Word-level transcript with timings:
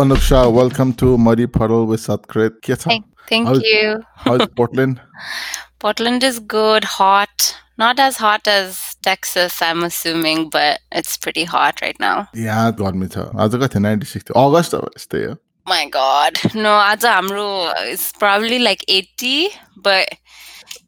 Anuksha. 0.00 0.52
Welcome 0.52 0.92
to 0.94 1.18
Muddy 1.18 1.48
Puddle 1.48 1.86
with 1.86 2.00
Satkrit. 2.00 2.64
Thank, 2.78 3.04
thank 3.28 3.48
how's, 3.48 3.62
you. 3.62 4.00
how's 4.14 4.46
Portland? 4.54 5.00
Portland 5.80 6.22
is 6.22 6.38
good, 6.38 6.84
hot. 6.84 7.56
Not 7.78 7.98
as 7.98 8.16
hot 8.16 8.46
as 8.46 8.94
Texas, 9.02 9.60
I'm 9.60 9.82
assuming, 9.82 10.50
but 10.50 10.80
it's 10.92 11.16
pretty 11.16 11.42
hot 11.42 11.80
right 11.82 11.98
now. 11.98 12.28
Yeah, 12.32 12.70
गर्मी 12.70 13.08
छ 13.08 13.26
to. 13.26 13.68
थियो 13.68 13.80
ninety 13.80 14.06
six 14.06 14.32
अगस्त 14.36 14.74
यस्तै 14.74 15.24
हो 15.24 15.36
My 15.66 15.84
God, 15.86 16.38
no, 16.54 16.70
आज 16.78 17.04
is 17.04 17.92
it's 17.92 18.12
probably 18.12 18.58
like 18.60 18.84
80, 18.88 19.48
but 19.76 20.08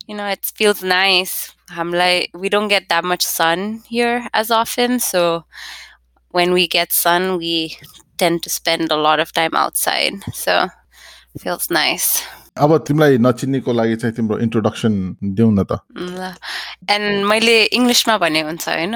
you 0.06 0.14
know 0.14 0.26
it 0.26 0.52
feels 0.54 0.84
nice. 0.84 1.50
हामीलाई 1.70 2.28
we 2.34 2.48
don't 2.48 2.68
get 2.68 2.88
that 2.88 3.04
much 3.04 3.22
sun 3.22 3.82
here 3.88 4.28
as 4.32 4.50
often, 4.50 5.00
so 5.00 5.44
when 6.30 6.52
we 6.52 6.68
get 6.68 6.92
sun, 6.92 7.36
we 7.38 7.76
tend 8.19 8.43
to 8.43 8.49
spend 8.49 8.91
a 8.91 8.95
lot 8.95 9.19
of 9.19 9.31
time 9.33 9.55
outside. 9.55 10.23
So 10.33 10.67
it 11.35 11.41
feels 11.41 11.69
nice. 11.69 12.23
अब 12.55 12.77
तिमीलाई 12.87 13.17
नचिन्नेको 13.19 13.71
लागि 13.73 13.95
चाहिँ 14.01 14.15
तिम्रो 14.15 14.37
introduction 14.39 14.93
दिउँ 15.35 15.51
न 15.53 15.63
त 15.67 15.79
law 15.99 16.31
and 16.87 17.25
मैले 17.27 17.55
इङ्ग्लिसमा 17.75 18.17
भने 18.23 18.41
हुन्छ 18.47 18.67
होइन 18.69 18.95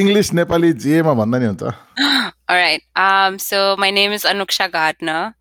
इङ्ग्लिस 0.00 0.32
नेपाली 0.40 0.72
जेमा 0.84 1.12
भन्दा 1.20 1.38
नि 1.38 1.46
हुन्छ 1.52 1.76
All 2.48 2.56
right. 2.56 2.82
Um, 2.96 3.38
so 3.38 3.76
my 3.76 3.90
name 3.90 4.10
is 4.10 4.24
Anuksha 4.24 4.72
Gardner, 4.72 5.34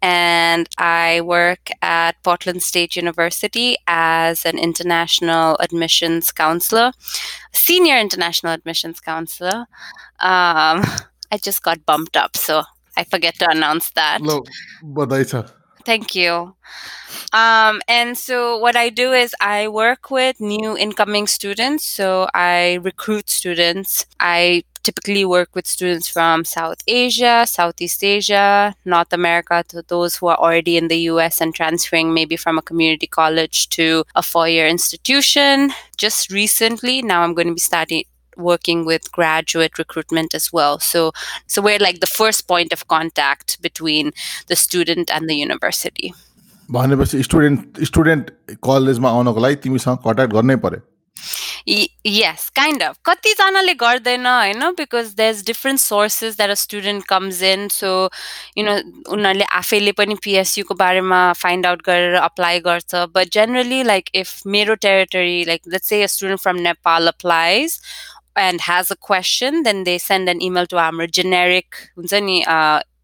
and 0.00 0.66
I 0.78 1.20
work 1.20 1.68
at 1.82 2.16
Portland 2.24 2.62
State 2.62 2.96
University 2.96 3.76
as 3.86 4.46
an 4.46 4.58
international 4.58 5.58
admissions 5.60 6.32
counselor, 6.32 6.92
senior 7.52 7.98
international 7.98 8.54
admissions 8.54 9.00
counselor. 9.00 9.66
Um, 10.20 10.82
I 11.31 11.37
just 11.37 11.63
got 11.63 11.85
bumped 11.85 12.17
up, 12.17 12.35
so 12.35 12.63
I 12.97 13.03
forget 13.05 13.35
to 13.39 13.49
announce 13.49 13.89
that. 13.91 14.21
No, 14.21 14.43
but 14.83 15.09
later. 15.09 15.45
Thank 15.85 16.13
you. 16.13 16.55
Um, 17.33 17.81
and 17.87 18.17
so, 18.17 18.57
what 18.57 18.75
I 18.75 18.89
do 18.89 19.11
is 19.13 19.33
I 19.41 19.67
work 19.67 20.11
with 20.11 20.39
new 20.39 20.77
incoming 20.77 21.27
students. 21.27 21.85
So, 21.85 22.27
I 22.33 22.79
recruit 22.83 23.29
students. 23.29 24.05
I 24.19 24.63
typically 24.83 25.25
work 25.25 25.49
with 25.55 25.67
students 25.67 26.07
from 26.07 26.45
South 26.45 26.77
Asia, 26.87 27.45
Southeast 27.47 28.03
Asia, 28.03 28.75
North 28.85 29.13
America, 29.13 29.63
to 29.69 29.83
those 29.87 30.15
who 30.15 30.27
are 30.27 30.37
already 30.37 30.77
in 30.77 30.87
the 30.87 30.97
US 31.11 31.41
and 31.41 31.53
transferring 31.53 32.13
maybe 32.13 32.35
from 32.35 32.57
a 32.57 32.61
community 32.61 33.07
college 33.07 33.69
to 33.69 34.03
a 34.15 34.23
four 34.23 34.47
year 34.47 34.67
institution. 34.67 35.71
Just 35.97 36.31
recently, 36.31 37.01
now 37.01 37.21
I'm 37.21 37.33
going 37.33 37.47
to 37.47 37.53
be 37.53 37.59
starting 37.59 38.03
working 38.49 38.83
with 38.91 39.11
graduate 39.19 39.81
recruitment 39.83 40.35
as 40.41 40.51
well. 40.59 40.79
So 40.79 41.05
so 41.47 41.61
we're 41.61 41.83
like 41.87 42.01
the 42.05 42.11
first 42.17 42.47
point 42.47 42.77
of 42.77 42.87
contact 42.97 43.57
between 43.61 44.13
the 44.47 44.59
student 44.65 45.15
and 45.17 45.29
the 45.29 45.39
university. 45.45 46.13
भनेपछि 46.71 47.23
student 47.23 47.83
student 47.87 48.29
कलेजमा 48.67 49.09
आउनको 49.09 49.39
लागि 49.45 49.55
तिमीसँग 49.63 49.97
contact 50.07 50.33
गर्नै 50.33 50.55
पर्यो 50.65 50.87
yes, 52.05 52.49
kind 52.49 52.81
of. 52.81 52.95
कतिजनाले 53.05 53.73
गर्दैन 53.81 54.25
होइन 54.25 54.63
because 54.77 55.15
there's 55.15 55.41
different 55.43 55.79
sources 55.79 56.35
that 56.37 56.49
a 56.49 56.55
student 56.55 57.07
comes 57.07 57.41
in. 57.41 57.69
So, 57.69 58.09
you 58.55 58.63
know, 58.63 58.77
उनीहरूले 59.15 59.45
आफैले 59.59 59.91
पनि 59.99 60.15
पिएसयुको 60.23 60.75
बारेमा 60.75 61.19
find 61.35 61.65
out 61.65 61.83
गरेर 61.83 62.15
apply 62.21 62.59
गर्छ. 62.69 63.07
But 63.13 63.29
generally, 63.29 63.83
like 63.83 64.09
if 64.13 64.33
मेरो 64.55 64.79
territory, 64.79 65.45
like 65.45 65.61
let's 65.67 65.87
say 65.87 66.01
a 66.03 66.07
student 66.07 66.41
from 66.41 66.63
Nepal 66.63 67.07
applies 67.07 67.79
and 68.35 68.61
has 68.61 68.91
a 68.91 68.95
question, 68.95 69.63
then 69.63 69.83
they 69.83 69.97
send 69.97 70.29
an 70.29 70.41
email 70.41 70.65
to 70.67 70.77
our 70.77 71.07
generic 71.07 71.89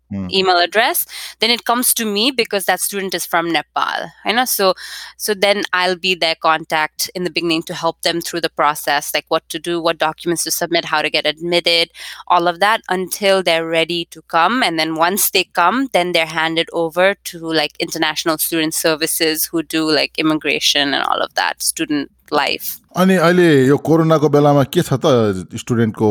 हुन्छ 0.06 0.12
नि, 0.12 0.19
uh, 0.19 0.28
Hmm. 0.28 0.28
email 0.31 0.59
address 0.59 1.06
then 1.41 1.50
it 1.50 1.65
comes 1.65 1.95
to 1.95 2.05
me 2.05 2.31
because 2.31 2.67
that 2.67 2.81
student 2.81 3.15
is 3.15 3.25
from 3.25 3.50
nepal 3.50 4.11
I 4.25 4.33
know 4.33 4.45
so 4.45 4.75
so 5.17 5.34
then 5.34 5.62
i'll 5.73 5.97
be 5.97 6.15
their 6.15 6.34
contact 6.34 7.11
in 7.15 7.25
the 7.25 7.31
beginning 7.31 7.62
to 7.62 7.75
help 7.75 8.03
them 8.03 8.21
through 8.21 8.43
the 8.43 8.50
process 8.50 9.15
like 9.15 9.25
what 9.28 9.49
to 9.49 9.59
do 9.59 9.81
what 9.81 9.99
documents 9.99 10.45
to 10.45 10.50
submit 10.50 10.84
how 10.84 11.00
to 11.00 11.09
get 11.09 11.27
admitted 11.27 11.91
all 12.28 12.47
of 12.47 12.61
that 12.61 12.83
until 12.91 13.43
they're 13.43 13.67
ready 13.67 14.05
to 14.05 14.23
come 14.23 14.62
and 14.62 14.78
then 14.78 14.95
once 14.95 15.31
they 15.31 15.45
come 15.45 15.89
then 15.93 16.12
they're 16.12 16.27
handed 16.27 16.69
over 16.73 17.15
to 17.25 17.39
like 17.39 17.73
international 17.78 18.37
student 18.39 18.75
services 18.75 19.47
who 19.47 19.62
do 19.62 19.91
like 19.91 20.19
immigration 20.19 20.93
and 20.93 21.05
all 21.05 21.23
of 21.23 21.34
that 21.34 21.62
student 21.62 22.11
life 22.31 22.78
अनि 22.97 23.17
अहिले 23.17 23.67
यो 23.67 23.77
कोरोनाको 23.78 24.28
बेलामा 24.28 24.65
के 24.77 24.83
छ 24.83 25.00
त 25.05 25.59
स्टुडेन्टको 25.65 26.11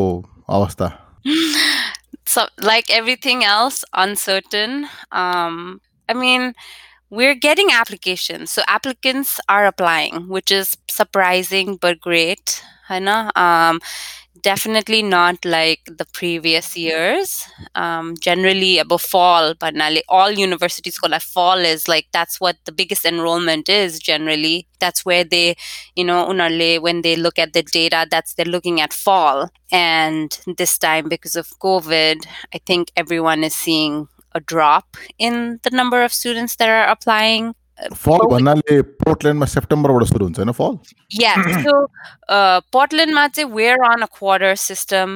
अवस्था 0.50 0.98
so 2.37 2.47
like 2.61 2.91
everything 2.91 3.45
else 3.45 3.85
uncertain 3.95 4.87
um 5.13 5.81
i 6.09 6.15
mean 6.15 6.55
we're 7.11 7.35
getting 7.35 7.71
applications 7.73 8.51
so 8.51 8.63
applicants 8.69 9.41
are 9.49 9.67
applying 9.67 10.29
which 10.29 10.51
is 10.51 10.77
surprising 10.91 11.77
but 11.77 12.01
great 12.01 12.63
know. 13.01 13.31
um 13.37 13.81
definitely 14.43 15.03
not 15.03 15.45
like 15.45 15.81
the 15.87 16.07
previous 16.13 16.77
years. 16.77 17.45
Um 17.75 18.15
generally 18.21 18.79
above 18.79 19.03
fall 19.03 19.55
but 19.59 19.75
now 19.75 19.91
all 20.09 20.31
universities 20.31 20.99
call 20.99 21.19
fall 21.21 21.59
is 21.59 21.89
like 21.89 22.07
that's 22.13 22.41
what 22.41 22.57
the 22.65 22.73
biggest 22.73 23.05
enrollment 23.05 23.69
is 23.69 23.99
generally. 23.99 24.67
That's 24.81 25.05
where 25.05 25.25
they 25.25 25.57
you 25.95 26.05
know 26.05 26.29
unarle 26.29 26.81
when 26.81 27.03
they 27.03 27.17
look 27.17 27.39
at 27.39 27.53
the 27.53 27.63
data 27.63 28.07
that's 28.11 28.35
they're 28.35 28.47
looking 28.47 28.81
at 28.81 28.93
fall. 28.93 29.51
And 29.73 30.39
this 30.59 30.79
time 30.79 31.09
because 31.09 31.37
of 31.37 31.49
covid 31.61 32.27
i 32.55 32.59
think 32.67 32.91
everyone 32.97 33.43
is 33.45 33.55
seeing 33.55 34.09
a 34.33 34.41
drop 34.41 34.97
in 35.19 35.59
the 35.63 35.71
number 35.71 36.03
of 36.03 36.13
students 36.13 36.57
that 36.57 36.69
are 36.69 36.87
applying 36.91 37.55
फल 38.06 38.26
भन्नाले 38.32 38.82
पोर्टल्यान्डमा 39.04 39.46
सेप्टेम्बरबाट 39.58 40.04
सुरु 40.14 40.26
हुन्छ 40.26 40.40
होइन 40.40 40.52
फल 40.62 40.74
yeah 41.22 41.38
so 41.68 41.72
uh 42.38 42.58
portland 42.76 43.14
mate 43.20 43.40
we're 43.60 43.80
on 43.92 44.04
a 44.08 44.10
quarter 44.20 44.52
system 44.64 45.16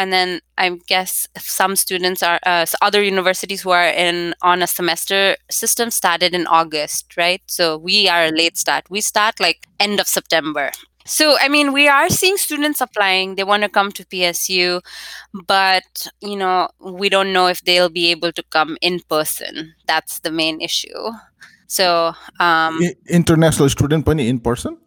and 0.00 0.12
then 0.16 0.32
i 0.64 0.66
guess 0.92 1.14
some 1.44 1.76
students 1.82 2.24
are 2.30 2.34
uh, 2.50 2.64
s- 2.66 2.74
other 2.88 3.00
universities 3.06 3.62
who 3.66 3.72
are 3.78 3.88
in 4.08 4.18
on 4.52 4.66
a 4.66 4.70
semester 4.72 5.20
system 5.60 5.90
started 6.00 6.36
in 6.40 6.46
august 6.58 7.16
right 7.22 7.42
so 7.58 7.70
we 7.88 7.96
are 8.16 8.20
a 8.26 8.34
late 8.42 8.60
start 8.64 8.90
we 8.98 9.02
start 9.12 9.40
like 9.46 9.66
end 9.86 10.04
of 10.04 10.10
september 10.16 10.66
so 11.16 11.30
i 11.46 11.48
mean 11.56 11.72
we 11.78 11.86
are 11.96 12.08
seeing 12.18 12.36
students 12.46 12.80
applying 12.88 13.34
they 13.40 13.48
want 13.52 13.68
to 13.68 13.72
come 13.80 13.90
to 14.00 14.04
psu 14.14 14.68
but 15.54 16.06
you 16.20 16.36
know 16.44 16.68
we 17.02 17.08
don't 17.16 17.32
know 17.38 17.46
if 17.56 17.62
they'll 17.70 17.94
be 17.98 18.06
able 18.10 18.32
to 18.42 18.46
come 18.58 18.76
in 18.90 19.00
person 19.16 19.74
that's 19.94 20.20
the 20.28 20.34
main 20.44 20.60
issue 20.70 21.10
so 21.67 22.13
um, 22.39 22.79
international 23.09 23.69
student 23.69 24.05
pani 24.05 24.27
in 24.27 24.39
person 24.39 24.77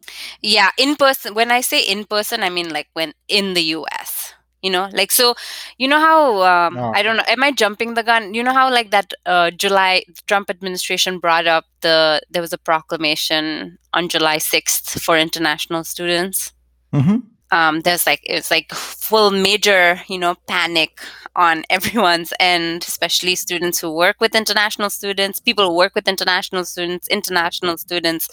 yeah 0.42 0.70
in 0.78 0.96
person 0.96 1.34
when 1.34 1.50
i 1.50 1.60
say 1.60 1.80
in 1.80 2.04
person 2.04 2.42
i 2.42 2.50
mean 2.50 2.70
like 2.70 2.88
when 2.94 3.12
in 3.28 3.54
the 3.54 3.62
us 3.62 4.34
you 4.62 4.70
know 4.70 4.88
like 4.92 5.12
so 5.12 5.34
you 5.78 5.86
know 5.86 6.00
how 6.00 6.42
um, 6.42 6.74
no. 6.74 6.92
i 6.94 7.02
don't 7.02 7.16
know 7.16 7.22
am 7.28 7.42
i 7.42 7.50
jumping 7.50 7.94
the 7.94 8.02
gun 8.02 8.34
you 8.34 8.42
know 8.42 8.52
how 8.52 8.70
like 8.70 8.90
that 8.90 9.12
uh, 9.26 9.50
july 9.50 10.02
trump 10.26 10.50
administration 10.50 11.18
brought 11.18 11.46
up 11.46 11.64
the 11.80 12.20
there 12.30 12.42
was 12.42 12.52
a 12.52 12.58
proclamation 12.58 13.78
on 13.92 14.08
july 14.08 14.36
6th 14.36 15.00
for 15.00 15.16
international 15.16 15.84
students 15.84 16.52
mm-hmm 16.92 17.18
Um, 17.51 17.81
there's 17.81 18.07
like 18.07 18.21
it's 18.23 18.49
like 18.49 18.71
full 18.73 19.29
major 19.29 20.01
you 20.07 20.17
know 20.17 20.35
panic 20.47 20.99
on 21.35 21.63
everyone's 21.69 22.33
end, 22.39 22.83
especially 22.87 23.35
students 23.35 23.79
who 23.79 23.91
work 23.91 24.17
with 24.19 24.35
international 24.35 24.89
students, 24.89 25.39
people 25.39 25.69
who 25.69 25.75
work 25.75 25.93
with 25.95 26.07
international 26.07 26.65
students, 26.65 27.07
international 27.07 27.77
students. 27.77 28.27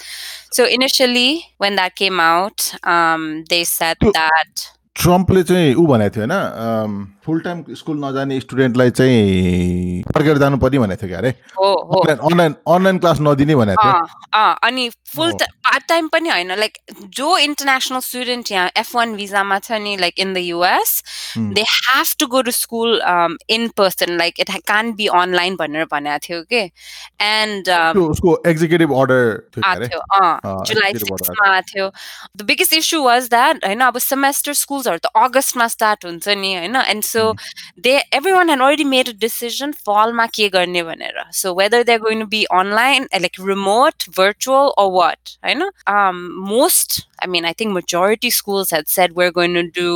So 0.51 0.65
initially, 0.65 1.45
when 1.59 1.77
that 1.77 1.97
came 1.97 2.19
out, 2.21 2.73
um, 2.85 3.45
they 3.49 3.65
said 3.65 3.97
So- 4.03 4.13
that 4.13 4.69
ट्रम्पले 5.01 5.43
चाहिँ 5.49 5.75
ऊ 5.75 5.87
भनेको 5.87 6.17
थियो 6.17 6.27
होइन 6.27 7.07
full 7.26 7.40
time 7.42 7.64
school 7.76 7.98
नजाने 8.04 8.40
स्टुडेन्टलाई 8.40 8.90
चाहिँ 8.98 10.02
फर्केर 10.14 10.38
जानु 10.38 10.58
पर्ने 10.58 10.80
भनेको 10.80 11.02
थियो 11.02 11.10
क्या 11.10 11.18
अरे? 11.18 11.32
अनलाइन 12.22 12.56
अनलाइन 12.68 12.98
क्लास 13.00 13.18
नदिने 13.22 13.56
भनेको 13.56 13.84
थियो। 13.84 14.44
अनि 14.68 14.90
फुल. 15.16 15.32
पार्ट 15.66 15.88
टाइम 15.90 16.08
पनि 16.08 16.30
होइन 16.30 16.52
लाइक 16.60 16.78
जो 17.18 17.38
इन्टरनेसनल 17.38 18.00
स्टुडेन्ट 18.00 18.52
यहाँ 18.52 18.70
एफ 18.78 18.96
वान 18.96 19.16
भिजामा 19.16 19.60
छ 19.60 19.80
नि 19.82 19.96
like 19.98 20.20
in 20.20 20.34
the 20.34 20.38
US. 20.38 20.92
They 21.38 21.62
have 21.62 22.14
to 22.20 22.28
go 22.28 22.42
to 22.42 22.52
school 22.52 23.02
in 23.50 23.68
person 23.78 24.18
like 24.18 24.40
it 24.40 24.52
can't 24.68 24.92
be 24.96 25.08
online 25.22 25.56
भनेर 25.56 25.86
भनेको 25.92 26.20
थियो 26.28 26.42
कि 26.54 26.62
एन्ड 27.22 27.66
त्यो 27.66 28.06
उसको 28.12 28.38
एक्जिक्युटिभ 28.48 28.94
अर्डर 29.00 29.24
थियो 29.58 30.02
जुलाई 30.70 30.94
सिक्समा 31.00 31.50
आएको 31.50 31.74
थियो 31.74 31.90
the 32.38 32.46
biggest 32.46 32.74
issue 32.74 33.02
was 33.04 33.30
that 33.30 33.66
होइन 33.66 33.82
अब 33.82 33.98
सेमेस्टर 34.06 34.54
स्कुल्सहरू 34.62 34.98
त 34.98 35.12
अगस्तमा 35.24 35.68
स्टार्ट 35.76 36.06
हुन्छ 36.06 36.28
नि 36.28 36.54
होइन? 36.56 36.76
And 36.76 37.04
so 37.16 37.24
mm-hmm. 37.34 37.82
they 37.88 37.96
everyone 38.12 38.50
had 38.54 38.62
already 38.68 38.88
made 38.96 39.08
a 39.14 39.14
decision 39.26 39.74
fallma 39.88 40.28
ke 40.38 40.52
garne 40.58 40.82
vanera. 40.90 41.26
So 41.42 41.54
whether 41.62 41.84
they're 41.84 42.06
going 42.08 42.24
to 42.26 42.32
be 42.36 42.44
online 42.62 43.08
eh, 43.12 43.22
like 43.26 43.40
remote 43.54 44.06
virtual 44.24 44.74
or 44.78 44.92
what 45.00 45.38
i 45.44 45.54
know. 45.54 45.72
Um, 45.96 46.18
most 46.56 47.00
i 47.24 47.28
mean 47.36 47.46
i 47.52 47.54
think 47.54 47.72
majority 47.80 48.32
schools 48.42 48.70
had 48.78 48.88
said 48.98 49.16
we're 49.20 49.36
going 49.40 49.54
to 49.62 49.66
do 49.82 49.90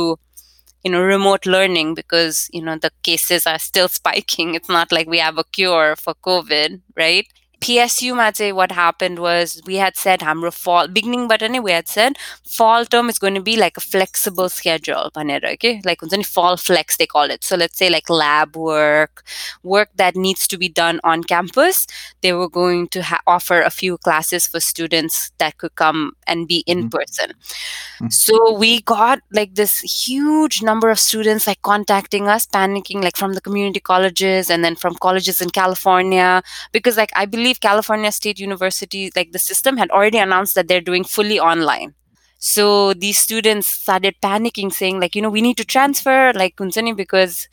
you 0.84 0.90
know 0.92 1.02
remote 1.02 1.46
learning 1.54 1.94
because 1.94 2.48
you 2.52 2.62
know 2.62 2.76
the 2.76 2.90
cases 3.02 3.46
are 3.46 3.58
still 3.58 3.88
spiking. 4.00 4.54
It's 4.54 4.68
not 4.68 4.92
like 4.92 5.08
we 5.08 5.18
have 5.18 5.38
a 5.38 5.44
cure 5.58 5.96
for 5.96 6.14
covid 6.30 6.80
right? 6.96 7.26
PSU 7.60 8.16
Matse, 8.16 8.54
what 8.54 8.72
happened 8.72 9.18
was 9.18 9.60
we 9.66 9.76
had 9.76 9.96
said 9.96 10.20
Hamra 10.20 10.52
fall 10.52 10.88
beginning 10.88 11.28
but 11.28 11.42
we 11.62 11.72
had 11.72 11.88
said 11.88 12.16
fall 12.46 12.86
term 12.86 13.10
is 13.10 13.18
going 13.18 13.34
to 13.34 13.42
be 13.42 13.56
like 13.56 13.76
a 13.76 13.80
flexible 13.80 14.48
schedule. 14.48 15.10
Okay? 15.14 15.82
Like 15.84 16.00
fall 16.24 16.56
flex 16.56 16.96
they 16.96 17.06
call 17.06 17.30
it. 17.30 17.44
So 17.44 17.56
let's 17.56 17.76
say 17.76 17.90
like 17.90 18.08
lab 18.08 18.56
work, 18.56 19.24
work 19.62 19.90
that 19.96 20.16
needs 20.16 20.46
to 20.48 20.56
be 20.56 20.68
done 20.68 21.00
on 21.04 21.22
campus. 21.24 21.86
They 22.22 22.32
were 22.32 22.48
going 22.48 22.88
to 22.88 23.02
ha- 23.02 23.20
offer 23.26 23.60
a 23.60 23.70
few 23.70 23.98
classes 23.98 24.46
for 24.46 24.60
students 24.60 25.30
that 25.38 25.58
could 25.58 25.74
come 25.74 26.12
and 26.26 26.48
be 26.48 26.64
in 26.66 26.78
mm-hmm. 26.78 26.88
person. 26.88 27.30
Mm-hmm. 27.30 28.08
So 28.08 28.54
we 28.54 28.80
got 28.82 29.20
like 29.32 29.54
this 29.54 29.80
huge 29.80 30.62
number 30.62 30.88
of 30.88 30.98
students 30.98 31.46
like 31.46 31.60
contacting 31.60 32.26
us, 32.26 32.46
panicking 32.46 33.02
like 33.02 33.16
from 33.16 33.34
the 33.34 33.40
community 33.40 33.80
colleges 33.80 34.48
and 34.48 34.64
then 34.64 34.76
from 34.76 34.94
colleges 34.94 35.40
in 35.42 35.50
California. 35.50 36.42
Because 36.72 36.96
like 36.96 37.10
I 37.14 37.26
believe 37.26 37.49
California 37.49 37.85
State 37.85 38.13
University, 38.13 38.83
like 38.89 39.15
the 39.15 39.21
system 39.23 39.51
had 39.51 39.73
already 39.73 40.01
announced 40.09 40.43
that 40.43 40.67
they're 40.67 40.81
doing 40.81 41.03
fully 41.03 41.39
online. 41.39 41.93
So 42.37 42.93
these 42.93 43.17
students 43.17 43.67
started 43.67 44.15
panicking, 44.21 44.71
saying 44.71 44.99
like, 44.99 45.15
you 45.15 45.21
know, 45.21 45.29
we 45.29 45.41
need 45.41 45.57
to 45.57 45.65
transfer 45.65 46.31
like 46.33 46.55
Kunsani 46.55 46.95
because, 46.95 47.47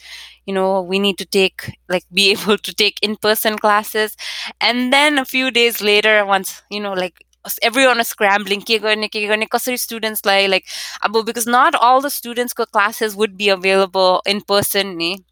you 0.47 0.53
know, 0.53 0.82
we 0.82 0.99
need 0.99 1.19
to 1.19 1.25
take 1.25 1.73
like 1.88 2.05
be 2.12 2.31
able 2.32 2.59
to 2.59 2.75
take 2.75 2.99
in-person 3.03 3.59
classes. 3.59 4.17
And 4.61 4.93
then 4.93 5.19
a 5.19 5.25
few 5.25 5.50
days 5.50 5.81
later, 5.81 6.25
once 6.25 6.62
you 6.70 6.81
know, 6.81 6.93
like 6.93 7.25
everyone 7.62 7.99
was 7.99 8.09
scrambling, 8.09 8.62
के 8.62 8.79
गर्ने, 8.79 9.09
के 9.11 9.26
गर्ने, 9.26 9.47
कसरी 9.49 9.79
students 9.79 10.25
like 10.25 10.49
like 10.49 10.64
अब 11.03 11.25
because 11.25 11.47
not 11.47 11.75
all 11.75 12.00
the 12.00 12.11
students' 12.11 12.53
classes 12.55 13.17
would 13.17 13.37
be 13.37 13.49
available 13.49 14.23
in 14.26 14.41
person. 14.43 14.97
ni. 14.97 15.25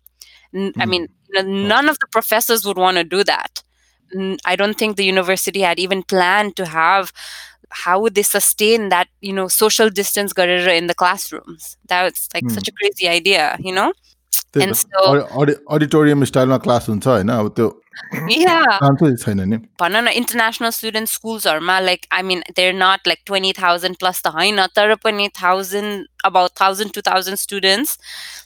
N- 0.55 0.73
I 0.79 0.87
Mhm. 0.87 0.89
mean, 0.89 1.09
you 1.29 1.43
know, 1.43 1.49
none 1.75 1.89
of 1.89 1.99
the 2.01 2.07
professors 2.09 2.65
would 2.67 2.79
want 2.79 2.97
to 2.97 3.05
do 3.05 3.25
that. 3.25 3.63
I 4.46 4.56
don't 4.56 4.78
think 4.78 4.96
the 4.98 5.06
university 5.06 5.62
had 5.62 5.80
even 5.80 6.04
planned 6.04 6.56
to 6.58 6.66
have 6.66 7.12
how 7.70 8.00
would 8.00 8.16
they 8.16 8.24
sustain 8.24 8.90
that, 8.90 9.08
you 9.22 9.34
know, 9.34 9.48
social 9.48 9.90
distance 9.90 10.34
garera 10.34 10.78
in 10.78 10.88
the 10.88 10.94
classrooms. 10.96 11.78
That's 11.88 12.28
like 12.34 12.50
Hmm. 12.50 12.50
such 12.50 12.68
a 12.68 12.72
crazy 12.72 13.08
idea, 13.08 13.58
you 13.60 13.74
know? 13.74 13.94
त्यही 14.55 14.67
And 14.67 14.75
त 14.75 14.79
so- 14.79 15.11
अडि- 15.11 15.27
अडि- 15.43 15.57
auditorium 15.75 16.25
स्टाइलमा 16.31 16.57
class 16.67 16.89
हुन्छ 16.89 17.07
होइन 17.07 17.29
अब 17.39 17.49
त्यो 17.57 17.69
Yeah. 18.33 18.65
चान्सै 18.83 19.09
छैन 19.23 19.41
नि 19.49 19.57
भन 19.81 19.97
न 19.97 20.13
international 20.21 20.73
student 20.77 21.11
schools-हरुमा 21.15 21.77
like 21.87 22.07
I 22.19 22.21
mean 22.29 22.43
they're 22.59 22.77
not 22.83 23.11
like 23.11 23.21
20,000 23.31 23.99
plus 24.03 24.21
the 24.27 24.33
होइन 24.37 24.61
तर 24.79 24.95
पनि 25.05 25.27
1000 25.41 25.91
about 26.31 26.55
1000 26.63 26.93
2000 26.99 27.41
students 27.43 27.93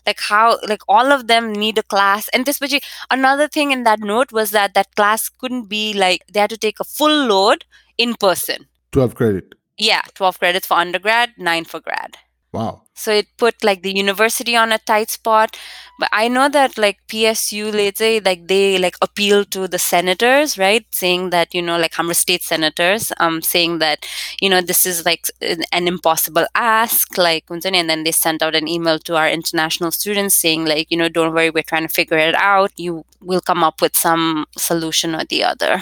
like 0.09 0.25
how 0.31 0.43
like 0.73 0.85
all 0.97 1.15
of 1.19 1.25
them 1.33 1.49
need 1.63 1.81
a 1.85 1.87
class 1.95 2.29
and 2.39 2.49
त्यसपछि 2.51 2.81
another 3.19 3.49
thing 3.59 3.77
in 3.79 3.85
that 3.91 4.05
note 4.13 4.35
was 4.41 4.55
that 4.59 4.75
that 4.81 4.91
class 5.03 5.29
couldn't 5.45 5.69
be 5.75 5.85
like 6.05 6.27
they 6.33 6.45
had 6.47 6.57
to 6.57 6.61
take 6.67 6.85
a 6.87 6.89
full 6.99 7.17
load 7.33 7.65
in 7.99 8.17
person 8.27 8.69
twelve 8.93 9.17
credit 9.23 9.55
yeah 9.79 10.05
12 10.19 10.37
credits 10.43 10.73
for 10.73 10.81
undergrad 10.81 11.39
9 11.53 11.71
for 11.75 11.81
grad 11.89 12.19
Wow 12.54 12.78
so 13.00 13.14
it 13.14 13.28
put 13.38 13.64
like 13.64 13.82
the 13.82 13.94
university 13.96 14.58
on 14.58 14.74
a 14.74 14.78
tight 14.78 15.10
spot. 15.10 15.56
But 16.00 16.10
i 16.14 16.28
know 16.30 16.48
that 16.50 16.78
like 16.78 16.98
psu 17.12 17.98
say 17.98 18.20
like 18.20 18.48
they 18.48 18.78
like 18.78 18.98
appeal 19.02 19.46
to 19.46 19.68
the 19.68 19.80
senators 19.80 20.58
right? 20.58 20.86
Saying 20.92 21.30
that 21.30 21.54
you 21.54 21.62
know 21.62 21.78
like 21.78 21.94
hammer 21.94 22.14
state 22.14 22.44
senators 22.44 23.12
um 23.20 23.42
saying 23.42 23.80
that 23.80 24.06
you 24.42 24.50
know 24.50 24.62
this 24.62 24.86
is 24.86 25.06
like 25.06 25.30
an 25.72 25.88
impossible 25.88 26.46
ask 26.56 27.18
like 27.18 27.46
and 27.50 27.62
then 27.64 28.04
they 28.04 28.12
sent 28.12 28.42
out 28.42 28.56
an 28.56 28.68
email 28.68 29.00
to 29.00 29.16
our 29.16 29.30
international 29.30 29.92
students 29.92 30.36
saying 30.36 30.66
like 30.66 30.88
you 30.90 30.98
know 30.98 31.10
don't 31.10 31.34
worry 31.34 31.50
we're 31.50 31.64
trying 31.72 31.88
to 31.88 31.94
figure 31.94 32.18
it 32.18 32.36
out. 32.36 32.72
You 32.78 33.06
will 33.22 33.42
come 33.42 33.64
up 33.64 33.82
with 33.82 33.96
some 33.96 34.46
solution 34.58 35.16
or 35.16 35.24
the 35.26 35.44
other 35.44 35.82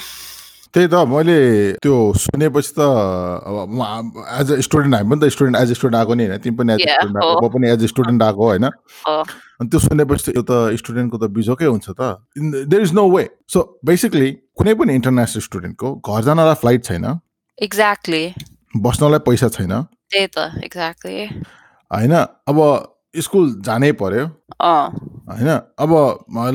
त्यही 0.77 0.87
त 0.87 0.95
मैले 1.09 1.37
त्यो 1.81 2.13
सुनेपछि 2.13 2.71
त 2.77 2.79
अब 3.49 4.17
as 4.39 4.51
a 4.53 4.59
student 4.61 4.95
हामी 4.95 5.09
पनि 5.09 5.19
त 5.21 5.33
स्टुडेन्ट 5.33 5.57
एज 5.57 5.71
अ 5.71 5.73
स्टुडेन्ट 5.73 5.95
आएको 5.95 6.13
नि 6.13 6.25
होइन 6.27 6.37
तिमी 6.37 6.57
पनि 6.57 6.73
एज 6.73 6.85
अ 6.85 6.93
स्टुडेन्ट 6.93 7.17
आएको। 7.17 7.39
म 7.41 7.49
पनि 7.53 7.69
एज 7.69 7.83
अ 7.83 7.87
स्टुडेन्ट 7.87 8.23
आएको 8.23 8.43
होइन। 8.45 8.65
अनि 8.65 9.69
त्यो 9.69 9.79
सुनेपछि 9.79 10.31
त 10.31 10.35
यो 10.37 10.41
त 10.41 10.77
स्टुडेन्टको 10.77 11.17
त 11.17 11.29
बिजोकै 11.37 11.65
हुन्छ 11.65 11.89
त। 11.89 12.01
There 12.69 12.81
is 12.81 12.93
no 12.93 13.05
way 13.09 13.23
so 13.49 13.63
basically 13.85 14.29
कुनै 14.53 14.73
पनि 14.73 14.93
इन्टरनेसनल 14.93 15.41
स्टुडेन्टको 15.41 15.93
घर 15.95 16.21
जानलाई 16.23 16.53
फ्लाइट 16.53 16.83
छैन। 16.83 17.05
Exactly 17.57 18.23
बस्नलाई 18.77 19.19
पैसा 19.19 19.49
छैन। 19.49 19.73
data 20.13 20.45
exactly 20.61 21.17
होइन 21.91 22.13
अब 22.47 22.59
स्कुल 23.21 23.61
जानै 23.65 23.91
पर्यो। 23.91 24.25
होइन? 24.63 25.49
अब 25.79 25.91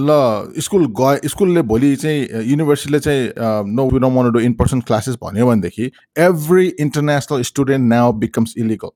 ल 0.00 0.60
स्कुल 0.60 0.86
गए 1.00 1.28
स्कुलले 1.28 1.62
भोलि 1.62 1.94
चाहिँ 1.96 2.42
युनिभर्सिटीले 2.50 3.00
चाहिँ 3.00 3.32
no 3.74 3.88
we 3.90 3.98
don't 3.98 4.16
want 4.16 4.32
do 4.32 4.40
in 4.40 4.52
person 4.52 4.80
classes 4.80 5.16
भन्यो 5.24 5.46
भनेदेखि 5.46 5.90
every 6.18 6.66
international 6.80 7.42
student 7.42 7.88
now 7.88 8.12
becomes 8.12 8.54
illegal 8.58 8.90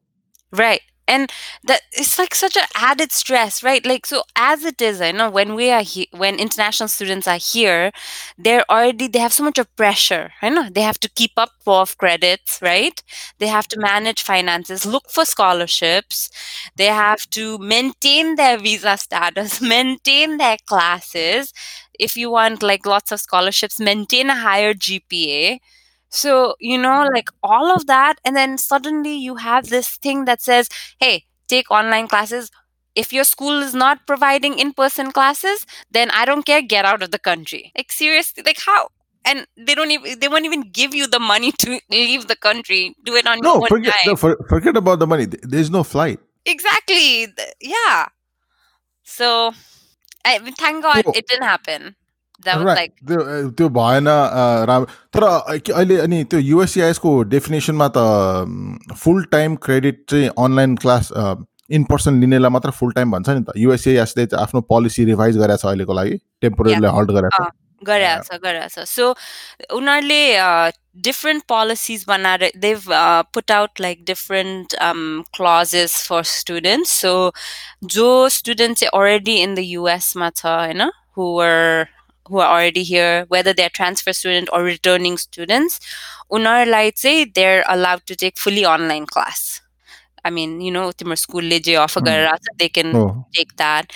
Right. 0.53 0.81
And 1.09 1.31
that 1.63 1.83
it's 1.93 2.19
like 2.19 2.35
such 2.35 2.57
an 2.57 2.65
added 2.75 3.13
stress, 3.13 3.63
right? 3.63 3.85
Like 3.87 4.07
so 4.07 4.25
as 4.35 4.65
it 4.65 4.83
is, 4.83 5.01
I 5.01 5.13
know 5.13 5.31
when 5.31 5.55
we 5.55 5.71
are 5.71 5.83
here 5.83 6.07
when 6.11 6.41
international 6.41 6.89
students 6.89 7.29
are 7.29 7.39
here, 7.39 7.93
they're 8.37 8.65
already 8.69 9.07
they 9.07 9.21
have 9.21 9.33
so 9.33 9.45
much 9.45 9.59
of 9.59 9.75
pressure. 9.77 10.33
I 10.43 10.49
know 10.49 10.69
they 10.69 10.83
have 10.83 10.99
to 11.01 11.09
keep 11.09 11.33
up 11.37 11.51
of 11.67 11.97
credits, 11.99 12.59
right? 12.61 13.01
They 13.39 13.47
have 13.49 13.69
to 13.69 13.79
manage 13.79 14.23
finances, 14.23 14.85
look 14.87 15.11
for 15.11 15.25
scholarships, 15.25 16.31
they 16.77 16.87
have 16.87 17.29
to 17.31 17.59
maintain 17.59 18.37
their 18.37 18.59
visa 18.59 18.97
status, 18.99 19.61
maintain 19.75 20.39
their 20.39 20.57
classes. 20.67 21.53
If 21.99 22.17
you 22.17 22.31
want 22.31 22.63
like 22.63 22.87
lots 22.87 23.13
of 23.13 23.21
scholarships, 23.21 23.81
maintain 23.81 24.31
a 24.31 24.37
higher 24.37 24.75
GPA. 24.75 25.61
So, 26.17 26.55
you 26.61 26.79
know, 26.79 26.89
mm-hmm. 27.05 27.15
like 27.15 27.29
all 27.43 27.71
of 27.71 27.87
that, 27.89 28.19
and 28.25 28.35
then 28.35 28.57
suddenly 28.57 29.15
you 29.15 29.37
have 29.37 29.69
this 29.69 29.97
thing 29.99 30.25
that 30.25 30.41
says, 30.41 30.69
hey, 30.99 31.25
take 31.47 31.71
online 31.71 32.09
classes. 32.09 32.51
If 32.95 33.13
your 33.13 33.25
school 33.25 33.61
is 33.61 33.75
not 33.75 34.07
providing 34.07 34.59
in 34.59 34.73
person 34.73 35.13
classes, 35.13 35.67
then 35.91 36.11
I 36.11 36.25
don't 36.25 36.47
care, 36.47 36.63
get 36.63 36.87
out 36.87 37.03
of 37.03 37.11
the 37.11 37.19
country. 37.19 37.71
Like, 37.77 37.93
seriously, 37.93 38.43
like 38.47 38.59
how? 38.59 38.89
And 39.27 39.47
they 39.59 39.75
don't 39.75 39.91
even, 39.91 40.19
they 40.19 40.29
won't 40.29 40.47
even 40.47 40.63
give 40.71 40.95
you 40.95 41.07
the 41.07 41.19
money 41.21 41.53
to 41.53 41.79
leave 41.91 42.29
the 42.29 42.37
country. 42.37 42.95
Do 43.05 43.15
it 43.15 43.27
on 43.27 43.41
No, 43.41 43.55
your 43.57 43.63
own 43.65 43.69
forget 43.69 43.93
time. 43.93 44.13
no, 44.13 44.17
for, 44.17 44.37
forget 44.49 44.77
about 44.77 44.99
the 45.01 45.07
money. 45.07 45.27
There's 45.27 45.71
no 45.71 45.85
flight. 45.85 46.19
Exactly. 46.47 47.27
Yeah. 47.61 48.07
So, 49.03 49.53
I, 50.25 50.39
thank 50.39 50.83
God 50.83 51.05
So- 51.05 51.13
it 51.15 51.27
didn't 51.29 51.45
happen. 51.45 51.95
त्यो 52.45 53.69
भएन 53.69 54.09
राम्रो 54.69 54.87
तर 55.13 55.25
अहिले 55.73 55.97
अनि 55.99 56.23
त्यो 56.25 56.41
युएससिआइएसको 56.41 57.23
डेफिनेसनमा 57.35 57.89
त 57.97 58.97
फुल 58.97 59.25
टाइम 59.33 59.57
क्रेडिट 59.67 60.05
चाहिँ 60.11 60.29
अनलाइन 60.39 60.77
क्लास 60.77 61.13
इन 61.71 61.85
पर्सन 61.85 62.21
लिनेलाई 62.21 62.51
मात्र 62.51 62.71
फुल 62.71 62.93
टाइम 62.93 63.13
भन्छ 63.13 63.29
नि 63.29 63.41
त। 63.43 63.53
युएससिआइएसले 63.59 64.27
आफ्नो 64.39 64.61
पोलिसी 64.71 65.05
रिभाइज 65.05 65.39
गरेको 65.39 65.57
छ 65.57 65.67
अहिलेको 65.67 65.93
लागि। 65.93 66.19
टेम्पोररीलाई 66.43 66.99
हल्ट 66.99 67.11
गरेको 67.11 67.45
छ। 67.45 67.49
गरेछ 67.83 68.29
गरेछ 68.43 68.79
सो 68.89 69.09
उनीहरूले 69.77 70.23
डिफ्रेन्ट 71.03 71.43
पोलिसिज 71.49 72.05
बनाएर 72.09 72.51
they've 72.59 72.81
put 73.35 73.51
out 73.53 73.81
like 73.81 74.05
different 74.07 74.77
clauses 75.37 75.97
for 76.09 76.23
students 76.31 76.91
so 77.01 77.13
जो 77.97 78.09
स्टुडेन्ट 78.39 78.79
चाहिँ 78.79 78.91
अलरेडी 79.01 79.37
इन 79.43 79.55
द 79.55 79.59
युएसमा 79.65 80.31
छ 80.31 80.47
होइन 80.47 80.83
हुवर 81.19 81.87
who 82.26 82.40
are 82.40 82.50
already 82.50 82.84
here, 82.84 83.26
whether 83.30 83.54
they're 83.54 83.70
transfer 83.70 84.14
student 84.14 84.50
or 84.54 84.64
returning 84.64 85.18
students, 85.18 85.80
उनीहरूलाई 86.32 86.92
चाहिँ 86.92 87.34
they're 87.34 87.64
allowed 87.68 88.06
to 88.08 88.16
take 88.16 88.38
fully 88.38 88.66
online 88.66 89.06
class. 89.06 89.62
I 90.26 90.30
mean, 90.30 90.62
you 90.62 90.72
know, 90.72 90.92
तिम्रो 90.92 91.16
स्कुलले 91.16 91.60
जे 91.60 91.76
offer 91.76 92.02
Hmm. 92.02 92.08
गरेर 92.08 92.36
छ 92.38 92.58
they 92.60 92.70
can 92.70 92.94
हो 92.96 93.06
take 93.38 93.56
that. 93.58 93.94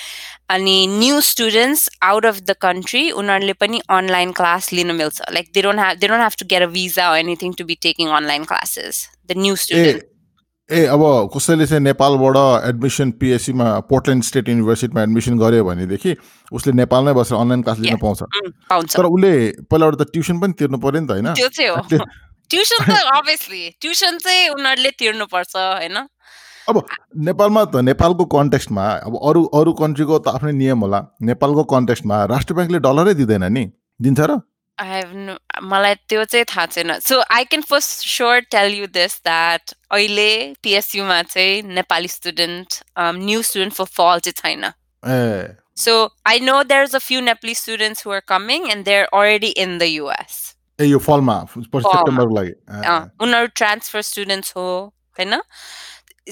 अनि 0.50 0.76
new 0.88 1.20
students 1.22 1.90
out 2.04 2.26
of 2.26 2.40
the 2.40 2.56
country 2.62 3.10
उनीहरूले 3.22 3.54
पनि 3.62 3.80
online 3.90 4.32
class 4.40 4.72
लिन 4.74 4.92
मिल्छ 4.96 5.22
like 5.34 5.50
they 5.54 5.62
don't 5.62 5.80
have 5.80 5.98
they 6.00 6.08
don't 6.08 6.22
have 6.22 6.36
to 6.40 6.46
get 6.50 6.62
a 6.62 6.68
भिजा 6.76 7.08
anything 7.18 7.54
to 7.62 7.66
be 7.66 7.76
taking 7.88 8.10
online 8.18 8.44
classes 8.52 9.08
the 9.28 9.38
new 9.38 9.54
A 9.54 9.58
student 9.64 10.04
ए 10.71 10.85
अब 10.87 11.03
कसैले 11.35 11.67
चाहिँ 11.67 11.83
नेपालबाट 11.83 12.37
एडमिसन 12.69 13.11
पिएससीमा 13.21 13.67
पोर्टल्यान्ड 13.91 14.25
स्टेट 14.25 14.49
युनिभर्सिटीमा 14.49 15.03
एडमिसन 15.03 15.39
गर्यो 15.39 15.65
भनेदेखि 15.65 16.17
उसले 16.53 16.73
नेपालमै 16.73 17.13
बसेर 17.13 17.39
अनलाइन 17.39 17.63
क्लास 17.63 17.79
लिन. 17.79 17.97
पाउँछ। 17.99 18.97
तर 18.97 19.05
उसले 19.05 19.33
पहिलाबाट 19.67 19.95
त 19.95 20.03
ट्युसन 20.13 20.41
पनि 20.41 20.53
तिर्नु 20.55 20.79
पर्यो 20.79 21.01
नि 21.01 21.07
त 21.07 21.11
होइन? 21.11 21.35
ट्युसन 22.51 22.85
त 22.87 22.91
अभियसली 23.19 23.63
ट्युसन 23.81 24.19
चाहिँ 24.19 24.49
उनीहरूले 24.55 24.91
तिर्नुपर्छ 24.99 25.55
होइन? 25.57 25.97
अब 26.69 26.77
नेपालमा 27.19 27.65
त 27.65 27.77
नेपालको 27.91 28.25
कन्टेक्स्टमा 28.31 28.85
अब 29.11 29.15
अरू 29.19 29.43
अरू 29.59 29.73
कन्ट्रीको 29.75 30.19
त 30.19 30.29
आफ्नै 30.39 30.53
नियम 30.53 30.79
होला। 30.87 31.01
नेपालको 31.23 31.63
कन्टेक्स्टमा 31.67 32.17
राष्ट्र 32.31 32.55
ब्याङ्कले 32.55 32.79
डलरै 32.79 33.15
दिँदैन 33.15 33.45
नि। 33.51 33.65
दिन्छ 34.03 34.21
र। 34.21 34.39
I 34.80 34.86
have 34.86 35.12
no 35.16 35.34
मलाई 35.64 35.96
त्यो 36.12 36.24
चाहिँ 36.32 36.46
थाहा 36.52 36.66
छैन 36.76 36.98
सो 37.00 37.20
आई 37.32 37.44
क्यान 37.52 37.62
first 37.68 38.08
sure 38.08 38.40
tell 38.56 38.74
you 38.80 38.88
this 38.96 39.14
that 39.28 39.74
अहिले 39.98 40.30
पिएसयुमा 40.64 41.22
चाहिँ 41.36 41.62
नेपाली 41.78 42.08
स्टुडेन्ट 42.16 42.80
न्यू 43.22 43.42
स्टुडेन्ट 43.52 43.74
फर 43.74 43.86
फल 44.00 44.20
चाहिँ 44.28 44.34
छैन 44.42 44.66
ए 45.04 45.56
So 45.84 45.94
I 46.32 46.40
know 46.40 46.58
there's 46.68 46.94
a 46.98 47.00
few 47.06 47.22
Nepalese 47.22 47.62
students 47.62 48.02
who 48.04 48.12
are 48.18 48.22
coming 48.34 48.68
and 48.74 48.86
they're 48.90 49.08
already 49.14 49.50
in 49.64 49.78
the 49.80 49.88
US. 49.96 50.36
ए 50.80 50.86
यो 50.86 51.00
फलमा 51.08 51.34
पछि 51.56 51.66
फलमा। 51.74 51.92
सेप्टेम्बरको 51.96 52.36
लागि 52.36 52.52
ए, 52.52 52.84
Uh, 52.92 53.02
उनीहरू 53.26 53.48
transfer 53.62 54.04
students 54.12 54.54
हो 54.58 54.68
होइन 55.20 55.42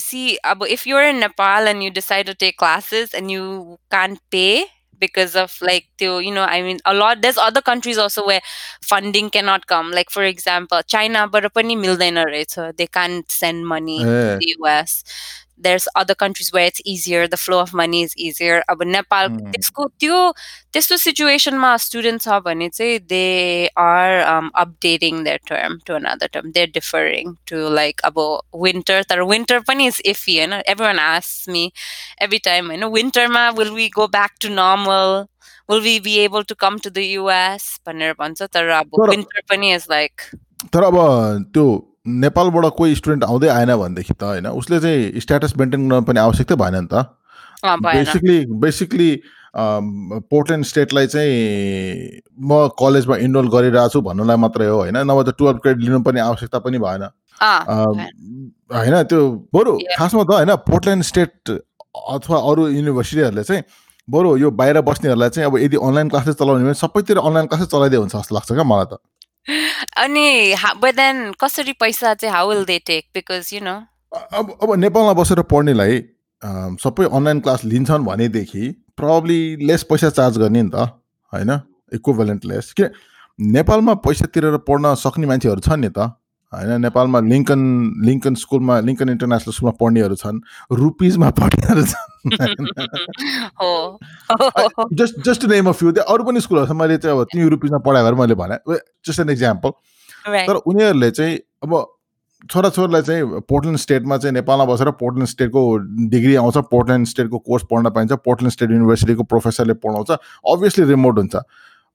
see 0.05 0.37
अब 0.51 0.63
if 0.75 0.85
you're 0.91 1.03
in 1.09 1.19
Nepal 1.23 1.67
and 1.73 1.83
you 1.87 1.91
decide 1.97 2.25
to 2.31 2.35
take 2.45 2.57
classes 2.63 3.13
and 3.19 3.31
you 3.37 3.49
can't 3.95 4.19
pay 4.37 4.65
because 4.98 5.36
of 5.36 5.56
like 5.60 5.86
to 5.98 6.20
you 6.20 6.32
know 6.32 6.42
i 6.44 6.62
mean 6.62 6.78
a 6.84 6.94
lot 6.94 7.22
there's 7.22 7.38
other 7.38 7.60
countries 7.60 7.98
also 7.98 8.24
where 8.26 8.40
funding 8.82 9.30
cannot 9.30 9.66
come. 9.66 9.90
Like 9.90 10.10
for 10.10 10.24
example 10.24 10.82
china 10.86 11.28
but 11.28 11.44
right? 12.24 12.50
So 12.50 12.72
they 12.72 12.86
can't 12.86 13.30
send 13.30 13.66
money 13.66 14.00
yeah. 14.00 14.38
to 14.38 14.38
the 14.38 14.56
us 14.68 15.04
there's 15.59 15.85
other 15.95 16.13
countries 16.15 16.47
where 16.53 16.65
it's 16.69 16.81
easier 16.85 17.25
the 17.27 17.37
flow 17.37 17.59
of 17.59 17.73
money 17.73 17.99
is 18.05 18.13
easier 18.19 18.55
अब 18.69 18.81
Nepal 18.85 19.27
Hmm. 19.27 19.51
त्यसको 19.51 19.85
त्यो 19.99 20.17
त्यस्तो 20.73 20.97
सिचुएसनमा 20.97 21.75
student 21.85 22.21
छ 22.21 22.39
भने 22.45 22.69
चाहिँ 22.69 22.99
they 23.07 23.21
are 23.79 24.19
updating 24.55 25.23
there 25.23 25.39
term 25.47 25.77
to 25.87 25.93
another 25.95 26.27
term 26.33 26.51
they 26.51 26.65
डिफरिङ 26.73 27.33
to 27.47 27.69
like 27.75 28.01
अब 28.05 28.19
winter 28.63 29.03
तर 29.09 29.21
winter 29.31 29.59
पनि 29.67 29.87
इज 29.87 30.01
इफी 30.05 30.37
होइन 30.37 30.53
एभ्री 30.65 30.85
वान 30.85 30.99
आस 30.99 31.29
मी 31.49 31.63
एभ्री 32.21 32.37
टाइम 32.49 32.67
होइन 32.67 32.83
विन्टरमा 32.97 33.49
will 33.59 33.71
we 33.71 33.87
go 33.95 34.07
back 34.17 34.31
to 34.41 34.49
normal 34.51 35.23
will 35.69 35.81
we 35.81 35.99
be 36.01 36.15
able 36.19 36.43
to 36.49 36.55
come 36.59 36.77
to 36.83 36.89
the 36.89 37.07
US 37.07 37.69
भनेर 37.87 38.13
भन्छ 38.19 38.41
तर 38.43 38.67
अब 38.81 38.89
तर- 38.97 39.09
विन्टर 39.09 39.41
पनि 39.49 39.73
इज 39.73 39.87
लाइक 39.91 40.21
तर 40.73 40.83
अब 40.83 40.97
त्यो 41.53 41.65
नेपालबाट 42.08 42.64
कोही 42.76 42.94
स्टुडेन्ट 42.96 43.24
आउँदै 43.24 43.48
आएन 43.48 43.74
भनेदेखि 43.76 44.14
त 44.14 44.22
होइन 44.22 44.46
उसले 44.48 44.80
चाहिँ 44.80 45.20
स्ट्याटस 45.20 45.52
मेन्टेन 45.58 45.88
गर्न 45.88 46.04
पनि 46.04 46.20
आवश्यकता 46.20 46.54
भएन 46.54 46.76
नि 46.76 46.88
त। 46.92 46.94
बेसिकली 47.84 48.38
बेसिकली 48.60 49.10
पोर्टल्यान्ड 49.54 50.64
स्टेटलाई 50.66 51.06
चाहिँ 51.06 51.34
म 52.40 52.68
कलेजमा 52.78 53.16
इनरोल 53.26 53.48
गरिरहेको 53.50 53.88
छु 53.92 54.00
भन्नुलाई 54.00 54.36
मात्रै 54.36 54.66
हो 54.66 54.76
होइन? 54.78 54.96
नभए 54.96 55.22
त 55.26 55.34
टुवेल्भ 55.38 55.58
क्रेडिट 55.62 55.82
लिनु 55.84 56.00
पनि 56.06 56.20
आवश्यकता 56.20 56.58
पनि 56.62 56.78
भएन। 56.78 57.02
होइन 58.76 58.94
त्यो 59.10 59.20
बरु. 59.54 59.72
खासमा 59.98 60.22
त 60.22 60.30
होइन 60.30 60.54
पोर्टल्यान्ड 60.68 61.04
स्टेट 61.04 61.50
अथवा 61.50 62.38
अरू 62.50 62.68
युनिभर्सिटीहरूले 62.68 63.44
चाहिँ 63.44 63.62
बरु 64.08 64.36
यो 64.38 64.50
बाहिर 64.54 64.80
बस्नेहरूलाई 64.80 65.30
चाहिँ 65.30 65.46
अब 65.50 65.56
यदि 65.58 65.76
अनलाइन 65.76 66.08
क्लासेस 66.08 66.34
चलाउने 66.36 66.64
भने 66.64 66.74
सबैतिर 66.74 67.18
अनलाइन 67.18 67.46
क्लासेस 67.46 67.68
चलाइदियो 67.68 68.00
हुन्छ 68.00 68.14
जस्तो 68.16 68.34
लाग्छ 68.34 68.52
क्या 68.52 68.64
मलाई 68.64 68.86
त। 68.92 69.02
अनि 69.48 70.54
देन 70.96 71.32
कसरी 71.40 71.72
पैसा 71.72 72.14
चाहिँ 72.14 72.34
how 72.34 72.48
will 72.48 72.64
they 72.64 72.78
take 72.86 73.04
because 73.14 73.50
you 73.54 73.60
know 73.64 73.74
अब 74.32 74.58
अब 74.62 74.74
नेपालमा 74.78 75.12
बसेर 75.12 75.42
पढ्नेलाई 75.50 76.02
सबै 76.82 77.04
अनलाइन 77.12 77.40
क्लास 77.40 77.64
लिन्छन् 77.64 78.04
भनेदेखि 78.04 78.70
प्रब्ली 78.96 79.40
लेस 79.66 79.82
पैसा 79.90 80.10
चार्ज 80.10 80.38
गर्ने 80.38 80.62
नि 80.62 80.70
त 80.74 80.76
होइन? 81.32 81.50
इक्विभलेन्ट 81.92 82.44
लेस 82.44 82.72
के 82.72 82.86
नेपालमा 83.38 83.94
पैसा 84.06 84.26
तिरेर 84.26 84.56
पढ्न 84.68 84.94
सक्ने 84.94 85.26
मान्छेहरू 85.26 85.60
छन् 85.60 85.80
नि 85.80 85.88
त। 85.88 86.12
होइन 86.52 86.80
नेपालमा 86.80 87.20
लिङ्कन 87.20 87.60
लिङ्कन 88.04 88.34
स्कुलमा 88.34 88.80
लिङ्कन 88.80 89.08
इन्टरनेसनल 89.08 89.52
स्कुलमा 89.52 89.72
पढ्नेहरू 89.80 90.14
छन् 90.14 90.40
रुपिजमा 90.72 91.30
पढ्नेहरू 91.30 91.82
छन्। 91.82 92.08
हो। 93.60 94.88
Just 94.94 95.20
just 95.24 95.44
name 95.44 95.68
a 95.68 95.72
few 95.72 95.92
त्यहाँ 95.92 96.14
अरू 96.14 96.24
पनि 96.24 96.40
स्कुलहरू 96.40 96.66
छ 96.66 96.72
मैले 96.72 96.96
चाहिँ 96.98 97.18
अब 97.18 97.24
तिमी 97.32 97.48
रुपिजमा 97.48 97.78
पढायो 97.78 98.04
भने 98.06 98.16
मैले 98.16 98.34
भने। 98.34 98.78
जस्ट 99.06 99.20
एन 99.20 99.30
इक्जाम्पल 99.30 99.70
तर 100.26 100.56
उनीहरूले 100.64 101.10
चाहिँ 101.10 101.36
अब 101.62 101.86
छोराछोरीलाई 102.50 103.02
चाहिँ 103.02 103.40
पोर्टल्यान्ड 103.48 103.78
स्टेटमा 103.80 104.16
चाहिँ 104.16 104.34
नेपालमा 104.34 104.64
बसेर 104.64 104.90
पोर्टल्यान्ड 104.90 105.28
स्टेटको 105.28 105.62
डिग्री 106.08 106.34
आउँछ 106.36 106.56
पोर्टल्यान्ड 106.70 107.06
स्टेटको 107.06 107.38
कोर्स 107.38 107.62
पढ्न 107.70 107.90
पाइन्छ 107.90 108.12
पोर्टल्यान्ड 108.12 108.52
स्टेट 108.52 108.70
युनिभर्सिटीको 108.70 109.22
प्रोफेसरले 109.22 109.74
पढाउँछ 109.84 110.10
अभियसली 110.10 110.84
रिमोट 110.84 111.18
हुन्छ। 111.18 111.36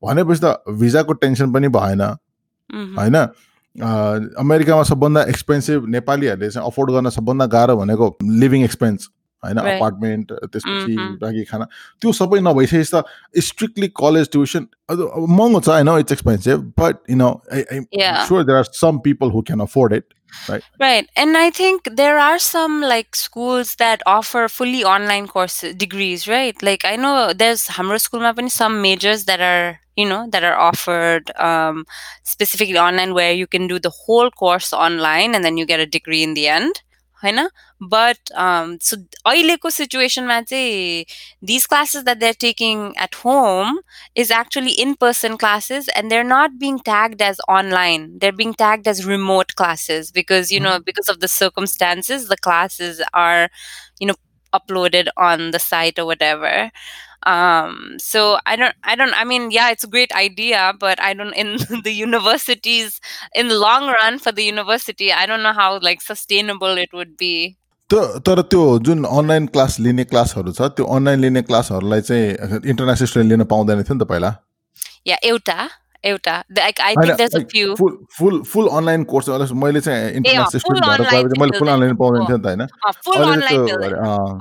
भनेपछि 0.04 0.42
त 0.44 0.64
भिजाको 0.70 1.14
टेन्सन 1.14 1.54
पनि 1.54 1.68
भएन। 1.68 2.02
होइन? 3.00 3.18
अमेरिकामा 3.82 4.84
सबभन्दा 4.92 5.22
एक्सपेन्सिभ 5.34 5.86
नेपालीहरूले 5.98 6.50
चाहिँ 6.50 6.68
अफोर्ड 6.68 6.92
गर्न 6.92 7.10
सबभन्दा 7.18 7.46
गाह्रो 7.58 7.76
भनेको 7.78 8.16
लिभिङ 8.44 8.64
एक्सपेन्स 8.64 9.10
होइन 9.44 9.58
Right. 9.60 9.76
अपार्टमेन्ट 9.76 10.32
त्यसपछि 10.32 10.96
Mhm. 10.96 11.18
रागी 11.24 11.44
खाना 11.52 11.66
त्यो 12.02 12.12
सबै 12.20 12.40
नभइसकेपछि 12.48 12.92
त 12.94 13.44
स्ट्रिक्टली 13.48 13.88
कलेज 14.02 14.30
ट्युसन 14.32 14.68
महँगो 14.92 15.60
छ 15.60 15.70
होइन 15.70 15.90
it's 16.00 16.12
expensive 16.12 16.60
but 16.80 16.96
you 17.10 17.16
know 17.16 17.32
Yeah. 17.92 18.26
sure 18.28 18.44
there 18.44 18.58
are 18.58 18.68
some 18.82 19.02
people 19.08 19.30
who 19.38 19.44
can 19.52 19.60
afford 19.70 19.94
it 20.02 20.14
Right. 20.82 21.10
And 21.16 21.38
I 21.38 21.50
think 21.52 21.90
there 21.98 22.18
are 22.18 22.38
some 22.44 22.78
like 22.92 23.16
schools 23.18 23.76
that 23.82 24.02
offer 24.14 24.48
fully 24.54 24.80
online 24.84 25.28
courses 25.34 25.76
degrees, 25.76 26.24
right? 26.28 26.64
Like 26.68 26.86
I 26.92 26.96
know 26.96 27.34
there's 27.42 27.66
Hamra 27.76 28.00
School 28.06 28.24
ma 28.24 28.32
pani 28.40 28.50
some 28.50 28.80
majors 28.86 29.26
that 29.26 29.44
are 29.50 29.78
you 29.97 30.09
know 30.09 30.27
that 30.33 30.45
are 30.45 30.59
offered 30.67 31.31
um, 31.51 31.85
specifically 32.23 32.79
online 32.79 33.15
where 33.15 33.33
you 33.33 33.47
can 33.47 33.67
do 33.67 33.79
the 33.79 33.95
whole 34.03 34.31
course 34.31 34.73
online 34.73 35.35
and 35.35 35.45
then 35.45 35.57
you 35.57 35.67
get 35.67 35.81
a 35.81 35.87
degree 35.99 36.23
in 36.23 36.35
the 36.35 36.47
end. 36.59 36.83
होइन 37.23 37.49
but 37.93 38.31
so 38.89 38.97
अहिलेको 39.31 39.71
सिचुएसनमा 39.77 40.41
चाहिँ 40.51 41.05
these 41.51 41.67
classes 41.73 42.05
that 42.09 42.21
they're 42.21 42.39
taking 42.45 42.85
at 43.07 43.19
home 43.23 43.81
is 44.23 44.31
actually 44.39 44.75
in 44.85 44.95
person 45.05 45.37
classes 45.45 45.89
and 45.97 46.13
they're 46.13 46.29
not 46.29 46.59
being 46.61 46.79
tagged 46.91 47.25
as 47.31 47.43
online 47.57 48.07
they're 48.19 48.39
being 48.43 48.55
tagged 48.63 48.93
as 48.95 49.05
remote 49.09 49.55
classes 49.63 50.13
because 50.21 50.53
you 50.57 50.61
know 50.69 50.79
because 50.91 51.13
of 51.15 51.21
the 51.27 51.33
circumstances 51.35 52.29
the 52.35 52.41
classes 52.49 53.03
are 53.25 53.49
you 53.99 54.11
know 54.13 54.19
uploaded 54.53 55.09
on 55.17 55.51
the 55.51 55.59
site 55.59 55.99
or 55.99 56.07
whatever 56.07 56.71
um 57.27 57.97
so 57.99 58.39
i 58.47 58.57
don't 58.57 58.75
i 58.85 58.95
don't 58.95 59.15
i 59.21 59.25
mean 59.25 59.51
yeah 59.51 59.71
it's 59.71 59.85
a 59.85 59.93
great 59.95 60.13
idea 60.13 60.73
but 60.81 61.01
i 61.03 61.13
don't 61.13 61.35
in 61.35 61.57
the 61.85 61.93
universities 61.93 63.01
in 63.35 63.49
the 63.49 63.59
long 63.59 63.89
run 63.89 64.19
for 64.19 64.33
the 64.33 64.45
university 64.45 65.13
i 65.13 65.27
don't 65.27 65.43
know 65.43 65.53
how 65.53 65.79
like 65.81 66.01
sustainable 66.01 66.79
it 66.79 66.93
would 66.93 67.17
be 67.17 67.33
त- 67.91 68.21
तर 68.29 68.43
त्यो 68.53 68.63
जुन 68.89 69.05
online 69.05 69.47
class 69.57 69.79
लिने 69.87 70.05
क्लासहरू 70.15 70.53
छ 70.61 70.71
त्यो 70.79 70.87
online 70.97 71.21
लिने 71.27 71.43
क्लासहरूलाई 71.51 72.01
चाहिँ 72.11 72.61
international 72.73 73.07
student 73.13 73.33
लिन 73.33 73.45
पाउँदैन 73.55 73.83
थियो 73.83 73.95
नि 73.99 74.05
त 74.05 74.09
पहिला 74.15 74.33
yeah 75.11 75.21
euta 75.31 75.59
Euta 76.06 76.36
like 76.58 76.80
i 76.80 76.94
think 76.96 77.18
there's 77.18 77.36
a 77.36 77.46
few 77.54 77.76
full 77.76 77.98
full 78.18 78.42
full 78.44 78.68
online 78.68 79.04
course 79.04 79.52
मैले 79.52 79.82
चाहिँ 79.82 80.14
full 80.14 80.60
स्टुडेन्ट 80.60 80.86
भएर 80.88 81.02
गएपछि 81.02 81.40
मैले 81.42 81.60
फुल। 81.60 81.70
अनलाइन 81.70 81.96
पाउँदैन 81.96 82.26
थियो 82.28 82.38
नि 82.38 82.44
त 82.44 82.48
होइन? 82.48 82.62
अहिले 83.18 83.96
अँ। 83.96 84.40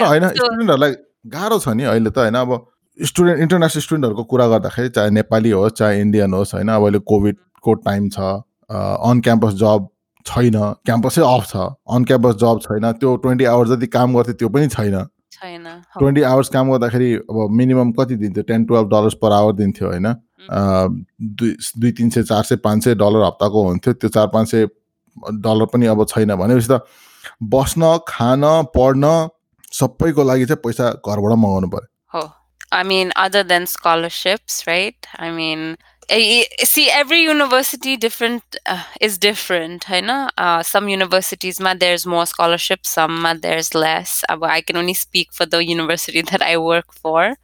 Oh, 0.00 0.08
होइन 0.08 0.28
so- 0.28 0.34
स्टुडेन्टहरूलाई 0.34 0.92
गाह्रो 1.26 1.58
छ 1.58 1.68
नि 1.68 1.84
अहिले 1.84 2.10
त 2.10 2.18
होइन? 2.18 2.34
अब 2.34 2.66
स्टुडेन्ट 2.98 3.40
इन्टरनेसनल 3.40 3.82
स्टुडेन्टहरूको 3.82 4.24
कुरा 4.24 4.46
गर्दाखेरि 4.48 4.88
चाहे 4.88 5.10
नेपाली 5.10 5.50
होस् 5.50 5.72
चाहे 5.72 6.00
इन्डियन 6.00 6.34
होस् 6.34 6.54
होइन? 6.54 6.68
अब 6.68 6.82
अहिले 6.82 6.98
कोभिडको 7.12 7.74
टाइम 7.74 8.08
छ 8.08 8.18
अन 8.20 9.20
क्याम्पस 9.24 9.52
जब 9.54 9.88
छैन 10.26 10.56
क्याम्पसै 10.86 11.22
अफ 11.22 11.46
छ 11.48 11.56
अन 11.90 12.04
क्याम्पस 12.04 12.34
जब 12.34 12.58
छैन 12.62 12.92
त्यो 12.92 13.16
ट्वेन्टी 13.16 13.44
आवर्स 13.44 13.70
जति 13.70 13.86
काम 13.86 14.14
गर्थ्यो 14.14 14.34
त्यो 14.34 14.48
पनि 14.48 14.68
छैन। 14.68 14.96
हो. 15.44 16.00
ट्वेन्टी 16.00 16.22
आवर्स 16.22 16.48
काम 16.48 16.72
गर्दाखेरि 16.72 17.14
अब 17.14 17.48
मिनिमम 17.58 17.92
कति 17.98 18.16
दिन्थ्यो? 18.16 18.42
Ten 18.42 18.64
twelve 18.64 18.88
dollars 18.90 19.14
per 19.22 19.32
hour 19.32 19.52
दिन्थ्यो 19.52 19.88
होइन? 19.88 20.14
दुई 21.22 21.56
दुई 21.78 21.92
तिन 21.92 22.10
सय 22.10 22.22
चार 22.22 22.42
सय 22.42 22.56
पाँच 22.64 22.84
सय 22.84 22.94
डलर 22.94 23.24
हप्ताको 23.26 23.62
हुन्थ्यो। 23.68 23.92
त्यो 23.94 24.10
चार 24.10 24.26
पाँच 24.34 24.50
सय 24.50 24.66
डलर 25.46 25.66
पनि 25.72 25.86
अब 25.86 26.04
छैन 26.08 26.34
भनेपछि 26.34 26.68
त 26.70 26.80
बस्न 27.42 27.98
खान 28.08 28.42
पढ्न 28.76 29.28
सबैको 29.72 30.24
लागि 30.24 30.44
चाहिँ 30.46 30.60
पैसा 30.64 30.90
घरबाट 30.90 31.38
मगाउनु 31.38 31.68
पर्यो 31.68 31.88
Oh, 32.14 32.32
I 32.72 32.82
mean, 32.84 33.12
other 33.16 33.42
than 33.42 33.66
scholarships, 33.66 34.66
right? 34.66 34.96
I 36.10 36.46
eh, 36.58 36.64
see, 36.64 36.88
every 36.90 37.20
university 37.22 37.96
different 37.96 38.42
uh, 38.64 38.84
is 39.00 39.18
different, 39.18 39.90
I 39.90 40.00
know. 40.00 40.30
Uh, 40.38 40.62
some 40.62 40.88
universities, 40.88 41.60
ma, 41.60 41.74
there's 41.74 42.06
more 42.06 42.24
scholarships, 42.26 42.88
some 42.90 43.20
ma, 43.22 43.34
there's 43.34 43.74
less. 43.74 44.24
Uh, 44.28 44.38
I 44.42 44.62
can 44.62 44.76
only 44.76 44.94
speak 44.94 45.32
for 45.34 45.44
the 45.46 45.64
university 45.64 46.22
that 46.30 46.40
I 46.42 46.56
work 46.56 46.92
for. 46.94 47.36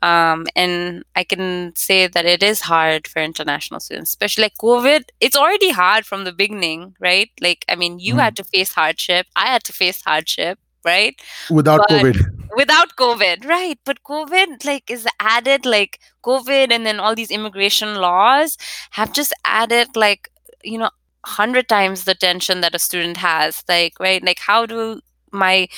Um, 0.00 0.46
and 0.54 1.02
I 1.16 1.24
can 1.24 1.72
say 1.76 2.06
that 2.06 2.24
it 2.24 2.42
is 2.42 2.60
hard 2.62 3.08
for 3.08 3.20
international 3.20 3.80
students, 3.80 4.10
especially 4.10 4.44
like 4.44 4.56
COVID. 4.62 5.04
It's 5.20 5.36
already 5.36 5.70
hard 5.70 6.06
from 6.06 6.22
the 6.24 6.32
beginning, 6.32 6.94
right? 7.00 7.30
Like, 7.40 7.64
I 7.68 7.74
mean, 7.74 7.98
you 7.98 8.14
Mm. 8.14 8.20
had 8.22 8.36
to 8.36 8.44
face 8.44 8.72
hardship. 8.74 9.26
I 9.34 9.46
had 9.46 9.64
to 9.64 9.72
face 9.72 10.02
hardship, 10.06 10.58
right? 10.84 11.20
Without 11.50 11.80
but, 11.88 11.90
COVID. 11.90 12.16
Without 12.56 12.96
COVID, 12.96 13.44
right. 13.46 13.78
But 13.84 14.02
COVID 14.04 14.64
like 14.64 14.90
is 14.90 15.06
added 15.20 15.66
like 15.66 16.00
COVID 16.24 16.72
and 16.72 16.86
then 16.86 17.00
all 17.00 17.14
these 17.14 17.30
immigration 17.30 17.96
laws 17.96 18.56
have 18.90 19.12
just 19.12 19.32
added 19.44 19.88
like, 19.94 20.30
you 20.64 20.78
know, 20.78 20.90
hundred 21.24 21.68
times 21.68 22.04
the 22.04 22.14
tension 22.14 22.60
that 22.60 22.74
a 22.74 22.78
student 22.78 23.16
has. 23.18 23.62
Like, 23.68 23.94
right? 24.00 24.22
Like 24.22 24.38
how 24.38 24.66
do 24.66 25.00
my 25.32 25.68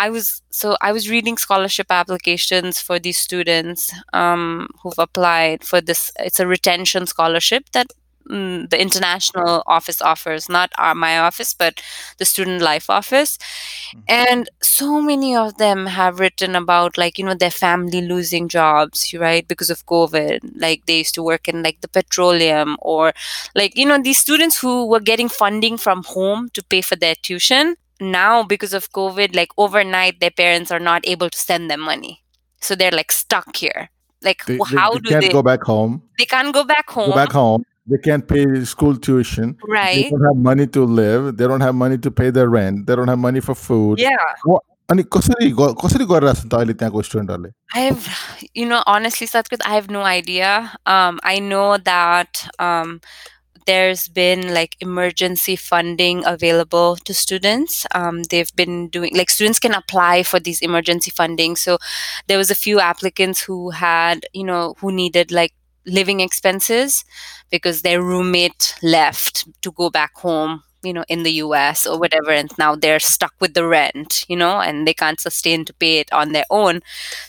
i 0.00 0.10
was 0.10 0.42
so 0.50 0.76
i 0.80 0.92
was 0.92 1.08
reading 1.08 1.36
scholarship 1.36 1.86
applications 1.90 2.80
for 2.80 2.98
these 2.98 3.16
students 3.16 3.92
um, 4.12 4.68
who've 4.82 4.98
applied 4.98 5.62
for 5.62 5.80
this 5.80 6.10
it's 6.18 6.40
a 6.40 6.46
retention 6.46 7.06
scholarship 7.06 7.70
that 7.72 7.92
mm, 8.30 8.68
the 8.70 8.80
international 8.80 9.62
office 9.66 10.00
offers 10.02 10.48
not 10.48 10.72
our, 10.78 10.94
my 10.94 11.18
office 11.18 11.54
but 11.54 11.82
the 12.18 12.24
student 12.24 12.62
life 12.62 12.88
office. 12.90 13.38
And 14.08 14.48
so 14.62 15.00
many 15.00 15.36
of 15.36 15.56
them 15.58 15.86
have 15.86 16.20
written 16.20 16.54
about 16.56 16.96
like 16.98 17.18
you 17.18 17.24
know 17.24 17.34
their 17.34 17.50
family 17.50 18.00
losing 18.02 18.48
jobs 18.48 19.12
right 19.14 19.46
because 19.46 19.70
of 19.70 19.84
covid. 19.86 20.40
Like 20.56 20.86
they 20.86 20.98
used 20.98 21.14
to 21.14 21.22
work 21.22 21.48
in 21.48 21.62
like 21.62 21.80
the 21.80 21.88
petroleum 21.88 22.76
or 22.80 23.12
like 23.54 23.76
you 23.76 23.86
know 23.86 24.00
these 24.02 24.18
students 24.18 24.58
who 24.60 24.86
were 24.86 25.00
getting 25.00 25.28
funding 25.28 25.76
from 25.76 26.02
home 26.04 26.48
to 26.54 26.62
pay 26.62 26.80
for 26.82 26.96
their 26.96 27.14
tuition 27.22 27.76
now 28.00 28.42
because 28.42 28.74
of 28.74 28.90
covid 28.92 29.34
like 29.34 29.48
overnight 29.56 30.20
their 30.20 30.30
parents 30.30 30.70
are 30.70 30.78
not 30.80 31.06
able 31.06 31.30
to 31.30 31.38
send 31.38 31.70
them 31.70 31.80
money. 31.80 32.22
So 32.60 32.74
they're 32.74 32.90
like 32.90 33.12
stuck 33.12 33.56
here. 33.56 33.90
Like 34.22 34.44
They, 34.46 34.58
wh- 34.58 34.70
they- 34.70 34.76
how 34.76 34.92
they 34.92 35.00
do 35.00 35.08
can't 35.10 35.20
they 35.22 35.28
go 35.28 35.42
back 35.42 35.62
home. 35.62 36.02
they 36.18 36.24
can't 36.24 36.52
go 36.52 36.64
back 36.64 36.88
home 36.90 37.10
Go 37.10 37.14
back 37.14 37.32
home 37.32 37.64
They 37.91 37.97
can't 37.97 38.27
pay 38.27 38.63
school 38.63 38.95
tuition. 38.95 39.55
They 39.67 39.73
right 39.73 40.09
don't 40.11 40.23
have 40.23 40.41
money 40.49 40.67
to 40.67 40.83
live. 40.85 41.37
They 41.37 41.47
don't 41.47 41.61
have 41.61 41.73
money 41.75 41.97
to 41.97 42.11
pay 42.11 42.29
their 42.29 42.49
rent. 42.49 42.85
They 42.87 42.95
don't 42.95 43.07
have 43.07 43.19
money 43.19 43.39
for 43.39 43.55
food. 43.55 43.99
yeah 43.99 44.59
अनि 44.91 45.03
कसरी 45.15 45.49
ग- 45.57 45.75
कसरी 45.81 46.05
गरिरहेको 46.05 46.39
छ 46.39 46.47
त 46.51 46.57
अहिले 46.59 46.73
त्यहाँको 46.79 47.01
स्टुडेन्टहरूले 47.07 47.51
I 47.75 47.83
have, 47.87 48.07
you 48.61 48.65
know, 48.69 48.79
honestly, 48.93 49.27
Satkrit, 49.33 49.61
I 49.65 49.75
have 49.75 49.89
no 49.95 50.01
idea. 50.07 50.73
Um, 50.93 51.19
I 51.23 51.39
know 51.39 51.77
that 51.77 52.41
um, 52.59 52.99
there's 53.69 54.09
been 54.17 54.53
like 54.53 54.75
emergency 54.81 55.55
funding 55.55 56.25
available 56.25 56.97
to 57.09 57.13
students. 57.13 57.85
Um, 58.01 58.23
they've 58.33 58.53
been 58.63 58.89
doing 58.89 59.15
like 59.21 59.29
students 59.29 59.63
can 59.67 59.73
apply 59.73 60.23
for 60.23 60.43
these 60.49 60.61
emergency 60.69 61.15
funding. 61.21 61.55
So 61.55 61.77
there 62.27 62.37
was 62.43 62.51
a 62.51 62.59
few 62.65 62.83
applicants 62.89 63.41
who 63.41 63.69
had, 63.69 64.25
you 64.33 64.43
know, 64.43 64.75
who 64.83 64.91
needed 64.91 65.31
like 65.31 65.53
living 65.86 66.20
expenses 66.20 67.04
because 67.50 67.82
their 67.82 68.02
roommate 68.02 68.74
left 68.82 69.46
to 69.62 69.70
go 69.72 69.90
back 69.90 70.14
home 70.16 70.62
you 70.82 70.92
know 70.92 71.04
in 71.08 71.22
the 71.22 71.32
US 71.34 71.86
or 71.86 71.98
whatever 71.98 72.30
and 72.30 72.50
now 72.58 72.74
they're 72.76 73.00
stuck 73.00 73.32
with 73.40 73.54
the 73.54 73.66
rent 73.66 74.24
you 74.28 74.36
know 74.36 74.60
and 74.60 74.86
they 74.86 74.94
can't 74.94 75.20
sustain 75.20 75.64
to 75.64 75.72
pay 75.74 75.98
it 76.00 76.12
on 76.12 76.32
their 76.32 76.44
own. 76.50 76.80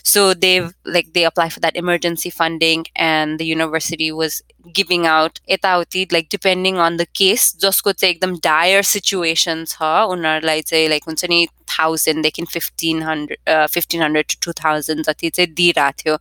So 0.02 0.34
they've 0.34 0.72
like 0.84 1.12
they 1.12 1.24
apply 1.24 1.48
for 1.50 1.60
that 1.60 1.76
emergency 1.76 2.30
funding 2.30 2.86
and 2.96 3.38
the 3.38 3.46
university 3.46 4.12
was 4.12 4.42
giving 4.75 5.05
out 5.05 5.39
etauti 5.53 6.01
like 6.15 6.29
depending 6.29 6.77
on 6.83 6.97
the 6.99 7.05
case 7.19 7.45
जसको 7.63 7.91
चाहिँ 7.93 8.13
एकदम 8.13 8.35
dire 8.45 8.83
situation 8.89 9.65
छ 9.71 9.89
उनीहरूलाई 10.13 10.61
चाहिँ 10.69 10.87
like 10.93 11.05
हुन्छ 11.09 11.25
नि 11.29 11.39
thousandदेखि 11.73 12.45
fifteen 12.53 13.01
hundred 13.01 13.37
uh, 13.47 13.67
fifteen 13.67 14.01
hundred 14.05 14.29
to 14.29 14.37
two 14.45 14.53
thousand 14.61 15.03
जति 15.09 15.29
चाहिँ 15.37 15.53
दिइरहेको 15.59 15.97
थियो 16.03 16.17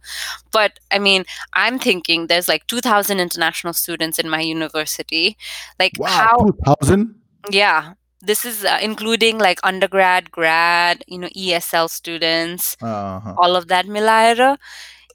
but 0.58 0.80
I 0.90 0.98
mean 0.98 1.24
I'm 1.64 1.78
thinking 1.78 2.26
there's 2.32 2.48
like 2.48 2.66
two 2.66 2.80
thousand 2.80 3.20
international 3.20 3.74
students 3.74 4.18
in 4.18 4.28
my 4.28 4.40
university 4.40 5.36
like 5.78 5.98
Wow, 5.98 6.08
how 6.08 6.36
2000? 6.38 7.14
yeah 7.50 7.92
this 8.30 8.44
is 8.44 8.64
uh, 8.64 8.78
including 8.82 9.38
like 9.38 9.60
undergrad 9.70 10.30
grad 10.32 11.04
you 11.06 11.18
know 11.18 11.28
esl 11.36 11.88
students 11.90 12.76
Uh-huh. 12.80 13.34
all 13.38 13.56
of 13.60 13.68
that 13.68 13.86
milaira 13.86 14.50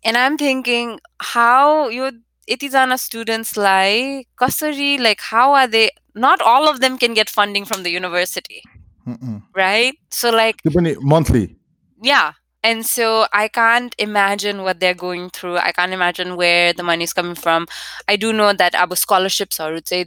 and 0.03 0.17
i'm 0.23 0.37
thinking 0.37 0.99
how 1.33 1.87
you 1.97 2.11
itizana 2.47 2.97
students 2.97 3.57
like 3.57 4.27
kasari 4.41 4.97
like 4.99 5.21
how 5.21 5.53
are 5.53 5.67
they 5.67 5.89
not 6.15 6.41
all 6.41 6.67
of 6.67 6.79
them 6.79 6.97
can 6.97 7.13
get 7.13 7.29
funding 7.29 7.65
from 7.65 7.83
the 7.83 7.91
university 7.91 8.61
Mm-mm. 9.07 9.41
right 9.55 9.95
so 10.09 10.31
like 10.31 10.61
त्यो 10.63 10.71
पनि 10.77 10.95
monthly. 11.13 11.45
yeah 12.01 12.33
and 12.63 12.85
so 12.85 13.25
i 13.33 13.47
can't 13.47 13.95
imagine 13.97 14.63
what 14.63 14.79
they're 14.79 14.99
going 15.07 15.29
through 15.29 15.57
i 15.57 15.71
can't 15.71 15.93
imagine 15.93 16.35
where 16.41 16.73
the 16.73 16.83
money 16.83 17.03
is 17.09 17.13
coming 17.13 17.35
from 17.35 17.67
i 18.07 18.15
do 18.23 18.33
know 18.39 18.51
that 18.61 18.75
abu 18.83 18.95
scholarships 18.95 19.59
i 19.59 19.71
would 19.71 19.87
say 19.87 20.03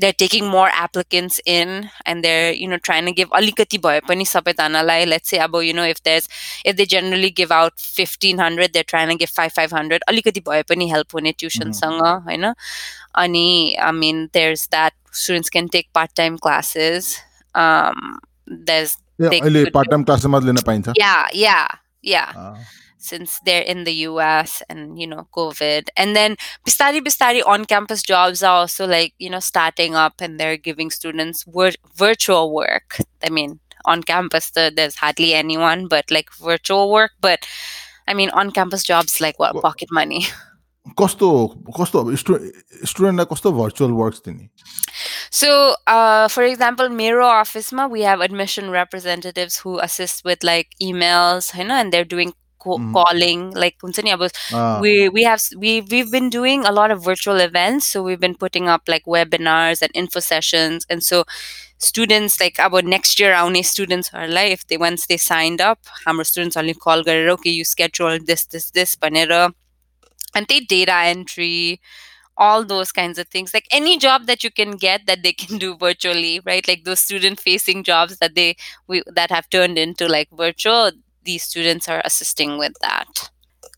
they're 0.00 0.18
taking 0.22 0.46
more 0.54 0.68
applicants 0.84 1.40
in 1.44 1.70
and 2.04 2.24
they're 2.24 2.52
you 2.52 2.68
know 2.72 2.78
trying 2.88 3.06
to 3.10 3.12
give 3.20 3.30
alikati 3.40 3.78
bhaye 3.86 4.00
pani 4.10 4.26
sabaijanalai 4.32 4.98
let's 5.12 5.32
say 5.34 5.38
abu 5.46 5.62
you 5.68 5.74
know 5.78 5.86
if 5.94 6.02
there's 6.08 6.28
if 6.72 6.76
they 6.80 6.86
generally 6.96 7.30
give 7.40 7.54
out 7.60 7.74
1500 7.86 8.72
they're 8.76 8.90
trying 8.94 9.08
to 9.12 9.16
give 9.24 9.32
5 9.46 9.56
500 9.62 10.06
alikati 10.12 10.42
bhaye 10.50 10.62
pani 10.72 10.88
help 10.94 11.16
hune 11.18 11.32
tuition 11.44 11.72
sanga 11.80 12.12
haina 12.28 12.52
ani 13.24 13.46
i 13.88 13.90
mean 14.02 14.22
there's 14.38 14.66
that 14.76 14.94
students 15.24 15.50
can 15.58 15.68
take 15.78 15.88
part 16.00 16.14
time 16.22 16.38
classes 16.48 17.10
um 17.64 18.00
there's 18.70 18.94
They 19.30 19.38
could- 19.42 19.72
time 19.90 20.02
क्लासमा 20.08 20.38
लिन 20.46 20.58
पाइन्छ 20.64 20.92
yeah 21.02 21.20
yeah 21.42 21.66
yeah 22.14 22.32
uh, 22.40 22.56
since 22.97 23.39
they're 23.45 23.63
in 23.63 23.83
the 23.83 23.93
US 24.09 24.61
and 24.69 24.99
you 24.99 25.07
know 25.07 25.27
COVID 25.35 25.89
and 25.97 26.15
then 26.15 26.37
Bistari 26.67 27.01
Bistari 27.01 27.41
on 27.45 27.65
campus 27.65 28.03
jobs 28.03 28.43
are 28.43 28.57
also 28.57 28.85
like 28.87 29.13
you 29.17 29.29
know 29.29 29.39
starting 29.39 29.95
up 29.95 30.21
and 30.21 30.39
they're 30.39 30.57
giving 30.57 30.91
students 30.91 31.43
vir- 31.47 31.81
virtual 31.95 32.53
work 32.53 32.97
I 33.23 33.29
mean 33.29 33.59
on 33.85 34.03
campus 34.03 34.51
the, 34.51 34.71
there's 34.75 34.95
hardly 34.95 35.33
anyone 35.33 35.87
but 35.87 36.11
like 36.11 36.29
virtual 36.39 36.91
work 36.91 37.11
but 37.19 37.47
I 38.07 38.13
mean 38.13 38.29
on 38.29 38.51
campus 38.51 38.83
jobs 38.83 39.19
like 39.19 39.39
what 39.39 39.55
Well- 39.55 39.63
pocket 39.63 39.89
money 39.91 40.25
कस्तो 40.97 41.27
कस्तो 41.77 41.99
stew 42.17 42.37
स्टुडेन्टलाई 42.89 43.25
कस्तो 43.31 43.51
virtual 43.53 43.91
works 44.01 44.21
दिने 44.27 44.49
So, 45.39 45.75
uh, 45.87 46.27
for 46.27 46.43
example, 46.43 46.89
Miro 46.89 47.25
office 47.25 47.71
ma 47.71 47.85
we 47.87 48.01
have 48.01 48.19
admission 48.19 48.71
representatives 48.71 49.57
who 49.57 49.79
assist 49.79 50.25
with 50.25 50.43
like 50.43 50.73
emails, 50.81 51.55
you 51.57 51.63
know, 51.63 51.75
and 51.75 51.93
they're 51.93 52.09
doing 52.15 52.33
mm-hmm. 52.66 52.92
calling 52.92 53.50
like 53.52 53.76
ah. 54.52 54.78
we 54.80 55.08
we 55.08 55.22
have 55.22 55.42
we 55.56 55.80
we've 55.80 56.10
been 56.10 56.30
doing 56.30 56.64
a 56.64 56.72
lot 56.72 56.90
of 56.90 57.02
virtual 57.02 57.40
events 57.40 57.86
so 57.86 58.02
we've 58.02 58.20
been 58.20 58.34
putting 58.36 58.68
up 58.68 58.82
like 58.88 59.04
webinars 59.04 59.82
and 59.82 59.90
info 59.94 60.20
sessions 60.20 60.86
and 60.90 61.02
so 61.02 61.24
students 61.78 62.40
like 62.40 62.58
our 62.58 62.82
next 62.82 63.20
year 63.20 63.32
our 63.32 63.62
students 63.62 64.10
are 64.14 64.28
like 64.28 64.52
if 64.52 64.66
they 64.66 64.76
once 64.76 65.06
they 65.06 65.16
signed 65.16 65.60
up 65.60 65.78
our 66.06 66.24
students 66.24 66.56
only 66.56 66.74
call 66.74 67.02
okay 67.08 67.50
you 67.50 67.64
schedule 67.64 68.18
this 68.18 68.46
this 68.46 68.70
this 68.70 68.96
panera. 68.96 69.52
And 70.34 70.46
they 70.48 70.60
data 70.60 70.94
entry 70.94 71.80
all 72.36 72.64
those 72.64 72.92
kinds 72.92 73.18
of 73.18 73.28
things. 73.28 73.54
Like 73.54 73.66
any 73.70 73.96
job 73.96 74.26
that 74.26 74.44
you 74.44 74.50
can 74.50 74.72
get 74.72 75.06
that 75.06 75.22
they 75.22 75.32
can 75.32 75.58
do 75.64 75.76
virtually 75.76 76.40
right? 76.44 76.66
Like 76.66 76.84
those 76.84 77.00
student 77.00 77.40
facing 77.40 77.84
jobs 77.84 78.18
that 78.18 78.34
they 78.34 78.56
we 78.86 79.02
that 79.06 79.30
have 79.30 79.48
turned 79.50 79.78
into 79.78 80.08
like 80.08 80.28
virtual 80.30 80.92
these 81.26 81.42
students 81.42 81.88
are 81.88 82.00
assisting 82.04 82.58
with 82.58 82.72
that 82.80 83.30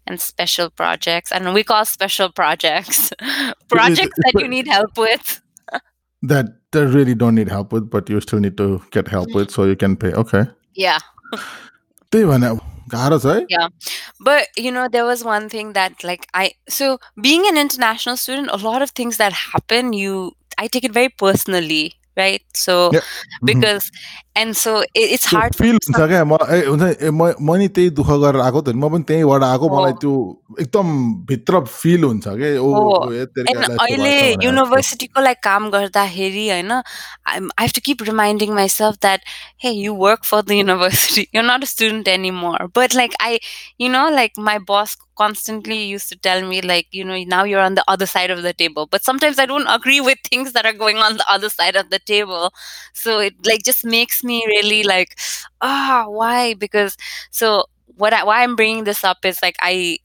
and 0.09 0.21
special 0.21 0.71
projects. 0.71 1.31
And 1.31 1.55
we 1.55 1.63
call 1.63 1.85
special 1.85 2.33
projects. 2.33 3.13
Projects 3.69 4.17
that 4.25 4.41
you 4.41 4.49
need 4.49 4.67
help 4.67 4.97
with. 4.97 5.41
That 6.21 6.47
they 6.73 6.85
really 6.85 7.15
don't 7.15 7.37
need 7.37 7.49
help 7.49 7.73
with 7.73 7.91
but 7.91 8.11
you 8.11 8.21
still 8.21 8.41
need 8.41 8.57
to 8.57 8.83
get 8.91 9.07
help 9.07 9.33
with 9.35 9.53
so 9.53 9.63
you 9.63 9.77
can 9.77 9.97
pay. 9.97 10.13
Okay. 10.13 10.47
Yeah. 10.75 10.99
Yeah. 13.49 13.69
But 14.19 14.49
you 14.57 14.73
know 14.73 14.89
there 14.89 15.05
was 15.05 15.23
one 15.23 15.49
thing 15.49 15.75
that 15.75 16.03
like 16.03 16.27
i 16.35 16.53
so 16.69 16.99
being 17.21 17.47
an 17.47 17.57
international 17.57 18.17
student 18.17 18.49
a 18.51 18.57
lot 18.57 18.83
of 18.83 18.91
things 18.91 19.19
that 19.19 19.33
happen 19.33 19.93
you 19.93 20.33
i 20.57 20.67
take 20.67 20.85
it 20.85 20.93
very 20.93 21.11
personally. 21.11 21.95
right? 22.19 22.43
So 22.55 22.91
yeah. 22.93 23.01
Mm-hmm. 23.01 23.47
because 23.47 23.85
mm-hmm. 23.87 24.43
and 24.43 24.57
so 24.57 24.81
it, 24.81 25.07
it's 25.15 25.27
hard 25.27 25.57
feel 25.61 25.79
हुन्छ 25.79 26.09
क्या 26.09 26.25
म 26.25 26.37
हुन्छ 26.69 27.11
म 27.43 27.57
नि 27.59 27.69
त्यही 27.77 27.91
दुःख 27.99 28.11
गरेर 28.25 28.41
आएको 28.43 28.61
त 28.61 28.75
म 28.75 28.89
पनि 28.95 29.09
त्यहीँबाट 29.09 29.43
आएको 29.45 29.69
मलाई 29.75 29.93
त्यो 30.03 30.13
एकदम 30.61 30.87
भित्र 31.31 31.61
फिल 31.67 32.05
हुन्छ 32.05 32.35
के 32.43 32.51
ओ 32.59 32.71
अहिले 33.85 34.15
युनिभर्सिटीको 34.45 35.21
लाइक 35.21 35.43
काम 35.49 35.71
गर्दाखेरि 35.71 36.49
होइन 36.49 36.73
I 36.73 37.41
have 37.61 37.75
to 37.75 37.81
keep 37.91 38.03
reminding 38.11 38.55
myself 38.61 39.03
that 39.03 39.35
hey 39.65 39.71
you 39.73 39.95
work 40.05 40.25
for 40.31 40.43
the 40.43 40.61
university 40.61 41.27
you 41.35 41.43
not 41.51 41.63
a 41.63 41.73
student 41.75 42.09
any 42.17 42.31
more 42.43 42.71
but 42.79 42.95
like 43.03 43.21
I 43.29 43.39
you 43.81 43.89
know 43.99 44.09
like 44.21 44.45
my 44.51 44.59
boss 44.71 44.97
constantly 45.19 45.85
used 45.85 46.09
to 46.11 46.17
tell 46.17 46.47
me 46.49 46.63
like 46.63 46.87
you 46.93 47.05
know 47.05 47.19
now 47.25 47.45
you're 47.45 47.61
on 47.61 47.75
the 47.75 47.85
other 47.89 48.07
side 48.07 48.31
of 48.31 48.43
the 48.43 48.53
table. 48.55 48.87
But 48.87 49.05
sometimes 49.05 49.39
I 49.39 49.47
don't 49.47 49.67
agree 49.69 50.01
with 50.01 50.19
things 50.25 50.53
that 50.55 50.67
are 50.67 50.73
going 50.73 50.99
on 50.99 51.17
the 51.19 51.31
other 51.31 51.51
side 51.51 51.77
of 51.77 51.91
the 51.91 51.99
table. 51.99 52.53
So 52.95 53.21
it 53.21 53.35
like 53.47 53.65
just 53.65 53.85
makes 53.85 54.25
me 54.25 54.45
really 54.47 54.83
like 54.85 55.19
ah 55.61 56.07
why? 56.09 56.55
Because 56.55 56.97
so 57.31 57.67
what 57.97 58.13
I, 58.15 58.25
why 58.25 58.43
I'm 58.45 58.57
bringing 58.57 58.85
this 58.85 59.05
up 59.05 59.25
is 59.25 59.43
like 59.43 59.57
I 59.61 59.99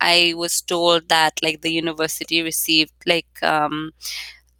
I 0.00 0.34
was 0.36 0.60
told 0.60 1.08
that 1.08 1.34
like 1.42 1.62
the 1.62 1.72
university 1.72 2.42
received 2.42 2.92
like 3.06 3.26
um 3.42 3.92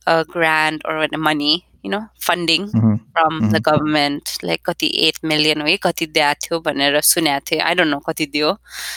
a 0.07 0.25
grant 0.25 0.83
or 0.85 1.07
money 1.17 1.67
you 1.85 1.91
know 1.91 2.01
funding 2.27 2.67
from 2.67 3.41
the 3.51 3.63
government 3.67 4.45
like 4.45 4.61
कति 4.67 4.87
eight 5.07 5.19
million 5.25 5.61
हो 5.61 5.67
है 5.67 5.77
कति 5.83 6.07
दिएको 6.07 6.35
थियो 6.47 6.61
भनेर 6.61 7.01
सुनेको 7.01 7.45
थिएँ। 7.51 7.61
आई 7.61 7.75
don't 7.75 7.91
no 7.91 7.99
कति 8.09 8.27
दियो। 8.27 8.53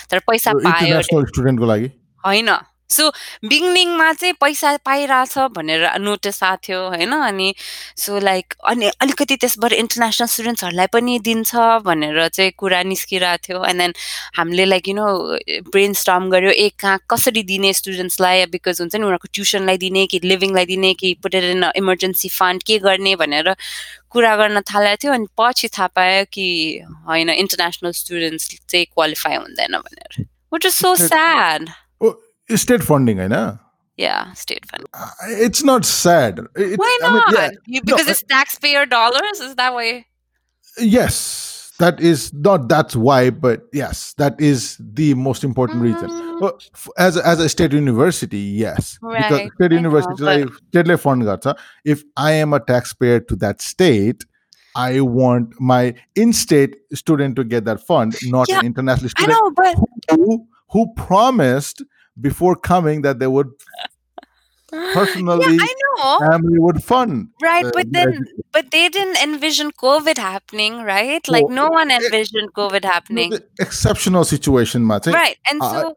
तर 0.09 0.19
पैसा 0.27 0.53
पायो 0.53 1.01
होइन। 2.23 2.49
सो 2.89 3.09
बिगिनिङमा 3.45 4.11
चाहिँ 4.13 4.33
पैसा 4.41 4.75
पाइरहेछ 4.85 5.37
भनेर 5.55 5.83
नोटिस 5.99 6.43
आएको 6.43 6.57
थियो 6.67 6.79
होइन? 6.87 7.11
अनि 7.11 7.53
सो 7.97 8.19
लाइक 8.19 8.53
अनि 8.63 8.87
अलिकति 9.01 9.35
त्यसबाट 9.35 9.73
इन्टरनेसनल 9.73 10.27
स्टुडेन्ट्सहरूलाई 10.27 10.87
पनि 10.93 11.19
दिन्छ 11.19 11.55
भनेर 11.83 12.27
चाहिँ 12.27 12.51
कुरा 12.57 12.81
निस्किरहेको 12.83 13.43
थियो। 13.47 13.63
एन्ड 13.65 13.81
देन 13.81 13.93
हामीले 14.37 14.65
like 14.65 14.87
you 14.87 14.95
know 14.95 15.07
brain 15.71 15.93
storm 15.93 16.29
गऱ्यो 16.31 16.51
ए 16.51 16.69
कहाँ 16.79 16.99
कसरी 17.11 17.43
दिने 17.43 17.73
स्टुडेन्ट्सलाई 17.73 18.45
बिकज 18.55 18.81
हुन्छ 18.81 18.95
नि 18.95 19.03
उनीहरूको 19.03 19.27
ट्युसनलाई 19.33 19.77
दिने 19.77 20.05
कि 20.07 20.19
लिभिङलाई 20.23 20.65
दिने 20.65 20.93
कि 20.93 21.13
पुटेर 21.23 21.43
इन 21.51 21.63
इमर्जेन्सी 21.75 22.29
फन्ड 22.29 22.63
के 22.63 22.77
गर्ने? 22.79 23.15
भनेर 23.15 23.55
कुरा 24.09 24.35
गर्न 24.37 24.61
थालेको 24.61 25.03
थियो। 25.03 25.13
अनि 25.13 25.27
पछि 25.37 25.67
थाहा 25.67 25.87
पायो 25.95 26.23
कि 26.31 26.47
होइन 27.07 27.29
इन्टरनेसनल 27.29 27.91
स्टुडेन्ट्स 27.91 28.47
चाहिँ 28.69 28.85
क्वालिफाई 28.85 29.35
हुँदैन 29.35 29.77
भनेर। 29.77 30.25
Which 30.53 30.65
is 30.65 30.73
so 30.73 30.95
sad 30.95 31.69
state 32.64 32.82
funding 32.92 33.18
होइन 33.24 33.58
Yeah, 34.02 34.28
state 34.40 34.64
fund. 34.68 34.86
It's 35.46 35.62
not 35.68 35.84
sad. 35.88 36.38
It, 36.66 36.78
Why 36.82 36.92
I 37.06 37.08
mean, 37.08 37.18
not? 37.18 37.34
yeah, 37.34 37.50
You- 37.74 37.82
because 37.88 38.06
no, 38.06 38.12
it's 38.12 38.22
taxpayer 38.30 38.84
dollars. 38.92 39.40
Is 39.46 39.50
that 39.58 39.74
why? 39.74 39.88
yes, 40.78 41.72
that 41.78 42.00
is 42.00 42.32
not 42.32 42.68
that's 42.68 42.96
why, 42.96 43.30
but 43.30 43.62
yes, 43.72 44.14
that 44.14 44.40
is 44.40 44.76
the 45.00 45.14
most 45.14 45.44
important 45.44 45.82
reason. 45.82 46.08
Mm, 46.10 46.40
Well, 46.40 46.58
f- 46.74 46.88
as 46.98 47.16
a, 47.16 47.26
as 47.26 47.40
a 47.40 47.48
state 47.48 47.72
university, 47.72 48.38
yes, 48.38 48.98
because 49.02 49.40
Right, 49.40 49.52
state 49.54 49.72
I 49.72 49.74
know, 49.74 49.78
university 49.78 50.22
like 50.22 50.48
state 50.70 51.00
fund 51.00 51.22
garcha. 51.22 51.54
If 51.84 52.02
I 52.16 52.32
am 52.32 52.52
a 52.52 52.60
taxpayer 52.60 53.20
to 53.20 53.36
that 53.46 53.60
state, 53.60 54.24
I 54.74 55.00
want 55.00 55.58
my 55.60 55.94
in-state 56.14 56.76
student 56.94 57.36
to 57.36 57.44
get 57.44 57.64
that 57.66 57.86
fund, 57.86 58.16
not 58.22 58.48
Yeah, 58.48 58.60
an 58.60 58.64
international 58.64 59.10
I 59.18 59.22
student 59.22 59.38
know, 59.38 59.50
but 59.62 59.76
who 60.16 60.46
who 60.70 60.86
promised 60.94 61.82
before 62.20 62.56
coming 62.56 63.02
that 63.02 63.18
they 63.18 63.26
would 63.26 63.50
personally 64.94 65.56
yeah, 65.56 65.66
I 65.68 65.74
know. 65.82 66.30
family 66.30 66.58
would 66.58 66.82
fund. 66.84 67.28
Right, 67.42 67.64
uh, 67.64 67.70
but 67.74 67.92
their 67.92 68.10
then, 68.10 68.24
but 68.52 68.70
they 68.70 68.88
didn't 68.88 69.16
envision 69.22 69.70
COVID 69.72 70.16
happening, 70.18 70.82
right? 70.82 71.26
Like 71.28 71.44
Oh, 71.44 71.54
no 71.54 71.68
one 71.68 71.90
eh, 71.90 71.98
envisioned 72.00 72.54
COVID 72.54 72.84
No, 72.84 72.88
happening, 72.88 73.30
the 73.30 73.44
exceptional 73.58 74.24
situation 74.24 74.84
मा 74.84 74.98
चाहिँ 74.98 75.14
right? 75.14 75.36
And 75.50 75.62
uh, 75.62 75.82
so 75.82 75.94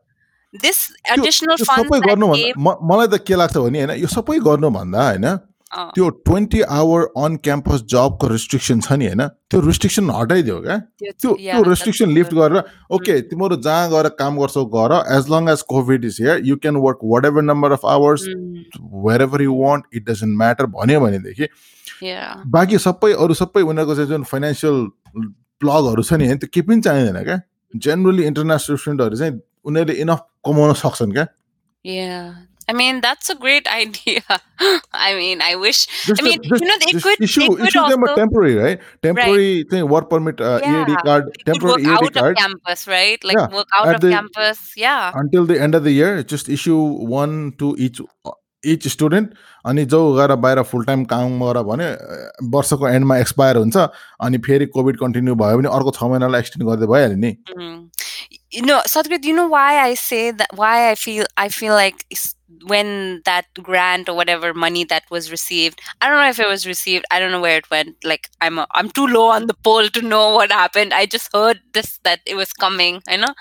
this 0.54 0.92
त्यो 1.08 1.16
additional 1.20 1.58
त्यो 1.58 1.66
funds 1.66 1.90
सबै 1.90 2.00
that 2.00 2.10
गर्नु 2.10 2.36
came, 2.36 2.54
भन्दा 2.56 2.78
म- 2.78 2.80
मलाई 2.92 3.08
त 3.08 3.22
के 3.28 3.36
लाग्छ 3.36 3.58
भने 3.58 3.84
होइन 3.86 4.00
यो 4.04 4.08
सबै 4.08 4.40
गर्नुभन्दा 4.40 5.08
होइन 5.10 5.26
uh, 5.26 5.38
त्यो 5.73 6.09
ट्वेन्टी 6.27 6.61
आवर 6.77 7.03
अन 7.17 7.37
क्याम्पस 7.45 7.83
जबको 7.91 8.29
रिस्ट्रिक्सन 8.29 8.81
छ 8.81 8.93
नि 8.93 9.07
होइन? 9.07 9.23
त्यो 9.51 9.61
रिस्ट्रिक्सन 9.61 10.11
हटाइदियो 10.11 10.59
क्या। 10.61 10.77
त्यो 11.01 11.35
त्यो 11.35 11.63
रिस्ट्रिक्सन 11.63 12.11
लिफ्ट. 12.11 12.35
गरेर 12.35 12.63
ओके 12.91 13.21
तिमीहरू 13.31 13.57
जहाँ 13.63 13.91
गएर 13.91 14.09
काम 14.19 14.39
गर्छौ 14.41 14.65
गर। 14.75 14.95
As 15.17 15.31
long 15.31 15.49
as 15.49 15.63
COVID 15.71 16.05
is 16.05 16.17
here 16.21 16.41
you 16.47 16.57
can 16.57 16.77
work 16.87 16.99
whatever 17.27 17.43
number 17.43 17.73
of 17.73 17.87
hours 17.87 18.27
wherever 19.23 19.43
you 19.43 19.55
want 19.61 19.85
it 19.95 20.09
doesn't 20.11 20.37
matter 20.39 20.67
भन्यो 20.75 21.01
भनेदेखि। 21.01 21.49
बाँकी 22.51 22.79
सबै 22.79 23.13
अरू 23.15 23.35
सबै 23.35 23.63
उनीहरूको 23.63 23.95
चाहिँ 23.95 24.11
जुन 24.11 24.25
फाइनेन्सियल 24.27 24.77
प्लगहरू 25.61 26.03
छ 26.03 26.13
नि 26.13 26.27
होइन 26.27 26.39
त्यो 26.39 26.49
केही 26.53 26.67
पनि 26.67 26.81
चाहिँदैन 26.83 27.23
क्या। 27.25 27.41
जेनरली 27.75 28.23
इन्टरनेसनल 28.27 28.77
स्टुडेन्टहरू 28.77 29.17
चाहिँ 29.17 29.41
उनीहरूले 29.65 29.95
इनफ 30.03 30.21
कमाउन 30.47 30.73
सक्छन् 30.83 31.13
क्या. 31.13 31.27
I 32.71 32.73
mean, 32.81 33.01
that's 33.05 33.31
a 33.35 33.37
great 33.45 33.69
idea. 33.77 34.23
I 35.09 35.15
mean, 35.21 35.45
I 35.47 35.51
wish. 35.67 35.81
Just 36.09 36.23
I 36.23 36.25
mean, 36.27 36.43
just, 36.49 36.63
you 36.65 36.69
know, 36.71 36.79
they 36.87 36.93
could, 37.05 37.21
issue, 37.29 37.41
they 37.41 37.49
could 37.49 37.69
issue 37.69 37.85
them 37.93 38.05
a 38.09 38.11
also, 38.11 38.17
temporary, 38.23 38.55
right? 38.65 38.85
Temporary 39.09 39.55
thing, 39.71 39.89
work 39.95 40.11
permit, 40.11 40.41
uh, 40.41 40.59
EAD 40.73 40.93
yeah, 40.97 40.97
card, 41.05 41.31
they 41.47 41.53
could 41.53 41.53
temporary 41.53 41.73
work 41.73 41.81
EAD 41.87 41.95
out 41.97 42.11
of 42.11 42.21
card 42.23 42.37
campus, 42.43 42.87
right? 42.97 43.25
Like 43.31 43.41
Yeah, 43.41 43.49
work 43.61 43.69
out 43.81 43.89
at 43.95 43.95
of 43.97 44.01
the- 44.09 44.11
campus. 44.19 44.61
Yeah. 44.89 45.11
until 45.25 45.47
the 45.55 45.61
end 45.69 45.75
of 45.81 45.85
the 45.89 45.97
year. 46.01 46.13
Just 46.35 46.49
issue 46.59 46.83
one 47.21 47.41
to 47.65 47.75
each 47.89 48.01
each 48.71 48.87
student 48.93 49.33
अनि 49.67 49.85
जो 49.93 49.99
गएर 50.17 50.35
बाहिर 50.45 50.63
full 50.71 50.85
time 50.85 51.05
काम 51.13 51.39
गर 51.43 51.63
भने 51.69 51.87
वर्षको 52.57 52.89
एन्डमा 52.89 53.17
expire 53.19 53.57
हुन्छ 53.57 53.77
अनि 54.27 54.39
फेरि 54.47 54.67
कोभिड 54.75 54.99
कन्टिन्यू 55.01 55.35
भयो 55.43 55.57
भने 55.59 55.69
अर्को 55.77 55.91
छ 55.99 56.11
महिनालाई 56.13 56.41
एक्सटेन्ड 56.45 56.69
गर्दै 56.69 56.87
भइहाल्यो 56.93 57.17
नि 57.25 57.33
Mm. 57.57 57.79
You 58.59 58.63
know, 58.69 58.77
Sadhguru, 58.93 59.25
you 59.25 59.33
know 59.35 59.47
why 59.51 59.67
I 59.81 59.95
say 59.95 60.21
that? 60.39 60.53
Why 60.61 60.91
I 60.91 60.95
feel 61.03 61.27
I 61.43 61.49
feel 61.57 61.75
like 61.81 62.05
when 62.67 63.23
that 63.25 63.47
grant 63.63 64.09
or 64.09 64.15
whatever 64.15 64.53
money 64.55 64.85
that 64.85 65.05
was 65.11 65.31
received, 65.31 65.81
I 66.01 66.09
don't 66.09 66.19
know 66.19 66.29
if 66.29 66.39
it 66.41 66.49
was 66.49 66.67
received. 66.67 67.05
I 67.11 67.19
don't 67.21 67.33
know 67.33 67.41
where 67.41 67.57
it 67.59 67.71
went. 67.71 67.97
Like 68.05 68.29
I'm 68.41 68.59
a, 68.59 68.67
I'm 68.73 68.91
too 68.91 69.07
low 69.07 69.29
on 69.29 69.47
the 69.47 69.55
poll 69.55 69.89
to 69.89 70.03
know 70.03 70.35
what 70.35 70.51
happened. 70.53 70.93
I 70.95 71.07
just 71.07 71.31
heard 71.33 71.61
this 71.73 71.99
that 72.05 72.21
it 72.27 72.35
was 72.37 72.53
coming. 72.53 73.03
you 73.09 73.19
know 73.19 73.35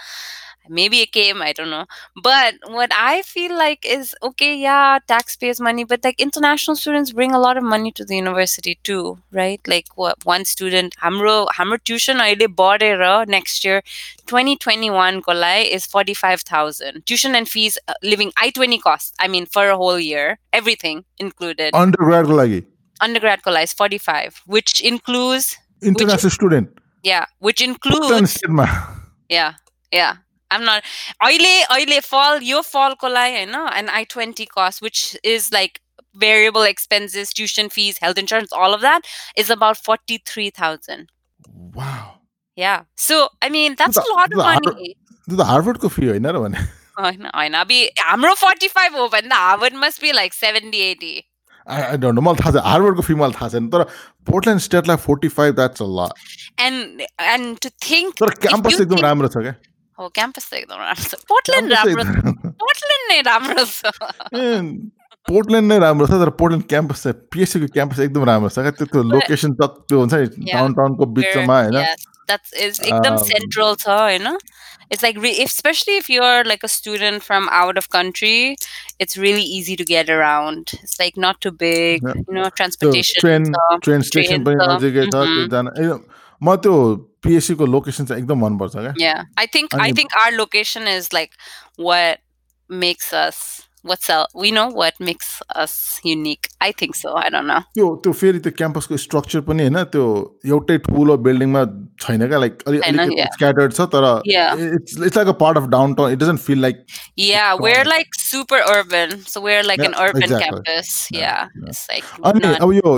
maybe 0.69 1.01
it 1.01 1.11
came 1.11 1.41
i 1.41 1.53
don't 1.53 1.69
know. 1.69 1.85
But 2.23 2.55
what 2.67 2.91
i 2.93 3.21
feel 3.21 3.57
like 3.57 3.85
is 3.85 4.15
okay 4.23 4.55
yeah 4.55 4.99
taxpayers 5.07 5.59
money 5.59 5.83
but 5.83 6.03
like 6.03 6.19
international 6.19 6.75
students 6.75 7.11
bring 7.11 7.31
a 7.31 7.39
lot 7.39 7.57
of 7.57 7.63
money 7.63 7.91
to 7.93 8.05
the 8.05 8.15
university 8.15 8.79
too 8.83 9.17
right? 9.31 9.61
Like 9.67 9.87
what 9.95 10.25
one 10.25 10.45
student 10.45 10.95
hamro 11.03 11.47
hamro 11.57 11.83
tuition 11.83 12.17
next 12.17 13.63
year 13.65 13.81
2021 14.27 15.21
kolai 15.21 15.69
is 15.71 15.85
45000 15.85 17.05
tuition 17.05 17.35
and 17.35 17.49
fees 17.49 17.77
uh, 17.87 17.93
living 18.03 18.31
i20 18.31 18.81
costs 18.81 19.13
i 19.19 19.27
mean 19.27 19.45
for 19.45 19.69
a 19.69 19.77
whole 19.77 19.99
year 19.99 20.39
everything 20.53 21.05
included. 21.17 21.73
Undergrad 21.73 22.25
kolai? 22.25 22.65
Undergrad 23.01 23.41
kolai 23.41 23.63
is 23.63 23.73
45 23.73 24.41
which 24.45 24.81
includes 24.81 25.57
international 25.81 26.27
which, 26.27 26.33
student? 26.33 26.69
Yeah 27.03 27.25
which 27.39 27.61
includes 27.61 28.39
yeah 29.29 29.53
yeah. 29.91 30.17
I'm 30.50 30.64
not 30.64 30.90
अहिले 31.28 31.52
अहिले 31.76 32.00
fall 32.06 32.42
यो 32.48 32.62
fall 32.72 32.96
kolai 33.04 33.26
होइन 33.36 33.54
and 33.62 33.94
I20 34.00 34.46
cost 34.50 34.82
which 34.82 35.00
is 35.34 35.48
like 35.56 35.80
variable 36.16 36.66
expenses 36.68 37.32
tuition 37.38 37.70
fees 37.76 37.96
health 38.02 38.20
insurance 38.22 38.52
all 38.64 38.74
of 38.74 38.82
that 38.82 39.08
is 39.44 39.50
about 39.54 39.80
43,000 39.86 41.08
wow 41.78 42.12
yeah 42.58 42.82
so 43.08 43.18
I 43.42 43.48
mean 43.56 43.76
that's 43.82 43.96
a 43.96 44.04
the- 44.04 44.14
lot 44.14 44.32
of 44.32 44.38
the 44.38 44.48
har- 44.50 44.64
money 44.68 44.92
त्यो 45.28 45.36
त 45.36 45.46
हार्वर्डको 45.50 45.88
फी 45.96 46.06
होइन 46.06 46.26
र 46.36 46.40
भने 46.46 46.62
होइन 46.98 47.26
होइन 47.34 47.54
अब 47.60 47.70
हाम्रो 48.06 48.34
forty 48.40 48.68
five 48.78 48.96
हो 48.96 49.06
भने 49.14 49.28
त 49.28 49.38
Harvard 49.44 49.74
must 49.84 50.02
be 50.02 50.12
like 50.12 50.34
seventy 50.34 50.80
eighty 50.90 51.12
I 51.66 51.96
don't 52.02 52.14
know 52.14 52.20
मलाई 52.26 52.42
थाहा 52.42 52.52
छैन 52.56 52.66
हार्वर्डको 52.70 53.02
फी 53.06 53.14
मलाई 53.20 53.38
थाहा 53.40 53.48
छैन 53.54 53.68
तर 53.74 53.84
पोर्टल्यान्ड 54.30 54.62
स्टेटलाई 54.70 54.96
forty 55.06 55.28
five 55.38 55.54
that's 55.60 55.82
a 55.82 55.86
lot 55.98 56.60
and 56.66 57.00
and 57.34 57.58
to 57.66 57.70
think 57.88 58.14
तर 58.20 58.34
क्याम्पस 58.46 58.80
एकदम 58.80 59.00
राम्रो 59.08 59.28
छ 59.36 59.46
क्या 59.48 59.54
हो 59.98 60.08
क्याम्पस 60.18 60.48
त 60.50 60.54
एकदम 60.60 60.78
राम्रो 60.82 61.08
छ 61.10 61.20
पोर्टल्यान्ड 61.32 61.72
Campus 61.72 61.86
राम्रो 61.86 62.04
छ 62.04 62.16
एकदम- 62.16 62.52
पोर्टल्यान्ड 62.62 63.12
नै 63.12 63.20
राम्रो 63.30 63.64
छ 63.64 63.92
ए, 64.34 64.48
पोर्टल्यान्ड 65.28 65.72
नै 65.72 65.78
राम्रो 65.84 66.06
छ 66.06 66.18
तर 66.24 66.30
पोर्टल्यान्ड 66.40 66.66
क्याम्पस 66.72 67.02
चाहिँ 67.04 67.20
पिएससीको 67.34 67.66
क्याम्पस 67.76 68.00
एकदम 68.08 68.24
राम्रो 68.30 68.48
छ 68.56 68.64
क्या 68.66 68.74
त्यो 68.80 68.86
त्यो 68.94 69.02
But- 69.02 69.12
लोकेसन 69.14 69.54
त 69.60 69.70
त्यो 69.88 69.98
हुन्छ 70.00 70.14
नि 70.14 70.26
Yeah. 70.50 70.58
डाउन 70.58 70.74
टाउनको 70.80 71.06
बिचमा 71.18 71.60
होइन 71.60 71.78
Yes, 71.84 72.04
that's 72.32 72.52
is 72.66 72.80
एकदम 72.80 73.16
Um, 73.20 73.24
central 73.30 73.76
छ 73.84 73.88
होइन 74.00 74.28
it's 74.94 75.02
like 75.06 75.16
re- 75.24 75.36
especially 75.44 75.94
if 76.02 76.08
you're 76.14 76.42
like 76.50 76.64
a 76.68 76.70
student 76.72 77.22
from 77.28 77.46
out 77.60 77.78
of 77.82 77.88
country 77.94 78.56
it's 79.04 79.16
really 79.24 79.46
easy 79.58 79.76
to 79.82 79.86
get 79.92 80.10
around 80.16 80.74
it's 80.80 80.98
like 81.04 81.16
not 81.26 81.40
too 81.46 81.52
big 81.62 82.04
Yeah. 82.08 82.18
you 82.18 82.34
know 82.38 82.44
त्यो 82.50 82.56
transportation 82.60 83.24
train 83.24 83.48
छ 83.54 83.78
train 83.88 84.02
station 84.10 84.44
train 84.44 84.44
पनि 84.50 84.60
छ, 84.60 84.68
नजिकै 84.74 85.06
छ 85.06 85.14
त्यो 85.14 85.24
mhm. 85.24 85.48
जान 85.56 85.72
एकदम 85.76 86.04
म 86.41 86.55
त्यो 86.65 86.73
पिएससीको 87.23 87.65
लोकेसन 87.65 88.05
चाहिँ 88.05 88.21
एकदम 88.23 88.45
मनपर्छ 88.45 88.75
क्या 88.75 89.15
I 89.45 89.47
think 89.55 89.73
I 89.79 89.81
mean- 89.85 89.95
think 90.01 90.19
our 90.25 90.31
location 90.41 90.87
is 90.97 91.09
like 91.19 91.33
what 91.87 92.21
makes 92.69 93.11
us 93.23 93.41
what's 93.89 94.09
else 94.13 94.33
we 94.43 94.49
know 94.55 94.63
what 94.77 94.97
makes 95.07 95.27
us 95.63 95.73
unique. 96.05 96.47
I 96.65 96.71
think 96.79 96.95
so. 97.01 97.11
I 97.19 97.29
don't 97.35 97.47
know. 97.51 97.59
त्यो 97.77 97.85
त्यो 98.05 98.11
फेरि 98.21 98.39
त्यो 98.47 98.51
क्याम्पसको 98.57 98.97
स्ट्रक्चर 99.03 99.41
पनि 99.49 99.63
होइन 99.67 99.83
त्यो 99.93 100.03
एउटै 100.53 100.77
ठुलो 100.87 101.15
बिल्डिङमा 101.27 101.63
छैन 102.05 102.27
क्या 102.27 102.39
लाइक 102.45 102.63
अलि 102.67 102.79
yeah. 103.19 103.29
स्क्याटर्ड 103.35 103.73
छ 103.77 103.87
तर. 103.95 104.07
It's 104.25 104.97
it's 105.05 105.17
like 105.17 105.27
a 105.27 105.37
part 105.43 105.57
of 105.57 105.69
downtown 106.01 106.11
it 106.11 106.19
doesn't 106.23 106.39
feel 106.49 106.61
like 106.67 106.83
Yeah, 107.27 107.47
we're 107.63 107.79
Strong. 107.79 107.93
like 107.95 108.19
super 108.25 108.61
urban, 108.75 109.15
so 109.35 109.45
we're 109.47 109.63
like 109.71 109.85
an 109.87 109.95
Yeah, 109.97 110.03
urban 110.09 110.27
exactly. 110.27 110.43
campus. 110.45 110.91
Yeah, 111.11 111.21
Yeah, 111.21 111.47
yeah. 111.63 111.71
it's 111.73 111.83
like 111.93 112.13
अनि 112.33 112.53
अब 112.67 112.73
यो 112.81 112.95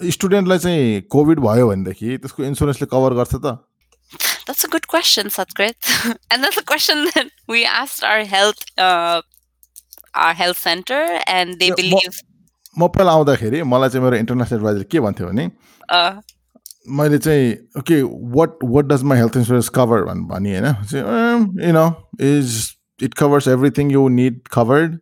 स्टुडेन्टलाई 0.00 0.58
चाहिँ 0.58 1.00
covid 1.10 1.40
भयो 1.40 1.68
भनेदेखि 1.68 2.16
त्यसको 2.18 2.44
इन्सुरेन्सले 2.44 2.86
cover 2.92 3.14
गर्छ 3.22 3.34
त? 3.44 3.58
That's 4.46 4.64
a 4.64 4.68
good 4.72 4.86
question, 4.86 5.28
Satkrit, 5.34 5.74
and 6.30 6.44
that's 6.44 6.56
a 6.62 6.62
question 6.62 7.04
that 7.14 7.30
we 7.48 7.64
asked 7.64 8.04
our 8.04 8.24
health 8.24 8.60
uh, 8.78 9.20
our 10.14 10.34
health 10.34 10.58
center, 10.58 11.00
and 11.26 11.58
they 11.58 11.70
Yeah, 11.72 11.80
believe. 11.82 12.20
म 12.78 12.86
पहिला 12.94 13.12
आउँदाखेरि 13.12 13.62
मलाई 13.72 13.88
चाहिँ 13.88 14.04
मेरो 14.04 14.16
इन्टरनेसनल 14.16 14.58
एडभाइजर 14.58 14.82
के 14.92 15.00
भन्थ्यो 15.00 15.26
भने 15.26 15.50
Uh, 15.96 16.12
मैले 16.98 17.18
चाहिँ 17.18 17.50
okay 17.78 18.00
what 18.36 18.58
what 18.64 18.84
does 18.92 19.02
my 19.10 19.18
health 19.18 19.36
insurance 19.36 19.68
cover 19.74 20.02
भने 20.32 20.58
होइन। 20.58 21.66
You 21.66 21.72
know 21.72 21.86
is 22.28 22.54
it 23.02 23.14
covers 23.18 23.48
everything 23.48 23.90
you 23.92 24.06
need 24.18 24.40
covered 24.54 24.98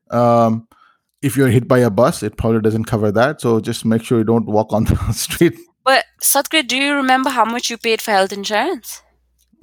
if 1.28 1.36
you're 1.36 1.52
hit 1.54 1.68
by 1.68 1.78
a 1.78 1.90
bus, 1.90 2.22
it 2.22 2.36
probably 2.36 2.60
doesn't 2.60 2.84
cover 2.84 3.12
that. 3.12 3.40
So 3.40 3.60
just 3.60 3.84
make 3.84 4.02
sure 4.02 4.18
you 4.18 4.24
don't 4.24 4.46
walk 4.46 4.72
on 4.72 4.84
the 4.84 5.12
street. 5.24 5.58
But 5.84 6.04
Satkrit, 6.22 6.68
do 6.68 6.76
you 6.76 6.94
remember 6.94 7.30
how 7.30 7.44
much 7.44 7.70
you 7.70 7.78
paid 7.78 8.02
for 8.02 8.10
health 8.10 8.32
insurance? 8.32 9.02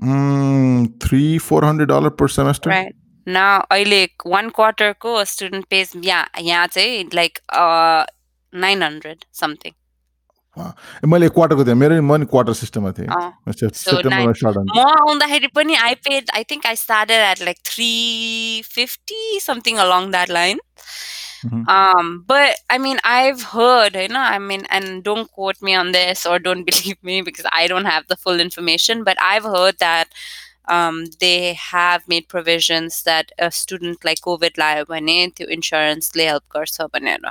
Mm, 0.02 1.00
three 1.00 1.38
four 1.38 1.64
hundred 1.64 1.90
dollar 1.90 2.10
per 2.10 2.28
semester. 2.40 2.70
Right. 2.70 2.96
now 3.28 3.66
अहिले 3.72 4.04
one 4.28 4.50
क्वार्टरको 4.50 5.24
student 5.32 5.66
pays 5.70 5.92
यहाँ 6.06 6.42
yeah, 6.42 6.66
चाहिँ 6.68 7.14
like 7.14 7.40
uh 7.54 8.06
nine 8.54 8.82
hundred 8.82 9.26
something. 9.32 9.74
मैले 11.06 11.28
क्वार्टरको 11.30 11.66
थिएँ 11.66 11.76
मेरो 11.76 12.02
मन 12.02 12.24
quarter 12.32 12.54
सिस्टममा 12.54 12.92
थिएँ 12.92 13.08
म 13.08 14.80
आउँदाखेरि 14.80 15.48
पनि 15.56 15.76
I 15.76 15.94
paid 16.08 16.32
I 16.36 16.44
think 16.52 16.66
I 16.68 16.76
started 16.76 17.22
at 17.22 17.42
like 17.42 17.58
three 17.66 18.62
fifty 18.74 19.40
something 19.42 19.78
along 19.78 20.12
that 20.12 20.30
line 20.30 20.60
Mm-hmm. 21.45 21.69
Um, 21.69 22.25
but 22.27 22.57
I 22.71 22.79
mean, 22.79 22.99
I've 23.05 23.43
heard, 23.43 23.95
you 23.95 24.09
know, 24.09 24.21
I 24.21 24.39
mean, 24.39 24.67
and 24.71 25.05
don't 25.05 25.31
quote 25.31 25.61
me 25.63 25.75
on 25.75 25.93
this 25.93 26.27
or 26.27 26.39
don't 26.39 26.65
believe 26.71 26.97
me 27.03 27.21
because 27.23 27.47
I 27.53 27.67
don't 27.67 27.85
have 27.85 28.07
the 28.09 28.17
full 28.17 28.41
information, 28.41 29.05
but 29.05 29.17
I've 29.21 29.45
heard 29.45 29.79
that 29.79 30.09
um, 30.69 31.05
they 31.21 31.55
have 31.55 32.07
made 32.09 32.29
provisions 32.29 33.03
that 33.05 33.31
a 33.39 33.51
student 33.51 34.05
like 34.05 34.21
COVID 34.21 34.59
लायो 34.59 34.85
भने 34.91 35.19
त्यो 35.37 35.47
इन्सुरेन्सले 35.57 36.27
help 36.29 36.43
गर्छ 36.57 36.89
भनेर 36.95 37.29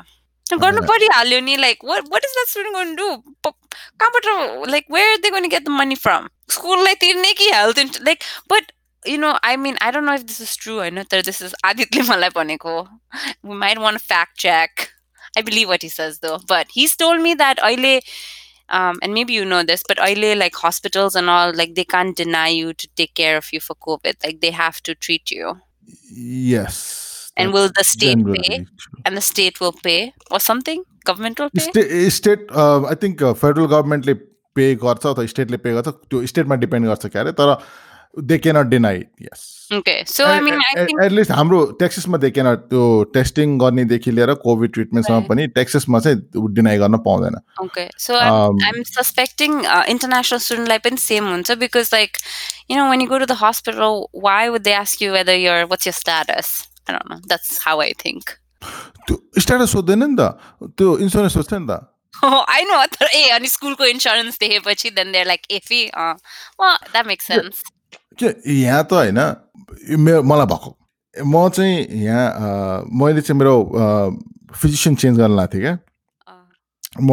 गर्नु 0.61 0.81
परिहाल्यो 0.91 1.39
नि 1.41 1.55
like 1.57 1.83
what 1.89 2.07
what 2.13 2.25
is 2.29 2.33
that 2.37 2.47
student 2.53 2.75
going 2.75 2.95
to 2.95 3.03
do 3.03 3.53
कहाँबाट 4.01 4.69
like 4.71 4.85
where 4.87 5.11
are 5.13 5.19
they 5.21 5.29
going 5.29 5.43
to 5.43 5.53
get 5.55 5.65
the 5.65 5.75
money 5.81 5.99
from 6.05 6.29
स्कुललाई 6.55 6.95
तिर्ने 7.03 7.33
कि 7.41 7.49
health 7.53 8.01
like 8.07 8.23
but 8.47 8.71
you 9.05 9.17
know, 9.17 9.37
I 9.43 9.55
mean, 9.57 9.77
I 9.81 9.91
don't 9.91 10.05
know 10.05 10.13
if 10.13 10.25
this 10.25 10.39
is 10.39 10.55
true. 10.55 10.81
I 10.81 10.89
know 10.89 11.03
that 11.09 11.25
this 11.25 11.41
is 11.41 11.53
Aditya 11.63 12.03
Malapaneko. 12.03 12.87
We 13.43 13.55
might 13.55 13.79
want 13.79 13.97
to 13.97 14.03
fact 14.03 14.37
check. 14.37 14.89
I 15.37 15.41
believe 15.41 15.67
what 15.67 15.81
he 15.81 15.89
says 15.89 16.19
though. 16.19 16.39
But 16.47 16.67
he's 16.71 16.95
told 16.95 17.21
me 17.21 17.33
that 17.35 17.61
oile 17.63 18.01
um, 18.69 18.99
and 19.03 19.13
maybe 19.13 19.33
you 19.33 19.45
know 19.45 19.63
this, 19.63 19.83
but 19.87 19.99
oile 19.99 20.35
like 20.37 20.55
hospitals 20.55 21.15
and 21.15 21.29
all, 21.29 21.53
like 21.53 21.75
they 21.75 21.83
can't 21.83 22.15
deny 22.15 22.47
you 22.47 22.73
to 22.73 22.87
take 22.95 23.13
care 23.13 23.37
of 23.37 23.51
you 23.53 23.59
for 23.59 23.75
COVID. 23.75 24.15
Like 24.23 24.41
they 24.41 24.51
have 24.51 24.81
to 24.83 24.95
treat 24.95 25.29
you. 25.29 25.57
Yes. 26.11 27.31
And 27.37 27.53
will 27.53 27.69
the 27.75 27.83
state 27.83 28.25
pay? 28.25 28.57
True. 28.57 29.01
And 29.05 29.17
the 29.17 29.21
state 29.21 29.59
will 29.59 29.73
pay 29.73 30.13
or 30.31 30.39
something? 30.39 30.83
Government 31.03 31.39
will 31.39 31.49
pay? 31.49 31.61
State, 31.61 32.09
state 32.11 32.39
uh, 32.49 32.85
I 32.85 32.95
think 32.95 33.21
uh, 33.21 33.33
federal 33.33 33.67
government 33.67 34.07
पे 34.55 34.73
गर्छ 34.81 35.05
अथवा 35.05 35.25
स्टेटले 35.27 35.57
पे 35.63 35.71
गर्छ 35.73 35.87
त्यो 36.09 36.25
स्टेटमा 36.31 36.55
depend 36.63 36.87
गर्छ 36.87 37.05
क्या 37.05 37.21
अरे 37.21 37.31
तर 37.39 37.49
they 38.18 38.38
cannot 38.38 38.66
deny 38.66 39.02
yes 39.22 39.42
at least 39.72 41.30
हाम्रो 41.30 41.64
टेक्सिसमा 41.80 42.18
दे 42.18 42.30
क्यानट 42.30 42.58
त्यो 42.70 43.02
टेस्टिङ 43.14 43.58
गर्नेदेखि 43.58 44.10
लिएर 44.10 44.32
कोभिड 44.44 44.72
ट्रिटमेन्टसम्म 44.72 45.22
पनि 45.28 45.46
टेक्सिसमा 45.58 45.98
चाहिँ 45.98 46.48
डिनाई 46.54 46.78
गर्न 46.78 46.96
पाउँदैन। 47.06 47.36
Okay 47.64 47.88
so 47.98 48.16
I'm 48.16 48.82
suspecting 48.88 49.60
international 49.64 50.38
स्टुडेन्टलाई 50.38 50.78
पनि 50.78 50.96
सेम 50.96 51.28
हुन्छ 51.28 51.58
because 51.62 51.90
like 51.94 52.18
you 52.70 52.76
know 52.76 52.90
when 52.90 53.00
you 53.00 53.08
go 53.08 53.18
to 53.18 53.26
the 53.26 53.38
hospital 53.42 54.02
why 54.24 54.48
would 54.48 54.62
they 54.62 54.74
ask 54.74 55.02
you 55.02 55.12
whether 55.12 55.34
your 55.34 55.64
what's 55.70 55.86
your 55.86 55.94
status 55.94 56.52
that's 56.90 57.58
how 57.62 57.80
I 57.80 57.92
think 58.04 58.36
त्यो 59.06 59.22
status 59.40 59.72
सोध्दैन 59.72 60.04
नि 60.04 60.16
त 60.20 60.20
त्यो 60.76 60.98
insurance 60.98 61.32
सोध्छ 61.34 61.52
नि 61.54 61.66
त। 61.70 61.80
I 62.22 62.64
know, 62.68 62.80
ए 63.14 63.28
अनि 63.34 63.48
स्कुलको 63.48 63.84
इन्सुरेन्स 63.86 64.38
देखेपछि 64.38 64.90
देन 64.90 65.12
देयर 65.12 65.26
लाइक 65.26 65.40
एफी 65.50 65.90
द्याट 65.96 67.06
मेक्स 67.06 67.26
सेन्स 67.26 67.62
के 68.20 68.60
यहाँ 68.60 68.84
त 68.84 68.92
होइन 68.92 69.18
मेरो 69.98 70.22
मलाई 70.22 70.46
भएको। 70.46 70.76
म 71.26 71.48
चाहिँ 71.48 71.86
यहाँ 72.04 72.84
मैले 72.86 73.20
चाहिँ 73.20 73.38
मेरो 73.38 73.54
फिजिसियन 74.54 74.94
चेन्ज 74.94 75.18
गर्न 75.18 75.36
लागेको 75.36 75.54
थिएँ 75.54 75.62
क्या। 75.62 75.78
म 77.00 77.10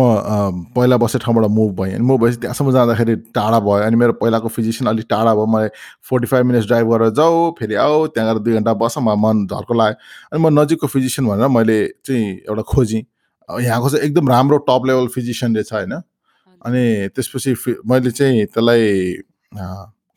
पहिला 0.76 0.98
बसेको 0.98 1.24
ठाउँबाट 1.24 1.50
मुभ 1.52 1.72
भएँ। 1.80 1.94
अनि 1.94 2.04
मुभ 2.04 2.22
भएपछि 2.22 2.38
त्यहाँसम्म 2.42 2.72
जाँदाखेरि 2.74 3.16
टाढा 3.36 3.60
भयो। 3.60 3.86
अनि 3.86 3.96
मेरो 3.96 4.14
पहिलाको 4.18 4.48
फिजिसियन 4.50 4.90
अलिक 4.90 5.06
टाढा 5.10 5.34
भयो। 5.36 5.46
मलाई 5.46 5.70
फोर्टी 6.10 6.28
फाइभ 6.28 6.46
मिनट्स 6.46 6.68
ड्राइभ 6.68 6.88
गरेर 6.92 7.10
जाऊ 7.14 7.52
फेरि 7.60 7.76
आऊ 7.76 8.08
त्यहाँ 8.08 8.34
गएर 8.34 8.44
दुई 8.44 8.54
घन्टा 8.54 8.74
बस 8.74 8.98
म 8.98 9.14
मन 9.26 9.46
झर्को 9.48 9.74
लाग्यो। 9.74 9.98
अनि 10.34 10.42
म 10.44 10.60
नजिकको 10.60 10.88
फिजिसियन 10.88 11.30
भनेर 11.30 11.48
मैले 11.48 11.78
चाहिँ 12.06 12.26
एउटा 12.50 12.62
खोजेँ। 12.74 13.02
यहाँको 13.50 13.90
चाहिँ 13.90 14.06
एकदम 14.06 14.30
राम्रो 14.30 14.58
टप 14.66 14.86
लेभल 14.88 15.08
फिजिसियन 15.14 15.56
रहेछ 15.56 15.74
होइन। 15.74 15.94
अनि 15.94 17.10
त्यसपछि 17.16 17.56
मैले 17.86 18.12
चाहिँ 18.12 18.46
त्यसलाई 18.46 18.84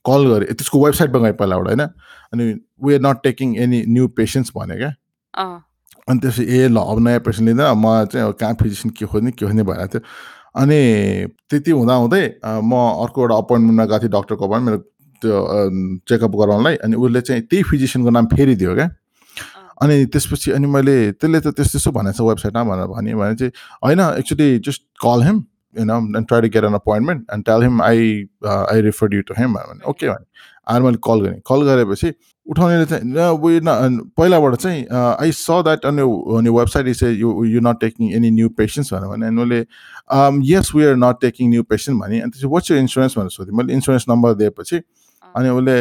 कल 0.04 0.26
गरेँ 0.30 0.54
त्यसको 0.54 0.84
वेबसाइटमा 0.84 1.18
गएँ 1.20 1.32
पहिला 1.40 1.56
एउटा 1.56 1.70
होइन? 1.70 1.82
अनि 2.32 2.44
we 2.84 2.94
are 2.94 3.00
not 3.00 3.22
taking 3.22 3.56
any 3.62 3.84
new 3.88 4.08
patients 4.16 4.52
भने 4.56 4.76
क्या। 4.76 4.90
अनि 6.08 6.18
त्यसपछि 6.20 6.44
ए 6.48 6.68
ल 6.68 6.76
अब 6.76 6.98
नयाँ 7.00 7.20
पेसेन्ट 7.20 7.46
लिँदैन 7.48 7.74
म 7.76 8.04
चाहिँ 8.12 8.26
अब 8.26 8.34
कहाँ 8.40 8.54
फिजिसियन 8.62 8.94
के 8.96 9.06
खोज्ने 9.06 9.30
के 9.30 9.46
खोज्ने 9.46 9.62
भइरहेको 9.62 9.98
थियो। 9.98 10.02
अनि 10.60 10.80
त्यति 11.50 11.70
हुँदा 11.70 11.94
हुँदै 11.94 12.24
म 12.44 12.72
अर्को 13.04 13.18
एउटा 13.20 13.36
अपोइन्टमेन्टमा 13.36 13.84
गएको 13.84 13.98
थिएँ 14.02 14.12
डक्टरको 14.16 14.48
पनि 14.48 14.64
मेरो 14.64 14.78
त्यो 15.22 15.36
चेकअप 16.08 16.32
गराउनलाई। 16.40 16.76
अनि 16.84 16.96
उसले 16.96 17.20
चाहिँ 17.20 17.42
त्यही 17.46 17.62
फिजिसियनको 17.70 18.10
नाम 18.10 18.26
फेरि 18.34 18.54
दियो 18.56 18.74
क्या। 18.74 18.88
अनि 19.82 19.96
त्यसपछि 20.12 20.50
अनि 20.52 20.66
मैले 20.66 20.96
त्यसले 21.12 21.40
त 21.40 21.56
त्यस्तो 21.56 21.78
त्यस्तो 21.78 21.90
भनेको 21.92 22.16
छ 22.16 22.28
वेबसाइटमा 22.28 22.62
भनेर 22.64 22.86
भने 22.88 23.14
भने 23.14 23.34
चाहिँ 23.36 23.52
होइन 23.84 24.00
actually 24.18 24.48
just 24.60 24.82
call 25.00 25.22
him 25.24 25.36
you 25.74 25.84
know, 25.84 25.98
and 25.98 26.28
try 26.28 26.40
to 26.40 26.48
get 26.48 26.64
an 26.64 26.74
appointment 26.74 27.24
and 27.28 27.44
tell 27.46 27.60
him 27.60 27.80
I 27.80 28.26
uh, 28.42 28.64
I 28.64 28.78
referred 28.78 29.12
you 29.12 29.22
to 29.22 29.34
him. 29.34 29.54
भने 29.54 29.84
ओके 29.90 30.08
भने 30.08 30.24
आएर 30.68 30.82
मैले 30.82 30.98
कल 31.04 31.20
गरेँ 31.20 31.40
कल 31.46 31.62
गरेपछि 31.66 32.12
उठाउनेले 32.46 32.84
चाहिँ 32.86 33.28
उयो 33.38 33.60
न 33.62 34.10
पहिलाबाट 34.16 34.54
चाहिँ 34.54 34.86
I 34.92 35.32
saw 35.32 35.50
that 35.66 35.86
on 35.86 35.98
on 35.98 36.46
yo 36.46 36.58
website 36.58 36.86
is 36.88 37.02
you 37.04 37.44
you 37.44 37.60
not 37.60 37.80
taking 37.80 38.12
any 38.16 38.30
new 38.30 38.48
patients 38.58 38.92
भनेर 38.94 39.08
भने 39.10 39.26
अनि 39.26 39.42
उसले 39.42 39.60
yes 40.54 40.72
we 40.74 40.84
are 40.86 40.96
not 40.96 41.20
taking 41.20 41.50
new 41.50 41.62
patient 41.70 42.02
भने 42.02 42.20
अनि 42.20 42.30
त्यसपछि 42.30 42.52
वाट्स 42.54 42.70
यु 42.70 42.76
इन्सुरेन्स 42.78 43.18
भनेर 43.18 43.30
सोधेँ 43.36 43.56
मैले 43.58 43.72
इन्सुरेन्स 43.74 44.06
नम्बर 44.08 44.34
दिएपछि 44.42 44.82
अनि 45.34 45.48
उसले 45.58 45.78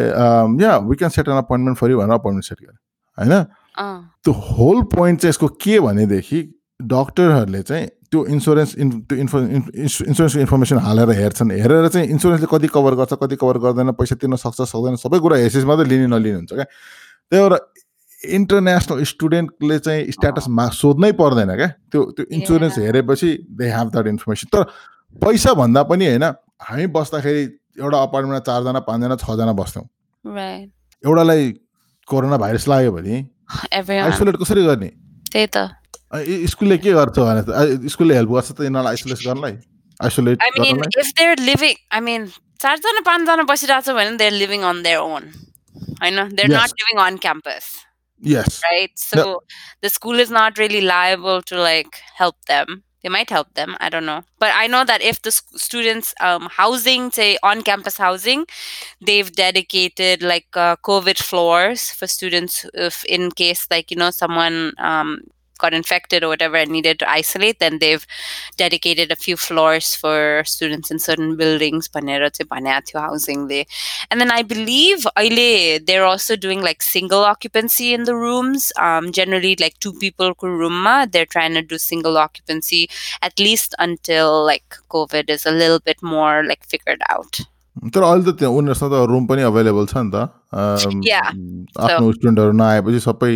yeah 0.64 0.78
we 0.90 0.96
can 0.96 1.12
set 1.18 1.28
an 1.28 1.38
appointment 1.38 1.78
for 1.78 1.92
you 1.92 1.98
भनेर 2.00 2.14
अपोइन्टमेन्ट 2.14 2.46
सेट 2.46 2.62
गरेँ 2.62 2.78
होइन 3.18 3.44
त्यो 4.24 4.34
होल 4.34 4.82
पोइन्ट 4.96 5.22
चाहिँ 5.22 5.30
यसको 5.30 5.48
के 5.66 5.80
भनेदेखि 5.80 6.42
डक्टरहरूले 6.80 7.62
चाहिँ 7.62 7.88
त्यो 8.12 8.26
इन्सुरेन्स 8.26 8.76
इन 8.78 8.90
त्यो 9.06 9.18
इन्फो 9.20 9.40
इन्सुरेन्सको 9.40 10.40
इन्फर्मेसन 10.40 10.78
हालेर 10.82 11.10
हेर्छन्। 11.12 11.52
हेरेर 11.52 11.88
चाहिँ 11.88 12.08
इन्सुरेन्सले 12.10 12.48
कति 12.52 12.68
कभर 12.74 12.94
गर्छ 12.96 13.14
कति 13.22 13.36
कभर 13.36 13.58
गर्दैन 13.66 13.92
पैसा 14.00 14.16
तिर्न 14.16 14.36
सक्छ 14.36 14.62
सक्दैन 14.62 14.96
सबै 14.98 15.20
कुरा 15.20 15.38
हेर्सेस 15.38 15.66
मात्रै 15.66 15.86
लिने 15.90 16.08
नलिने 16.08 16.36
हुन्छ 16.36 16.54
क्या। 16.54 16.66
त्यही 17.30 17.42
भएर 17.44 17.54
इन्टरनेसनल 18.22 19.04
स्टुडेन्टले 19.06 19.78
चाहिँ 19.80 20.12
स्ट्याटसमा 20.12 20.68
सोध्नै 20.74 21.12
पर्दैन 21.20 21.56
क्या। 21.56 21.68
त्यो 21.92 22.02
त्यो 22.18 22.26
इन्सुरेन्स 22.32 22.78
हेरेपछि 22.80 23.30
दे 23.60 23.66
हेभ 23.70 23.88
द्याट 23.94 24.08
इन्फर्मेसन 24.08 24.48
तर 24.54 24.64
पैसा 25.16 25.54
भन्दा 25.54 25.84
पनि 25.86 26.06
होइन 26.08 26.26
हामी 26.60 26.86
बस्दाखेरि 26.96 27.44
एउटा 27.80 27.98
अपार्टमेन्टमा 28.04 28.40
चारजना 28.50 28.80
पाँचजना 28.88 29.16
छजना 29.16 29.54
बस्थ्यौँ। 29.56 29.86
एउटालाई 31.04 31.52
कोरोना 32.08 32.38
भाइरस 32.38 32.68
लाग्यो 32.68 32.92
भने 32.92 33.16
आइसोलेट 33.74 34.36
कसरी 34.36 34.66
गर्ने? 34.66 34.90
त्यही 35.32 35.48
त। 35.48 35.79
स्कुलले 36.55 36.79
के 36.79 36.93
गर्छ 36.93 37.19
भने 37.19 37.89
स्कुलले 37.95 38.15
हेल्प 38.15 38.31
गर्छ 38.31 38.51
त 38.53 38.61
यिनीहरूलाई 38.69 38.93
आइसोलेट 38.93 39.25
गर्नलाई 39.27 39.57
isolate 40.09 40.39
I 40.43 40.51
mean, 40.61 40.83
if 41.05 41.15
they're 41.15 41.41
living, 41.49 41.77
I 41.91 42.01
mean, 42.01 42.29
चारजना 42.61 43.01
पाँचजना 43.09 43.43
बसिरहेको 43.55 43.91
छ 43.91 43.97
भने 43.99 44.19
they're 44.19 44.39
living 44.45 44.65
on 44.65 44.83
their 44.83 45.01
own. 45.01 45.33
I 46.01 46.11
know 46.11 46.29
they're 46.29 46.49
not 46.49 46.73
living 46.83 47.05
on 47.07 47.19
campus. 47.19 47.75
Yes. 48.21 48.61
Right. 48.65 48.91
So 48.97 49.43
the 49.83 49.91
school 49.91 50.19
is 50.19 50.31
not 50.31 50.59
really 50.59 50.81
liable 50.81 51.43
to 51.51 51.61
like 51.61 52.01
help 52.17 52.37
them. 52.47 52.83
They 53.03 53.11
might 53.11 53.29
help 53.29 53.53
them. 53.55 53.77
I 53.81 53.91
don't 53.91 54.07
know. 54.07 54.23
But 54.39 54.53
I 54.55 54.67
know 54.67 54.83
that 54.91 55.03
if 55.03 55.21
the 55.21 55.31
students' 55.31 56.15
um, 56.21 56.49
housing, 56.51 57.11
say 57.11 57.37
on 57.43 57.61
campus 57.61 57.99
housing, 57.99 58.47
they've 59.01 59.31
dedicated 59.31 60.23
like 60.23 60.47
uh, 60.57 60.77
COVID 60.77 61.19
floors 61.19 61.91
for 61.91 62.07
students 62.07 62.65
if 62.73 63.05
in 63.05 63.31
case 63.31 63.67
like, 63.71 63.91
you 63.91 63.99
know, 63.99 64.11
someone 64.11 64.73
um, 64.79 65.21
got 65.60 65.74
infected 65.74 66.24
or 66.24 66.30
whatever 66.30 66.56
and 66.58 66.72
needed 66.72 67.00
to 67.00 67.10
isolate, 67.10 67.60
then 67.60 67.80
they've 67.80 68.06
dedicated 68.58 69.12
a 69.12 69.16
few 69.16 69.38
floors 69.38 69.96
for 69.96 70.44
students 70.46 70.90
in 70.90 71.00
certain 71.00 71.36
buildings, 71.36 71.90
housing 72.94 73.48
there. 73.48 73.66
And 74.10 74.20
then 74.20 74.32
I 74.32 74.42
believe 74.44 75.06
they're 75.86 76.06
also 76.06 76.36
doing 76.36 76.62
like 76.62 76.82
single 76.82 77.24
occupancy 77.24 77.94
in 77.94 78.06
the 78.06 78.16
rooms. 78.16 78.72
Um, 78.78 79.12
generally 79.12 79.56
like 79.60 79.78
two 79.80 79.94
people 79.94 80.34
per 80.34 80.50
room, 80.50 80.88
they're 81.12 81.26
trying 81.26 81.54
to 81.54 81.62
do 81.62 81.78
single 81.78 82.18
occupancy 82.18 82.90
at 83.22 83.40
least 83.40 83.76
until 83.80 84.46
like 84.46 84.76
COVID 84.90 85.30
is 85.30 85.46
a 85.46 85.52
little 85.52 85.80
bit 85.80 86.02
more 86.02 86.44
like 86.44 86.66
figured 86.66 87.02
out. 87.10 87.42
तर 87.95 88.03
अहिले 88.07 88.31
त 88.31 88.39
त्यहाँ 88.39 88.55
उनीहरूसँग 88.55 88.93
त 88.93 88.99
room 89.11 89.27
पनि 89.27 89.43
available 89.51 89.87
छ 89.91 90.03
नि 90.07 90.11
त 90.15 90.31
आफ्नो 90.55 92.13
स्टुडेन्टहरू 92.13 92.53
नआएपछि 92.63 93.01
सबै 93.07 93.33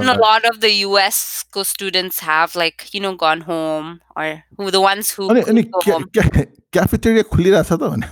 And 0.00 0.10
a 0.10 0.18
lot 0.18 0.48
of 0.50 0.60
the 0.64 0.72
US 0.88 1.44
co 1.52 1.62
students 1.62 2.20
have 2.20 2.56
like, 2.56 2.88
you 2.94 3.00
know, 3.04 3.14
gone 3.14 3.42
home 3.42 4.00
or 4.16 4.42
who 4.56 4.70
the 4.70 4.80
ones 4.80 5.12
who 5.12 5.28
अनि 5.28 5.62
क्याफेटेरिया 5.62 7.22
खुलिरहेछ 7.34 7.72
त 7.72 7.82
भने 7.84 8.08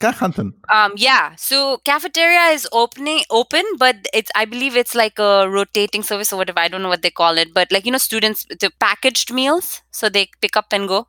कहाँ 0.00 0.14
खान्छन् 0.14 0.52
Um, 0.76 0.92
yeah. 0.96 1.34
So 1.36 1.78
cafeteria 1.84 2.46
is 2.54 2.68
opening 2.72 3.20
open, 3.30 3.64
but 3.78 3.96
it's 4.12 4.30
I 4.36 4.44
believe 4.44 4.76
it's 4.76 4.94
like 4.94 5.18
a 5.18 5.48
rotating 5.48 6.02
service 6.02 6.32
or 6.32 6.36
whatever. 6.36 6.60
I 6.60 6.68
don't 6.68 6.82
know 6.82 6.94
what 6.94 7.02
they 7.02 7.10
call 7.10 7.38
it, 7.38 7.54
but 7.54 7.72
like 7.72 7.86
you 7.86 7.92
know, 7.92 7.98
students 7.98 8.46
the 8.60 8.70
packaged 8.86 9.32
meals 9.32 9.82
So 9.91 10.09
they 10.09 10.25
pick 10.41 10.57
up 10.57 10.73
and 10.73 10.87
go. 10.87 10.99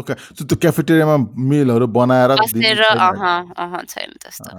Okay 0.00 0.14
so 0.14 0.44
त्यो 0.44 0.56
क्याफेटेरियामा 0.56 1.16
मिलहरू 1.50 1.86
बनाएर 1.96 2.30
बसेर 2.40 2.82
छैन? 3.88 4.12
त्यस्तो। 4.22 4.50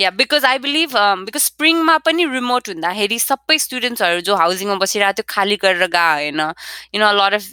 या 0.00 0.10
because 0.18 0.44
I 0.44 0.58
believe 0.58 0.96
because 1.24 1.42
स्प्रिङमा 1.42 1.96
पनि 2.06 2.24
रिमोट 2.32 2.68
हुँदाखेरि 2.68 3.18
सबै 3.18 3.58
स्टुडेन्ट्सहरू 3.64 4.20
जो 4.28 4.36
हाउसिङमा 4.36 4.74
बसिरहेको 4.82 5.16
थियो 5.18 5.26
खाली 5.34 5.56
गरेर 5.64 5.86
गएको 5.86 6.04
होइन। 6.14 6.40
You 6.94 7.00
know 7.00 7.10
lot 7.18 7.32
of 7.34 7.44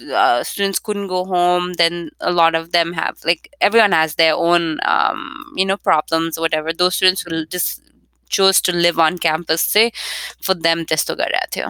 students 0.48 0.80
कुन 0.90 1.08
go 1.08 1.24
home 1.34 1.74
then 1.82 1.96
lot 2.40 2.56
of 2.62 2.66
them 2.78 2.94
have 3.00 3.14
like 3.26 3.48
every 3.62 3.82
one 3.82 3.94
has 3.94 4.16
their 4.18 4.34
own 4.48 4.64
you 5.60 5.66
know 5.66 5.76
problems 5.90 6.40
whatever 6.54 6.74
though 6.80 6.90
students 6.98 7.28
will 7.28 7.46
just 7.52 7.82
choose 8.32 8.64
to 8.66 8.72
live 8.74 9.02
on 9.02 9.18
campus 9.28 9.62
चाहिँ 9.74 9.92
for 10.48 10.54
them 10.64 10.84
त्यस्तो 10.84 11.16
गरिरहेको 11.16 11.56
थियो। 11.56 11.70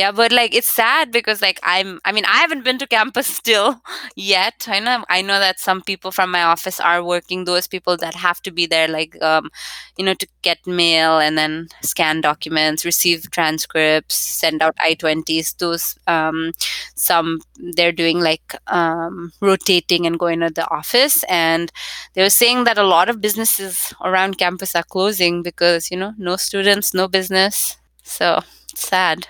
Yeah 0.00 0.12
but 0.12 0.32
like 0.32 0.54
it's 0.54 0.68
sad 0.68 1.10
because 1.12 1.42
like 1.42 1.58
i'm 1.62 2.00
i 2.04 2.12
mean 2.12 2.24
i 2.24 2.38
haven't 2.44 2.64
been 2.64 2.78
to 2.78 2.86
campus 2.86 3.26
still 3.40 3.80
yet 4.16 4.66
i 4.68 4.78
know 4.80 5.04
i 5.08 5.20
know 5.22 5.38
that 5.38 5.58
some 5.60 5.80
people 5.82 6.10
from 6.10 6.30
my 6.30 6.42
office 6.42 6.80
are 6.80 7.02
working 7.04 7.44
those 7.44 7.66
people 7.66 7.96
that 7.96 8.14
have 8.14 8.40
to 8.42 8.50
be 8.50 8.66
there 8.66 8.88
like 8.88 9.20
um 9.22 9.50
you 9.96 10.04
know 10.04 10.14
to 10.14 10.26
get 10.42 10.66
mail 10.66 11.18
and 11.18 11.36
then 11.36 11.68
scan 11.82 12.20
documents 12.20 12.84
receive 12.84 13.30
transcripts 13.30 14.14
send 14.16 14.62
out 14.62 14.74
i20s 14.76 15.56
those 15.58 15.98
um 16.06 16.52
some 16.94 17.40
they're 17.76 17.92
doing 17.92 18.20
like 18.20 18.54
um 18.68 19.32
rotating 19.40 20.06
and 20.06 20.18
going 20.18 20.40
to 20.40 20.50
the 20.50 20.68
office. 20.70 21.22
And 21.28 21.70
they 22.14 22.22
were 22.22 22.30
saying 22.30 22.64
that 22.64 22.78
a 22.78 22.82
lot 22.82 23.08
of 23.08 23.20
businesses 23.20 23.92
around 24.02 24.38
campus 24.38 24.74
are 24.74 24.82
closing 24.82 25.42
because 25.42 25.90
you 25.90 25.96
know 25.96 26.12
no 26.18 26.36
students 26.36 26.94
no 26.94 27.08
business. 27.08 27.76
So 28.02 28.40
sad 28.74 29.26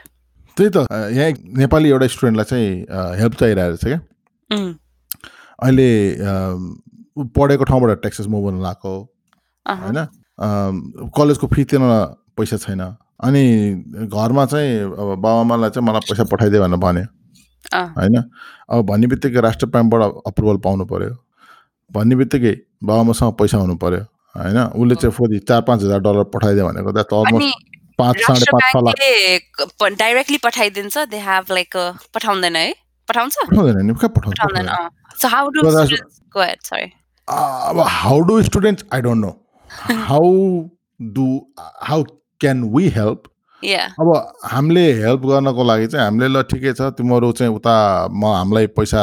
त्यही 0.57 0.71
त। 0.71 0.87
यहाँ 1.17 1.31
नेपाली 1.59 1.89
एउटा 1.91 2.07
स्टुडेन्टलाई 2.15 2.45
चाहिँ 2.51 2.69
help 3.21 3.35
चाहिरहेको 3.41 3.77
छ 3.77 3.85
क्या. 3.85 4.01
अहिले 5.63 5.89
पढेको 7.37 7.65
ठाउँबाट 7.65 8.03
टेक्सास 8.03 8.27
मुभ 8.27 8.45
हुन 8.45 8.61
लगाएको. 8.61 8.93
होइन? 9.67 9.99
कलेजको 11.17 11.47
फी 11.47 11.65
तिर्न 11.65 11.85
पैसा 12.37 12.57
छैन। 12.57 12.83
अनि 13.21 13.45
घरमा 14.09 14.45
चाहिँ 14.47 14.69
अब 14.81 15.09
बाबाआमालाई 15.21 15.71
चाहिँ 15.71 15.87
मलाई 15.87 16.01
पैसा 16.09 16.25
पठाइदियो 16.33 16.63
भनेर 16.63 16.81
भन्यो। 16.81 17.07
होइन? 17.99 18.17
अब 18.71 18.87
भन्ने 18.89 19.07
बित्तिकै 19.07 19.41
राष्ट्र 19.41 19.67
ब्याङ्कबाट 19.67 20.03
अप्रुभल 20.27 20.57
पाउनु 20.65 20.85
पऱ्यो 20.89 21.15
भन्ने 21.91 22.15
बित्तिकै 22.17 22.55
बाबाआमासँग 22.85 23.33
पैसा 23.39 23.59
हुनु 23.59 23.77
पऱ्यो 23.77 24.01
होइन? 24.35 24.59
उसले 24.81 24.95
चाहिँ 24.95 25.13
फेरि 25.13 25.39
चार 25.45 25.61
पाँच 25.69 25.83
हजार 25.83 26.01
डलर 26.01 26.25
पठाइदियो 26.33 26.65
भनेको। 26.67 26.93
द्याट 26.93 27.13
अलमोस्ट 27.13 27.70
पाँच 28.01 28.23
साढे 28.23 28.47
पाँच 28.53 28.73
लाख। 28.85 28.95
डाइरेक्टली 29.99 30.39
पठाइदिन्छ 30.45 30.97
दे 31.11 31.19
हेभ 31.23 31.53
लाइक 31.53 31.77
पठाउँदैन 32.15 32.57
है? 32.57 32.69
पठाउँछ? 33.09 33.35
पठाउँदैन। 33.51 34.69
So 35.21 35.29
how 35.29 35.49
do 35.51 35.61
go 36.35 36.43
at 36.43 36.61
sorry 36.65 36.87
अब 37.29 37.81
how 37.89 38.21
do 38.29 38.43
students 38.43 38.85
I 38.95 39.01
don't 39.03 39.25
know 39.25 39.33
how 40.07 40.31
do 41.01 41.27
how 41.89 42.03
can 42.41 42.63
we 42.75 42.89
help 42.97 43.23
या 43.63 43.83
अब 44.01 44.09
हामीले 44.45 44.85
हेल्प 44.95 45.23
गर्नको 45.27 45.65
लागि 45.65 45.87
चाहिँ 45.87 46.05
हामीले 46.05 46.29
ल 46.29 46.43
ठिकै 46.51 46.73
छ 46.73 46.81
तिमीहरू 46.99 47.33
चाहिँ 47.33 47.53
उता 47.55 47.75
म 48.09 48.33
हामीलाई 48.35 48.67
पैसा 48.79 49.03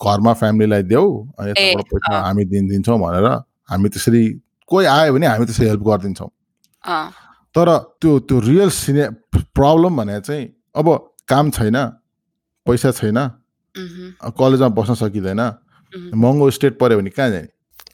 घरमा 0.00 0.32
फ्यामिलीलाई 0.40 0.82
देऊ 0.90 1.06
अनि 1.38 1.50
यताबाट 1.50 1.86
पैसा। 1.94 2.18
हामी 2.26 2.44
दिन्छौँ 2.44 2.98
भनेर 3.00 3.26
हामी 3.70 3.88
त्यसरी 3.88 4.22
कोही 4.68 4.86
आयो 4.86 5.12
भने 5.14 5.26
हामी 5.26 5.44
त्यसरी 5.46 5.66
हेल्प 5.66 5.82
गरिदिन्छौँ। 5.88 6.30
तर 7.54 7.68
त्यो 8.00 8.18
त्यो 8.30 8.40
रियल 8.40 8.70
सिने 8.70 9.08
प्रब्लम 9.34 9.96
भने 9.96 10.20
चाहिँ 10.20 10.44
अब 10.76 10.86
काम 11.28 11.50
छैन 11.50 11.76
पैसा 12.66 12.90
छैन 12.90 13.18
कलेजमा 14.38 14.68
बस्न 14.78 14.94
सकिँदैन 14.94 15.40
महँगो 16.14 16.50
स्टेट 16.50 16.78
पऱ्यो 16.78 16.98
भने 16.98 17.10
कहाँ 17.10 17.30
जाने? 17.30 17.48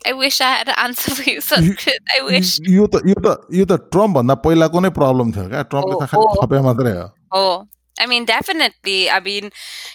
आई 0.07 0.12
आई 0.12 0.21
यु 1.64 2.27
आई 2.31 2.40
यो 2.75 2.87
त 2.87 3.01
यो 3.07 3.14
त 3.25 3.47
यो 3.53 3.64
त 3.64 3.73
ट्रम्पभन्दा 3.92 4.35
पहिलाको 4.45 4.81
नै 4.81 4.90
प्रब्लम 4.99 5.33
थियो 5.33 5.49
क्या। 5.49 5.62
ट्रम्पले 5.73 5.95
त 5.95 6.03
Oh, 6.03 6.09
खालि 6.11 6.27
oh. 6.29 6.37
थपे 6.45 6.61
मात्रै 6.62 6.92
हो। 6.92 7.66
I 7.97 8.07
mean, 8.07 8.25
definitely. 8.27 9.11
I 9.11 9.21
mean, 9.21 9.51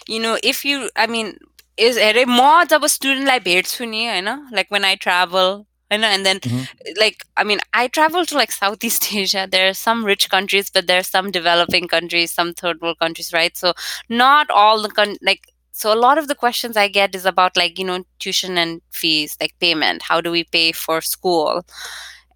you 0.08 0.20
know, 0.20 0.36
if 0.42 0.64
you, 0.64 0.90
I 0.96 1.06
mean, 1.06 1.38
is 1.78 1.98
हेरे 1.98 2.24
म 2.28 2.64
जब 2.70 2.86
स्टुडेन्टलाई 2.86 3.38
भेट्छु 3.40 3.84
नि 3.84 4.06
होइन 4.06 4.28
like 4.52 4.66
when 4.72 4.84
I 4.84 4.96
travel 4.96 5.62
and, 5.92 6.04
and 6.04 6.26
then 6.26 6.40
mm-hmm. 6.40 6.92
like 6.98 7.24
i 7.36 7.44
mean 7.44 7.60
i 7.72 7.86
travel 7.88 8.24
to 8.24 8.34
like 8.34 8.50
southeast 8.50 9.12
asia 9.22 9.46
there 9.50 9.68
are 9.68 9.74
some 9.74 10.04
rich 10.04 10.28
countries 10.30 10.70
but 10.70 10.86
there 10.86 10.98
are 10.98 11.10
some 11.16 11.30
developing 11.30 11.86
countries 11.86 12.32
some 12.32 12.52
third 12.54 12.80
world 12.80 12.98
countries 12.98 13.32
right 13.32 13.56
so 13.56 13.72
not 14.08 14.50
all 14.50 14.82
the 14.82 14.88
con- 14.90 15.16
like 15.22 15.48
so 15.72 15.92
a 15.92 16.02
lot 16.06 16.18
of 16.18 16.28
the 16.28 16.34
questions 16.34 16.76
i 16.76 16.88
get 16.88 17.14
is 17.14 17.24
about 17.24 17.56
like 17.56 17.78
you 17.78 17.84
know 17.84 18.04
tuition 18.18 18.58
and 18.58 18.80
fees 18.90 19.36
like 19.40 19.54
payment 19.60 20.02
how 20.02 20.20
do 20.20 20.30
we 20.30 20.44
pay 20.44 20.72
for 20.72 21.00
school 21.00 21.64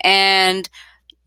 and 0.02 0.68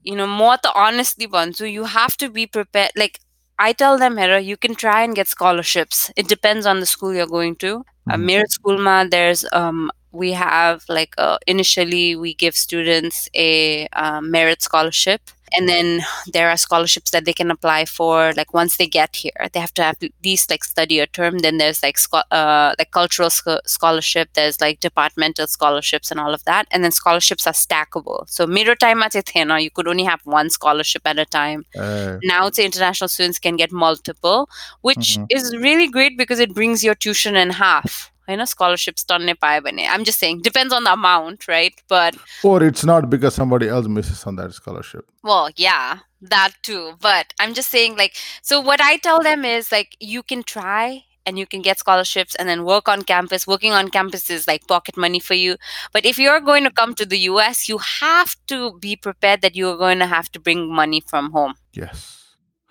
you 0.04 0.16
know 0.16 0.28
more 0.28 0.58
the 0.64 0.74
honestly 0.74 1.28
one 1.28 1.54
so 1.54 1.66
you 1.66 1.84
have 1.86 2.16
to 2.18 2.30
be 2.30 2.46
prepared 2.48 2.92
like 2.96 3.20
I 3.62 3.74
tell 3.74 3.98
them, 3.98 4.16
Hera, 4.16 4.40
you 4.40 4.56
can 4.56 4.74
try 4.74 5.04
and 5.04 5.14
get 5.14 5.28
scholarships. 5.28 6.10
It 6.16 6.30
depends 6.30 6.66
on 6.66 6.80
the 6.80 6.86
school 6.86 7.14
you're 7.14 7.28
going 7.28 7.58
to. 7.58 7.84
Mm-hmm. 8.10 8.30
Uh, 8.30 8.44
school 8.48 8.78
ma, 8.80 9.04
there's 9.04 9.46
um, 9.52 9.92
we 10.12 10.32
have 10.32 10.84
like 10.90 11.14
a, 11.18 11.38
initially 11.48 12.16
we 12.16 12.34
give 12.34 12.56
students 12.56 13.30
a 13.36 13.88
uh, 13.94 14.22
merit 14.22 14.62
scholarship 14.62 15.22
and 15.58 15.68
then 15.68 16.02
there 16.32 16.50
are 16.50 16.58
scholarships 16.58 17.12
that 17.12 17.26
they 17.26 17.34
can 17.34 17.52
apply 17.52 17.86
for 17.86 18.34
like 18.34 18.54
once 18.54 18.78
they 18.78 18.88
get 18.88 19.16
here. 19.16 19.48
They 19.52 19.60
have 19.60 19.74
to 19.76 19.84
have 19.84 19.98
at 20.02 20.12
least 20.24 20.50
like 20.50 20.64
study 20.64 21.00
a 21.00 21.08
term 21.08 21.40
then 21.40 21.58
there's 21.58 21.82
like 21.82 21.98
uh, 22.32 22.74
like 22.78 22.92
cultural 22.92 23.30
sc- 23.30 23.66
scholarship 23.66 24.30
there's 24.34 24.62
like 24.62 24.80
departmental 24.80 25.48
scholarships 25.48 26.12
and 26.12 26.20
all 26.20 26.34
of 26.34 26.44
that 26.46 26.68
and 26.72 26.84
then 26.84 26.92
scholarships 26.92 27.48
are 27.48 27.54
stackable. 27.54 28.30
So 28.30 28.46
mirror 28.46 28.76
time 28.76 29.02
at 29.04 29.16
athena 29.16 29.60
you 29.60 29.72
could 29.72 29.88
only 29.88 30.04
have 30.04 30.22
one 30.24 30.50
scholarship 30.50 31.02
at 31.06 31.20
a 31.20 31.26
time. 31.26 31.66
Uh, 31.78 32.18
now 32.24 32.48
it's 32.48 32.60
international 32.60 33.08
students 33.08 33.40
can 33.40 33.56
get 33.56 33.72
multiple 33.72 34.50
which 34.82 35.18
mm-hmm. 35.18 35.26
is 35.30 35.56
really 35.58 35.88
great 35.88 36.18
because 36.18 36.40
it 36.40 36.54
brings 36.54 36.84
your 36.84 36.96
tuition 36.96 37.36
in 37.36 37.50
half 37.50 38.09
you 38.30 38.38
know 38.38 38.46
scholarships 38.46 39.04
tonne 39.04 39.34
paaye 39.44 39.64
bane 39.64 39.86
i'm 39.90 40.04
just 40.04 40.20
saying 40.20 40.42
depends 40.42 40.74
on 40.74 40.84
the 40.84 40.94
amount 40.94 41.48
right? 41.48 41.74
But 41.88 42.16
or 42.44 42.64
it's 42.64 42.86
not 42.86 43.10
because 43.10 43.36
somebody 43.36 43.68
else 43.68 43.88
misses 43.88 44.24
on 44.26 44.36
that 44.38 44.54
scholarship. 44.54 45.06
Well 45.24 45.50
yeah 45.56 46.00
that 46.22 46.52
too. 46.62 46.94
But 47.02 47.34
i'm 47.40 47.54
just 47.54 47.70
saying 47.70 47.98
like 47.98 48.16
so 48.42 48.60
what 48.62 48.82
i 48.82 48.98
tell 48.98 49.22
them 49.22 49.46
is 49.46 49.72
like 49.72 49.96
you 50.00 50.24
can 50.24 50.44
try 50.44 51.04
and 51.26 51.38
you 51.38 51.46
can 51.46 51.62
get 51.62 51.78
scholarships 51.80 52.36
and 52.36 52.50
then 52.50 52.66
work 52.66 52.90
on 52.90 53.04
campus. 53.04 53.46
Working 53.46 53.72
on 53.72 53.90
campus 53.90 54.30
is 54.30 54.48
like 54.48 54.68
pocket 54.68 54.98
money 54.98 55.20
for 55.20 55.36
you. 55.36 55.58
But 55.94 56.06
if 56.06 56.18
you're 56.18 56.40
going 56.40 56.64
to 56.64 56.72
come 56.72 56.96
to 56.96 57.06
the 57.06 57.20
us 57.20 57.70
you 57.70 57.78
have 57.78 58.36
to 58.48 58.78
be 58.80 58.96
prepared 58.96 59.42
that 59.42 59.56
you're 59.56 59.78
going 59.78 60.00
to 60.00 60.08
have 60.08 60.32
to 60.32 60.40
bring 60.40 60.74
money 60.74 61.02
from 61.02 61.32
home. 61.32 61.54
Yes 61.74 62.19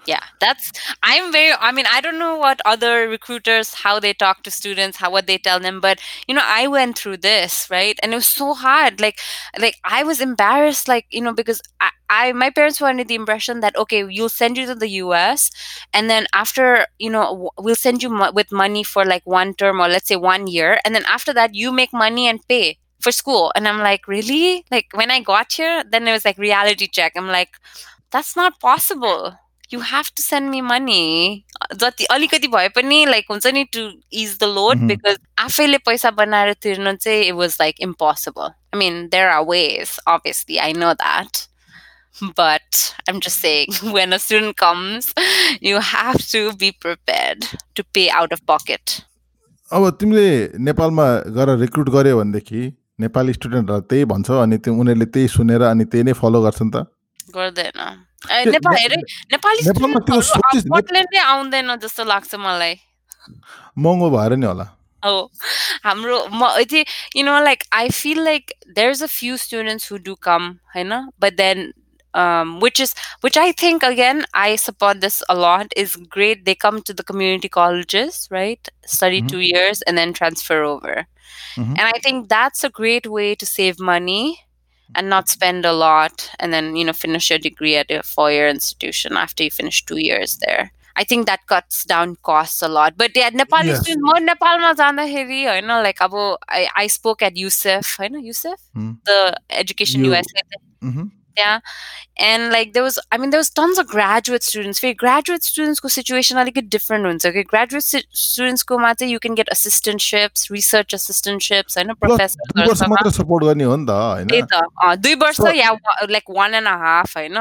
yeah 0.09 0.23
that's 0.41 0.73
i'm 1.03 1.31
very 1.33 1.53
i 1.61 1.71
mean 1.71 1.85
i 1.93 2.01
don't 2.01 2.19
know 2.19 2.37
what 2.37 2.61
other 2.65 3.09
recruiters 3.09 3.75
how 3.75 4.01
they 4.01 4.13
talk 4.15 4.43
to 4.43 4.51
students 4.51 4.97
how 4.99 5.11
what 5.11 5.27
they 5.27 5.37
tell 5.37 5.61
them 5.61 5.81
but 5.81 6.01
you 6.27 6.35
know 6.35 6.43
i 6.45 6.67
went 6.67 6.97
through 6.99 7.17
this 7.17 7.69
right? 7.71 7.99
And 8.03 8.13
it 8.13 8.17
was 8.17 8.27
so 8.27 8.55
hard 8.55 9.01
like 9.01 9.19
like 9.59 9.77
i 9.85 10.03
was 10.03 10.21
embarrassed 10.21 10.89
like 10.89 11.07
you 11.11 11.21
know 11.21 11.35
because 11.35 11.61
i, 11.81 11.91
I 12.09 12.33
my 12.33 12.49
parents 12.51 12.81
were 12.81 12.89
under 12.89 13.05
the 13.05 13.15
impression 13.15 13.61
that 13.61 13.77
okay 13.77 14.05
you'll 14.09 14.31
send 14.31 14.57
you 14.57 14.67
to 14.67 14.75
the 14.75 14.89
us 14.89 15.51
and 15.93 16.09
then 16.09 16.27
after 16.33 16.87
you 16.99 17.11
know 17.11 17.51
we'll 17.59 17.75
send 17.75 18.03
you 18.03 18.09
mo- 18.11 18.33
with 18.33 18.51
money 18.53 18.83
for 18.85 19.05
like 19.05 19.23
one 19.27 19.55
term 19.55 19.81
or 19.81 19.89
let's 19.89 20.09
say 20.09 20.17
one 20.17 20.47
year 20.47 20.79
and 20.85 20.95
then 20.95 21.05
after 21.07 21.33
that 21.35 21.55
you 21.55 21.73
make 21.73 21.93
money 21.93 22.27
and 22.27 22.41
pay 22.49 22.79
for 23.01 23.13
school. 23.13 23.53
And 23.55 23.69
i'm 23.69 23.79
like 23.79 24.09
really? 24.09 24.65
Like 24.73 24.87
when 24.95 25.11
i 25.11 25.21
got 25.21 25.53
here 25.53 25.85
then 25.89 26.09
it 26.09 26.13
was 26.13 26.25
like 26.25 26.39
reality 26.39 26.89
check. 26.89 27.13
I'm 27.17 27.29
like 27.29 27.51
that's 28.11 28.37
not 28.37 28.61
possible 28.61 29.37
you 29.74 29.80
have 29.90 30.10
to 30.18 30.22
send 30.24 30.50
me 30.54 30.62
money 30.62 31.46
जति 31.82 32.06
अलिकति 32.16 32.48
भए 32.56 32.68
पनि 32.76 33.06
like 33.06 33.26
हुन्छ 33.32 33.48
नि 33.54 33.64
to 33.74 33.88
is 34.24 34.38
the 34.40 34.44
load 34.58 34.78
Mhm. 34.78 34.88
Because 34.88 35.18
आफैले 35.46 35.78
पैसा 35.88 36.12
बनाएर 36.20 36.54
तिर्नु 36.66 36.94
चाहिँ 36.96 37.24
it 37.24 37.34
was 37.36 37.58
like 37.62 37.82
impossible 37.88 38.44
I 38.44 38.78
mean 38.80 39.08
there 39.12 39.28
are 39.30 39.44
ways 39.50 39.98
obviously 40.08 40.58
I 40.68 40.74
know 40.84 40.94
that 41.02 41.48
but 42.38 42.80
I'm 43.10 43.20
just 43.20 43.40
saying, 43.44 43.72
when 43.94 44.14
a 44.14 44.20
student 44.20 44.56
comes, 44.58 45.08
you 45.62 45.80
have 45.80 46.20
to 46.34 46.42
be 46.64 46.72
prepared 46.72 47.48
to 47.76 47.84
pay 47.98 48.04
out 48.20 48.32
of 48.36 48.44
pocket. 48.52 48.94
अब 49.72 49.90
तिमीले 50.00 50.28
नेपालमा 50.68 51.06
गएर 51.38 51.50
recruit 51.60 51.90
गर्यो 51.90 52.18
भनेदेखि 52.20 52.62
नेपाली 53.02 53.34
स्टुडेन्टहरूलाई 53.34 53.88
त्यही 53.90 54.06
भन्छौ 54.14 54.38
अनि 54.42 54.58
त्यो 54.58 54.74
उनीहरूले 54.84 55.06
त्यही 55.16 55.28
सुनेर 55.38 55.62
अनि 55.72 55.86
त्यही 55.94 56.04
नै 56.04 56.14
फलो 56.22 56.42
गर्छन् 56.44 56.72
त 56.76 56.86
गर्दैन 57.36 57.80
ए, 57.82 57.90
त्यो 57.90 58.07
नेपाल 58.18 58.74
ने- 58.74 58.82
हेरे 58.82 58.96
नेपाली 59.32 59.66
नेपालमा 59.68 60.00
त्यो 60.00 60.22
स्टुडेन्टहरू 60.22 60.22
सोचिस- 60.32 60.66
अफोर्डले 60.72 61.02
नै 61.14 61.20
आउँदैन 61.34 61.76
जस्तो 61.86 62.04
लाग्छ 62.14 62.36
मलाई 62.46 62.76
महँगो 63.78 64.10
भएर 64.18 64.36
नि 64.38 64.46
होला 64.46 64.70
Oh, 65.06 65.28
हाम्रो 65.84 66.18
म 66.32 66.48
यति 66.60 66.82
you 67.16 67.24
know 67.28 67.40
like 67.46 67.64
I 67.78 67.90
feel 67.96 68.20
like 68.26 68.54
there's 68.76 69.02
a 69.02 69.10
few 69.14 69.38
students 69.38 69.88
who 69.92 69.98
do 70.04 70.14
come 70.28 70.46
होइन 70.76 70.94
but 71.24 71.36
then 71.42 71.64
um, 72.22 72.54
which 72.62 72.80
is 72.86 72.94
which 73.28 73.40
I 73.42 73.52
think 73.64 73.84
again 73.90 74.22
I 74.44 74.56
support 74.56 75.02
this 75.02 75.18
a 75.34 75.36
lot 75.36 75.76
is 75.84 75.98
great. 76.16 76.46
They 76.46 76.56
come 76.56 76.80
to 76.90 76.94
the 76.94 77.04
community 77.04 77.50
colleges, 77.50 78.20
right? 78.38 78.70
Study 78.96 79.22
Mhm. 79.24 79.32
two 79.34 79.42
years 79.48 79.82
and 79.82 80.02
then 80.02 80.14
transfer 80.22 80.60
over, 80.64 80.96
Mhm. 81.58 81.72
and 81.78 81.84
I 81.88 82.00
think 82.08 82.30
that's 82.36 82.64
a 82.64 82.70
great 82.82 83.10
way 83.18 83.28
to 83.44 83.50
save 83.52 83.80
money 83.92 84.22
and 84.95 85.09
not 85.09 85.29
spend 85.29 85.65
a 85.65 85.73
lot 85.73 86.31
and 86.39 86.53
then 86.53 86.77
you 86.77 86.85
know 86.85 86.93
finish 86.93 87.31
your 87.31 87.39
degree 87.39 87.77
at 87.77 87.91
a 87.91 88.03
four-year 88.03 88.49
institution 88.49 89.17
after 89.17 89.45
you 89.45 89.51
finish 89.51 89.85
two 89.85 89.99
years 89.99 90.39
there 90.39 90.73
I 90.99 91.05
think 91.05 91.27
that 91.27 91.47
cuts 91.47 91.85
down 91.85 92.17
costs 92.25 92.61
a 92.61 92.67
lot. 92.67 92.97
But 92.97 93.13
yeah, 93.15 93.29
Nepal 93.29 93.65
yes. 93.65 93.83
students, 93.83 94.03
more 94.03 94.19
Nepal 94.19 94.59
ma 94.59 94.75
zanda 94.75 95.07
you 95.07 95.63
know, 95.63 95.81
like 95.81 95.99
abo, 95.99 96.37
I, 96.49 96.69
I 96.75 96.89
spoke 96.89 97.23
at 97.23 97.37
USEF, 97.37 98.03
you 98.03 98.09
know, 98.09 98.21
USEF, 98.21 98.59
mm. 98.77 98.99
the 99.05 99.39
Education 99.49 100.01
you, 100.05 100.11
USA. 100.11 100.43
Mm-hmm. 100.83 101.05
त्यहाँ 101.39 101.61
and 102.27 102.53
like 102.53 102.73
there 102.73 102.83
was 102.83 102.99
I 103.13 103.19
mean 103.19 103.31
there 103.31 103.39
was 103.39 103.51
tons 103.57 103.79
of 103.79 103.87
graduate 103.93 104.43
students 104.43 104.81
फेरि 104.81 104.95
graduate 105.03 105.43
स्टुडेन्ट्सको 105.43 105.89
situation 105.89 106.39
अलिकति 106.39 106.61
different 106.75 107.07
हुन्छ 107.07 107.27
कि 107.37 107.43
graduate 107.53 107.83
स्टुडेन्ट्सकोमा 108.23 108.93
चाहिँ 108.93 109.13
यु 109.13 109.19
can 109.19 109.35
get 109.35 109.49
असिस्टेन्टसिप्स 109.49 110.49
research 110.53 110.95
असिस्टेन्टसिप्स 110.95 111.79
होइन 111.79 111.93
professor 112.03 112.43
त्यही 114.29 114.43
त 114.43 114.99
दुई 115.07 115.15
वर्ष 115.23 115.41
या 115.57 115.71
लाइक 116.11 116.37
वान 116.41 116.55
एन्ड 116.55 116.69
हाफ 116.85 117.17
होइन 117.17 117.35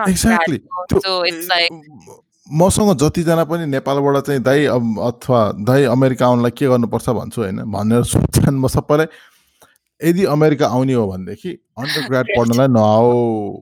मसँग 2.47 2.89
जतिजना 2.97 3.43
पनि 3.43 3.65
नेपालबाट 3.65 4.17
चाहिँ 4.25 4.41
दाइ 4.41 4.65
अथवा 5.07 5.39
दाइ 5.67 5.83
अमेरिका 5.83 6.25
आउनलाई 6.25 6.51
के 6.57 6.65
गर्नुपर्छ 6.65 7.09
भन्छु 7.09 7.41
होइन? 7.41 7.57
भनेर 7.71 8.03
सोध्छन् 8.03 8.59
म 8.59 8.67
सबैलाई। 8.67 9.07
यदि 10.01 10.23
अमेरिका 10.25 10.67
आउने 10.67 10.93
हो 10.93 11.07
भनेदेखि 11.07 11.51
अन्डर 11.77 12.07
ग्राड 12.07 12.25
पढ्नलाई 12.37 12.67
नआऊ। 12.67 13.59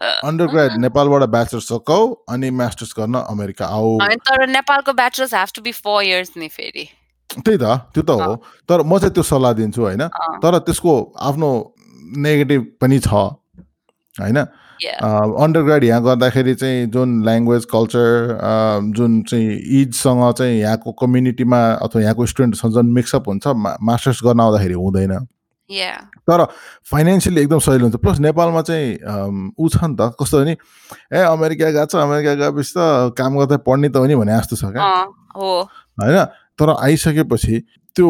अन्डर 0.00 0.46
ग्राड 0.46 0.76
नेपालबाट 0.80 1.22
ब्याचलर्स 1.30 1.68
सकाऊ 1.68 2.14
अनि 2.28 2.50
मास्टर्स 2.50 2.92
गर्न 2.98 3.14
अमेरिका 3.28 3.66
आऊ। 3.66 3.98
तर 4.00 4.46
नेपालको 4.48 4.92
bachelors 4.92 5.34
have 5.34 5.48
to 5.56 5.62
be 5.62 5.72
four 5.72 6.02
years 6.02 6.30
नि 6.36 6.48
फेरि। 6.48 6.84
त्यही 7.30 7.58
त 7.58 7.64
त्यो 7.92 8.02
त 8.02 8.10
हो। 8.10 8.34
तर 8.68 8.82
म 8.82 8.98
चाहिँ 8.98 9.12
त्यो 9.12 9.22
सल्लाह 9.22 9.52
दिन्छु 9.52 9.82
होइन। 9.82 10.04
तर 10.42 10.58
त्यसको 10.64 10.92
आफ्नो 11.20 11.48
नेगेटिभ 12.16 12.60
पनि 12.80 12.98
छ 13.00 13.12
होइन। 14.16 14.38
Yeah. 14.80 14.98
अन्डर 15.42 15.62
ग्राड 15.62 15.84
यहाँ 15.84 16.02
गर्दाखेरि 16.04 16.54
चाहिँ 16.54 16.86
जुन 16.90 17.22
ल्याङ्ग्वेज 17.24 17.64
कल्चर 17.64 18.38
जुन 18.96 19.22
चाहिँ 19.22 19.56
इजसँग 19.80 20.32
चाहिँ 20.38 20.58
यहाँको 20.60 20.92
कम्युनिटीमा 21.00 21.60
अथवा 21.82 22.02
यहाँको 22.02 22.26
स्टुडेन्टसँग 22.26 22.72
जुन 22.74 22.92
मिक्सअप 22.92 23.28
हुन्छ 23.28 23.46
मास्टर्स 23.82 24.20
गर्न 24.24 24.40
आउँदाखेरि 24.40 24.74
हुँदैन 24.74 25.12
तर 26.30 26.44
फाइनेन्सियली 26.90 27.40
एकदम 27.40 27.58
सजिलो 27.58 27.84
हुन्छ 27.84 27.96
प्लस 28.02 28.18
नेपालमा 28.20 28.62
चाहिँ 28.62 28.96
अम, 28.96 29.50
ऊ 29.58 29.68
छ 29.68 29.84
नि 29.84 29.96
त 30.00 30.12
कस्तो 30.20 30.38
भने 30.40 30.56
ए 31.12 31.22
अमेरिका 31.26 31.70
गएको 31.70 31.86
छ 31.86 31.96
अमेरिका 32.02 32.34
गएपछि 32.42 32.72
त 32.76 33.14
काम 33.18 33.38
गर्दा 33.38 33.56
पढ्ने 33.66 33.88
त 33.88 33.96
हो 33.96 34.06
नि 34.06 34.14
भने 34.14 34.32
जस्तो 34.38 34.56
छ 34.56 34.70
क्या 34.72 34.84
होइन 35.98 36.24
तर 36.58 36.70
आइसकेपछि 36.80 37.62
त्यो. 37.96 38.08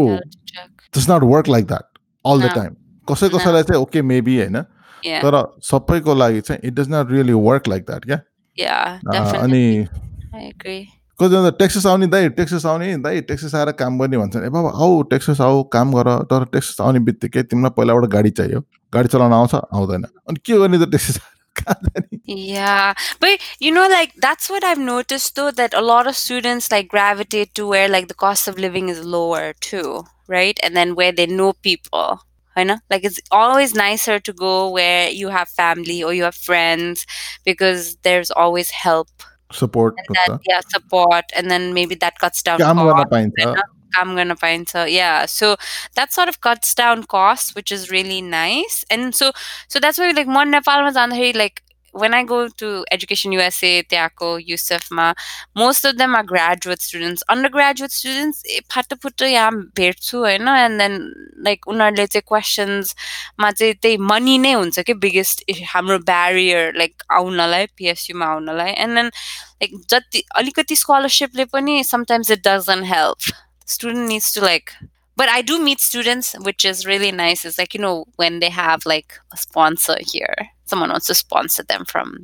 Does 0.94 1.10
not 1.10 1.22
work 1.32 1.48
like 1.48 1.66
that 1.66 1.84
all 2.24 2.40
the. 2.42 2.52
Time 2.54 2.72
कसै. 3.08 3.28
कसैलाई 3.28 3.62
चाहिँ 3.62 3.82
ओके 3.82 4.02
मेबी 4.02 4.36
होइन 4.38 4.56
तर 5.05 5.41
सबैको 5.71 6.15
लागि 6.15 6.41
चाहिँ 6.41 6.61
it 6.67 6.73
does 6.79 6.89
not 6.93 7.11
really 7.11 7.33
work 7.49 7.67
like 7.67 7.83
that 7.91 8.05
क्या 8.05 8.19
yeah, 8.59 8.97
अ, 9.07 9.13
definitely. 9.13 9.43
अनि 9.43 9.87
I 10.35 10.49
agree. 10.53 10.81
कतिजना 11.19 11.49
त 11.49 11.53
टेक्सस 11.59 11.85
आउने 11.85 12.07
दाइ 12.13 12.29
टेक्सस 12.37 12.65
आउने 12.65 12.95
दाइ 13.07 13.21
टेक्सस 13.31 13.55
आएर 13.55 13.71
काम 13.79 13.99
गर्ने 13.99 14.17
भन्छन् 14.17 14.45
ए 14.45 14.49
बाबा 14.55 14.69
आऊ 14.83 15.01
टेक्सस 15.11 15.41
आऊ 15.47 15.63
काम 15.73 15.91
गर 15.93 16.07
तर 16.31 16.45
टेक्सस 16.53 16.81
आउने 16.81 16.99
बित्तिकै 17.09 17.43
तिमीलाई 17.51 17.75
पहिलाबाट 17.77 18.05
गाडी 18.15 18.29
चाहियो 18.39 18.61
गाडी 18.93 19.07
चलाउन 19.15 19.33
आउँछ 19.39 19.55
आउँदैन 19.55 20.03
अनि 20.03 20.39
के 20.45 20.57
गर्ने 20.63 20.79
त 20.85 20.89
टेक्सस 20.95 21.19
आएर 21.21 21.63
कहाँ 21.63 21.75
जाने 21.87 22.19
Yeah, 22.31 22.93
but 23.21 23.41
you 23.59 23.71
know, 23.75 23.85
like 23.93 24.11
that's 24.25 24.49
what 24.53 24.63
I've 24.67 24.81
noticed 24.89 25.35
though 25.39 25.51
that 25.59 25.73
a 25.79 25.81
lot 25.87 26.07
of 26.11 26.15
students 26.19 26.69
like 26.73 26.87
gravitate 26.93 27.53
to 27.59 27.65
where 27.71 27.89
like 27.95 28.07
the 28.11 28.17
cost 28.23 28.47
of 28.51 28.59
living 28.65 28.87
is 28.93 29.01
lower 29.15 29.53
too, 29.69 29.89
right? 30.35 30.61
And 30.67 30.77
then 30.81 30.93
where 30.99 31.11
they 31.17 31.25
know 31.39 31.49
people. 31.69 32.21
you 32.56 32.64
know 32.64 32.78
like 32.90 33.04
it's 33.04 33.20
always 33.30 33.74
nicer 33.74 34.18
to 34.18 34.32
go 34.32 34.70
where 34.70 35.08
you 35.10 35.28
have 35.28 35.48
family 35.48 36.02
or 36.02 36.12
you 36.14 36.24
have 36.24 36.34
friends 36.34 37.06
because 37.44 37.96
there's 38.02 38.30
always 38.30 38.70
help 38.70 39.08
support 39.52 39.94
that, 40.08 40.40
yeah 40.48 40.60
support 40.68 41.24
and 41.36 41.50
then 41.50 41.72
maybe 41.72 41.94
that 41.94 42.18
cuts 42.18 42.42
down 42.42 42.58
yeah, 42.58 42.70
I'm 42.70 42.76
gonna 42.76 43.06
find 43.08 43.32
I'm 43.98 44.14
gonna 44.14 44.36
find 44.36 44.68
her. 44.70 44.86
Yeah. 44.86 45.26
So 45.26 45.56
that 45.94 46.12
sort 46.12 46.28
of 46.28 46.40
cuts 46.40 46.74
down 46.74 47.04
costs, 47.04 47.54
which 47.54 47.72
is 47.72 47.90
really 47.90 48.20
nice. 48.20 48.84
And 48.90 49.14
so 49.14 49.32
so 49.68 49.80
that's 49.80 49.98
why 49.98 50.10
like 50.10 50.26
one 50.26 50.50
Nepal 50.50 50.82
was 50.82 50.96
on 50.96 51.10
like 51.10 51.62
when 51.95 52.13
I 52.13 52.23
go 52.23 52.47
to 52.47 52.85
Education 52.91 53.33
USA 53.33 53.81
त्यहाँको 53.83 54.37
युसेफमा 54.39 55.13
most 55.57 55.85
of 55.85 55.97
them 55.97 56.15
are 56.15 56.23
graduate 56.23 56.81
students 56.81 57.23
undergraduate 57.29 57.91
students 57.91 58.43
ए 58.45 58.59
फाटोफुटो 58.71 59.25
यहाँ 59.25 59.51
भेट्छु 59.75 60.19
होइन 60.19 60.47
and 60.47 60.79
then 60.79 60.95
like 61.47 61.67
उनीहरूले 61.67 62.07
चाहिँ 62.07 62.23
questions 62.27 62.95
मा 63.39 63.51
चाहिँ 63.51 63.73
त्यही 63.81 63.97
money 64.13 64.37
नै 64.37 64.53
हुन्छ 64.53 64.79
कि 64.79 64.93
बिगेस्ट 65.03 65.43
हाम्रो 65.73 65.99
barrier 66.11 66.73
like 66.77 67.03
आउनलाई 67.19 67.65
पिएसयुमा 67.77 68.25
आउनलाई 68.25 68.71
and 68.71 68.95
then 68.95 69.05
like 69.05 69.79
जति 69.89 70.23
अलिकति 70.35 70.75
स्कलरसिपले 70.75 71.45
पनि 71.53 71.83
sometimes 71.83 72.31
it 72.31 72.47
doesn't 72.47 72.85
help 72.93 73.33
student 73.65 74.07
needs 74.07 74.31
to 74.33 74.41
like 74.41 74.73
but 75.16 75.28
I 75.28 75.42
do 75.42 75.62
meet 75.62 75.80
students, 75.80 76.34
which 76.40 76.64
is 76.64 76.86
really 76.86 77.10
nice. 77.10 77.44
It's 77.44 77.58
like, 77.58 77.74
you 77.74 77.80
know, 77.80 78.04
when 78.16 78.40
they 78.40 78.50
have 78.50 78.84
like 78.84 79.14
a 79.32 79.36
sponsor 79.36 79.96
here, 80.00 80.34
someone 80.66 80.90
wants 80.90 81.06
to 81.06 81.14
sponsor 81.14 81.62
them 81.62 81.84
from 81.86 82.22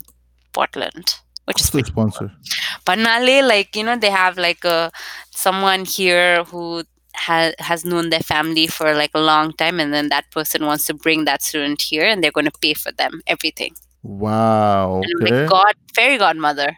Portland, 0.52 1.16
which 1.46 1.56
What's 1.56 1.64
is 1.64 1.70
their 1.70 1.84
sponsor. 1.84 2.28
Cool. 2.28 2.94
Panale, 2.96 3.46
like, 3.48 3.74
you 3.74 3.82
know, 3.82 3.96
they 3.96 4.10
have 4.10 4.36
like 4.36 4.64
a 4.64 4.92
someone 5.30 5.84
here 5.84 6.44
who 6.44 6.84
has 7.14 7.54
has 7.58 7.84
known 7.84 8.10
their 8.10 8.20
family 8.20 8.66
for 8.66 8.94
like 8.94 9.10
a 9.14 9.20
long 9.20 9.52
time 9.54 9.78
and 9.80 9.92
then 9.92 10.08
that 10.08 10.30
person 10.30 10.64
wants 10.64 10.86
to 10.86 10.94
bring 10.94 11.24
that 11.26 11.42
student 11.42 11.80
here 11.82 12.04
and 12.06 12.22
they're 12.22 12.30
going 12.32 12.46
to 12.46 12.58
pay 12.60 12.74
for 12.74 12.90
them 12.92 13.20
everything. 13.26 13.74
Wow. 14.02 15.02
Okay. 15.20 15.42
like 15.42 15.48
god 15.48 15.74
fairy 15.94 16.18
godmother. 16.18 16.76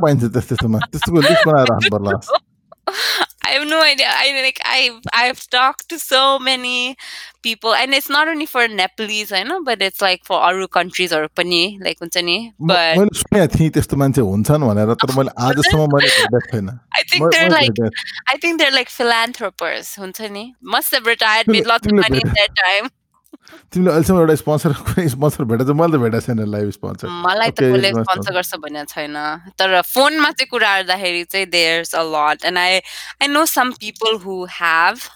Ka- 1.77 1.89
Ka- 1.89 1.99
Ka- 2.27 2.50
I 2.90 3.50
have 3.50 3.66
no 3.68 3.80
idea. 3.82 4.06
I 4.10 4.42
like 4.42 4.58
I've 4.64 4.98
I've 5.12 5.40
talked 5.50 5.88
to 5.90 5.98
so 5.98 6.38
many 6.38 6.96
people, 7.42 7.74
and 7.74 7.94
it's 7.94 8.08
not 8.08 8.28
only 8.28 8.46
for 8.46 8.66
Nepalese, 8.68 9.32
I 9.32 9.42
know, 9.44 9.62
but 9.62 9.82
it's 9.82 10.00
like 10.02 10.24
for 10.24 10.42
other 10.42 10.66
countries 10.68 11.12
or 11.12 11.28
pani 11.28 11.78
like 11.82 11.98
हुन्छ 12.00 12.22
नि. 12.24 12.36
म- 12.60 12.68
But 12.72 12.98
मैले 12.98 13.14
सुनेको 13.22 13.46
थिएँ 13.56 13.70
त्यस्तो 13.78 13.96
मान्छे 14.02 14.22
हुन्छन् 14.30 14.66
भनेर 14.70 14.94
तर 15.02 15.14
मैले 15.18 15.34
आजसम्म 15.46 15.86
मैले 15.94 16.10
भेटेको 16.18 16.40
छैन 16.52 16.70
I 16.98 17.02
think 17.10 17.22
म- 17.22 17.30
they're 17.30 17.48
मैले 17.50 17.58
like 17.60 17.72
भेटेको- 17.74 18.34
I 18.34 18.36
think 18.44 18.60
they're 18.60 18.76
like 18.78 18.90
philanthropers, 18.98 19.94
हुन्छ 20.04 20.20
नि. 20.38 20.44
Must 20.62 20.94
have 20.98 21.06
retired, 21.06 21.46
Tule- 21.46 21.58
made 21.58 21.66
lots 21.74 21.86
of 21.86 21.92
tule 21.92 22.02
money 22.06 22.22
in 22.22 22.30
beta. 22.30 22.34
their 22.40 22.54
time. 22.62 22.90
तिमीले 23.72 23.90
अहिलेसम्म 23.90 24.18
एउटा 24.20 24.34
स्पोन्सर 24.42 24.72
कुनै 24.86 25.08
स्पोन्सर 25.14 25.44
भेटेको 25.50 25.72
छ 25.72 25.76
मैले 25.80 25.96
त 25.96 26.00
भेटेको 26.04 26.20
छैन 26.26 26.40
लाइभ 26.54 26.70
स्पोन्सर 26.78 27.08
मलाई 27.26 27.50
त 27.50 27.58
Okay, 27.62 27.70
कसले 27.74 27.90
it's 27.90 27.98
my 27.98 28.04
स्पोन्सर 28.06 28.32
गर्छ 28.38 28.60
भनेको 28.64 28.90
छैन 28.94 29.18
तर 29.60 29.74
फोनमा 29.90 30.30
चाहिँ 30.38 30.48
कुरा 30.54 30.72
गर्दाखेरि 30.80 31.22
चाहिँ 31.34 31.50
there's 31.56 31.92
a 32.02 32.04
lot 32.14 32.46
and 32.50 32.58
I 32.62 32.82
I 33.20 33.30
know 33.34 33.44
some 33.52 33.72
people 33.84 34.18
who 34.26 34.38
have 34.56 35.06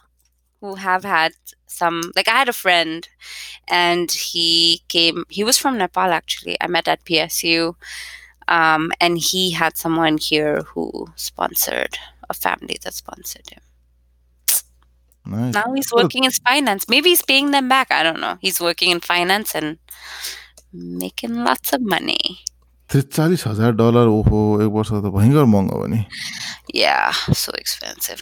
who 0.63 0.75
have 0.85 1.05
had 1.15 1.33
some 1.79 2.01
like 2.17 2.29
I 2.35 2.37
had 2.43 2.53
a 2.53 2.59
friend 2.61 3.09
and 3.81 4.11
he 4.29 4.49
came 4.95 5.25
he 5.39 5.45
was 5.51 5.59
from 5.65 5.79
Nepal 5.83 6.17
actually 6.21 6.57
I 6.61 6.71
met 6.77 6.89
at 6.95 7.05
PSU 7.11 7.75
um, 8.59 8.91
and 9.01 9.19
he 9.31 9.43
had 9.63 9.77
someone 9.87 10.19
here 10.19 10.63
who 10.75 10.87
sponsored 11.17 11.99
a 12.29 12.35
family 12.35 12.79
that 12.85 12.95
sponsored 12.95 13.49
him 13.57 13.63
Nice. 15.28 15.54
now 15.54 15.74
he's 15.74 15.92
working 15.94 16.24
in 16.24 16.32
finance 16.32 16.88
maybe 16.90 17.10
he's 17.10 17.24
paying 17.24 17.52
them 17.52 17.68
back 17.70 17.92
I 17.92 18.04
don't 18.04 18.20
know 18.20 18.38
he's 18.42 18.60
working 18.62 18.92
in 18.92 19.00
finance 19.00 19.56
and 19.56 19.78
making 20.74 21.34
lots 21.44 21.74
of 21.74 21.82
money 21.96 22.20
त्रिचालिस 22.92 23.46
हजार 23.48 23.72
dollar 23.82 24.08
ओहो 24.08 24.40
एक 24.62 24.70
वर्ष 24.74 24.90
त 24.94 25.10
भयङ्कर 25.16 25.46
महँगो 25.54 25.78
हो 25.82 25.88
नि 25.94 26.06
Yeah, 26.78 27.12
so 27.40 27.52
expensive. 27.58 28.22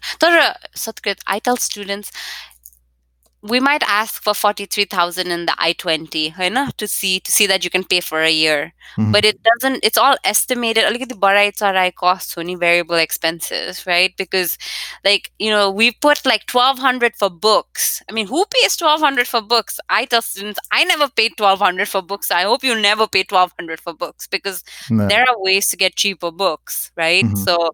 We 3.44 3.60
might 3.60 3.84
ask 3.84 4.24
for 4.24 4.34
forty 4.34 4.66
three 4.66 4.86
thousand 4.86 5.28
in 5.30 5.46
the 5.46 5.54
I 5.60 5.74
twenty, 5.74 6.34
know, 6.39 6.70
to 6.78 6.88
see 6.88 7.20
to 7.20 7.32
see 7.32 7.46
that 7.48 7.64
you 7.64 7.70
can 7.70 7.84
pay 7.84 8.00
for 8.00 8.22
a 8.22 8.32
year. 8.32 8.74
Mhm. 8.98 9.12
But 9.12 9.26
it 9.26 9.38
doesn't 9.44 9.80
it's 9.84 9.98
all 9.98 10.16
estimated. 10.24 10.86
Alikati 10.86 11.20
barai 11.20 11.52
charai 11.52 11.94
costs 11.94 12.38
only 12.38 12.56
variable 12.56 12.96
expenses, 12.96 13.86
right? 13.86 14.16
Because 14.18 14.58
like, 15.04 15.32
you 15.39 15.50
know, 15.50 15.70
we 15.70 15.91
put 15.91 16.26
like 16.26 16.46
twelve 16.46 16.80
hundred 16.80 17.16
for 17.18 17.30
books. 17.30 18.02
I 18.10 18.14
mean, 18.14 18.28
who 18.28 18.46
pays 18.46 18.78
twelve 18.78 19.02
hundred 19.02 19.28
for 19.28 19.41
books? 19.41 19.78
I 19.89 20.06
tell 20.06 20.22
students 20.22 20.60
I 20.72 20.86
never 20.86 21.10
paid 21.10 21.34
twelve 21.38 21.60
hundred 21.60 21.89
for 21.89 22.02
books. 22.02 22.32
I 22.32 22.44
hope 22.44 22.64
you 22.64 22.80
never 22.80 23.08
pay 23.08 23.24
twelve 23.24 23.52
hundred 23.60 23.82
for 23.82 23.94
books 23.94 24.26
because 24.28 24.64
Ne. 24.89 25.08
there 25.08 25.28
are 25.28 25.36
ways 25.41 25.70
to 25.70 25.78
get 25.78 25.96
cheaper 25.98 26.32
books, 26.32 26.91
right? 26.96 27.26
Mhm. 27.26 27.38
So, 27.38 27.72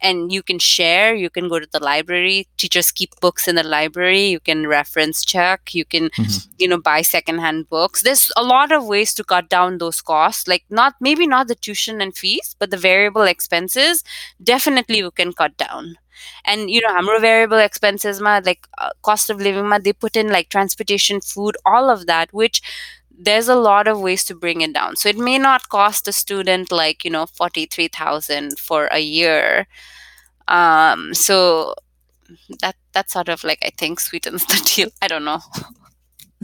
and 0.00 0.32
you 0.32 0.42
can 0.42 0.58
share, 0.58 1.14
you 1.14 1.28
can 1.28 1.48
go 1.48 1.58
to 1.58 1.68
the 1.70 1.80
library. 1.82 2.48
Teachers 2.56 2.90
keep 2.90 3.10
books 3.20 3.46
in 3.46 3.56
the 3.56 3.62
library. 3.64 4.24
You 4.26 4.40
can 4.40 4.66
reference 4.66 5.09
check. 5.14 5.74
You 5.74 5.84
can 5.84 6.10
Mhm. 6.18 6.48
you 6.58 6.68
know 6.68 6.78
buy 6.78 7.02
secondhand 7.02 7.68
books. 7.68 8.02
There's 8.02 8.30
a 8.36 8.42
lot 8.42 8.72
of 8.72 8.84
ways 8.86 9.14
to 9.14 9.24
cut 9.24 9.48
down 9.48 9.78
those 9.78 10.00
costs 10.02 10.46
like 10.48 10.64
not 10.70 10.94
maybe 11.00 11.26
not 11.26 11.48
the 11.48 11.54
tuition 11.54 12.00
and 12.00 12.16
fees 12.16 12.54
but 12.58 12.70
the 12.70 12.76
variable 12.76 13.22
expenses 13.22 14.04
definitely 14.42 14.98
you 14.98 15.10
can 15.10 15.32
cut 15.32 15.56
down. 15.56 15.96
And 16.44 16.70
you 16.70 16.80
know 16.82 16.88
hamro 16.96 17.20
variable 17.20 17.58
expenses 17.58 18.20
ma 18.20 18.40
like 18.44 18.66
uh, 18.78 18.90
cost 19.02 19.30
of 19.30 19.40
living 19.40 19.66
ma 19.68 19.78
they 19.78 19.92
put 19.92 20.16
in 20.16 20.28
like 20.36 20.48
transportation 20.50 21.20
food 21.20 21.56
all 21.64 21.90
of 21.90 22.06
that 22.06 22.32
which 22.32 22.60
there's 23.22 23.48
a 23.48 23.54
lot 23.54 23.86
of 23.88 24.00
ways 24.00 24.24
to 24.24 24.34
bring 24.34 24.60
it 24.62 24.72
down. 24.72 24.96
So 24.96 25.08
it 25.08 25.18
may 25.18 25.38
not 25.38 25.68
cost 25.68 26.08
a 26.08 26.12
student 26.12 26.72
like 26.72 27.04
you 27.04 27.10
know 27.10 27.26
43000 27.26 28.58
for 28.58 28.86
a 28.86 28.98
year. 29.00 29.66
Um 30.48 31.14
so 31.14 31.74
that 32.61 32.75
that's 32.93 33.13
sort 33.13 33.29
of 33.29 33.43
like 33.43 33.61
i 33.65 33.71
think 33.81 33.99
sweetens 33.99 34.45
the 34.53 34.59
deal 34.71 34.89
i 35.01 35.07
don't 35.13 35.25
know 35.31 35.39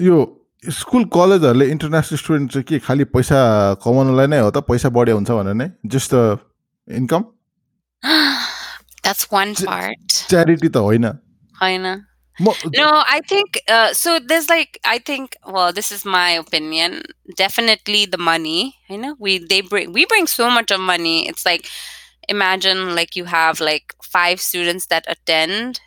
yo 0.07 0.17
school 0.63 1.05
कलेजहरूले 1.13 1.65
international 1.75 2.17
student 2.23 2.51
चाहिँ 2.53 2.63
के 2.71 2.79
खालि 2.87 3.03
पैसा 3.17 3.37
कमाउनुलाई 3.85 4.27
नै 4.33 4.39
हो 4.39 4.49
त 4.57 4.63
पैसा 4.71 4.89
बढी 4.97 5.11
हुन्छ 5.17 5.31
भनेर 5.39 5.53
नै 5.63 5.69
just 5.95 6.13
income 7.01 7.23
that's 9.03 9.25
one 9.31 9.53
Ch- 9.59 9.65
part 9.71 10.15
charity 10.29 10.69
त 10.69 10.77
होइन 10.87 11.05
I 11.69 11.77
know. 11.77 11.97
म 12.39 12.51
No, 12.75 12.85
I 13.15 13.17
think 13.31 13.57
uh, 13.73 13.89
so. 13.97 14.11
There's 14.29 14.47
like 14.51 14.77
I 14.91 14.97
think. 15.09 15.35
Well, 15.55 15.73
this 15.79 15.91
is 15.95 16.05
my 16.13 16.29
opinion. 16.43 16.95
Definitely 17.41 17.99
the 18.13 18.19
money. 18.27 18.61
You 18.93 18.97
know, 19.01 19.11
we 19.25 19.33
they 19.51 19.59
bring 19.73 19.91
we 19.97 20.05
bring 20.13 20.29
so 20.33 20.47
much 20.55 20.71
of 20.77 20.81
money. 20.87 21.13
It's 21.33 21.45
like 21.49 21.67
imagine 22.28 22.94
like 22.94 23.16
you 23.16 23.24
have 23.24 23.60
like 23.60 23.94
five 24.02 24.40
students 24.40 24.86
that 24.86 25.04
attend. 25.08 25.80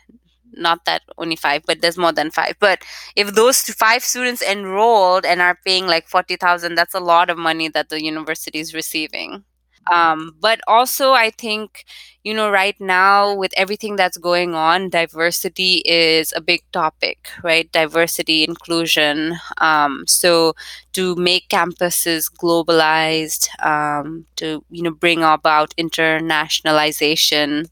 Not 0.52 0.84
that 0.86 1.02
only 1.16 1.36
five, 1.36 1.62
but 1.66 1.80
there's 1.80 1.96
more 1.98 2.12
than 2.12 2.30
five. 2.30 2.56
But 2.60 2.82
if 3.16 3.34
those 3.34 3.60
five 3.62 4.02
students 4.02 4.42
enrolled 4.42 5.24
and 5.24 5.40
are 5.40 5.58
paying 5.64 5.86
like 5.86 6.08
forty 6.08 6.36
thousand, 6.36 6.74
that's 6.74 6.94
a 6.94 7.00
lot 7.00 7.30
of 7.30 7.38
money 7.38 7.68
that 7.68 7.88
the 7.88 8.02
university 8.02 8.58
is 8.58 8.74
receiving. 8.74 9.44
Um, 9.92 10.36
but 10.40 10.60
also, 10.68 11.12
I 11.12 11.30
think 11.30 11.84
you 12.22 12.34
know, 12.34 12.50
right 12.50 12.78
now 12.80 13.34
with 13.34 13.52
everything 13.56 13.96
that's 13.96 14.18
going 14.18 14.54
on, 14.54 14.90
diversity 14.90 15.82
is 15.86 16.32
a 16.36 16.40
big 16.40 16.62
topic, 16.72 17.28
right? 17.42 17.70
Diversity, 17.72 18.44
inclusion. 18.44 19.36
Um, 19.58 20.04
so 20.06 20.54
to 20.92 21.14
make 21.16 21.48
campuses 21.48 22.30
globalized, 22.32 23.48
um, 23.64 24.26
to 24.36 24.62
you 24.70 24.82
know, 24.82 24.90
bring 24.92 25.22
about 25.22 25.74
internationalization, 25.76 27.68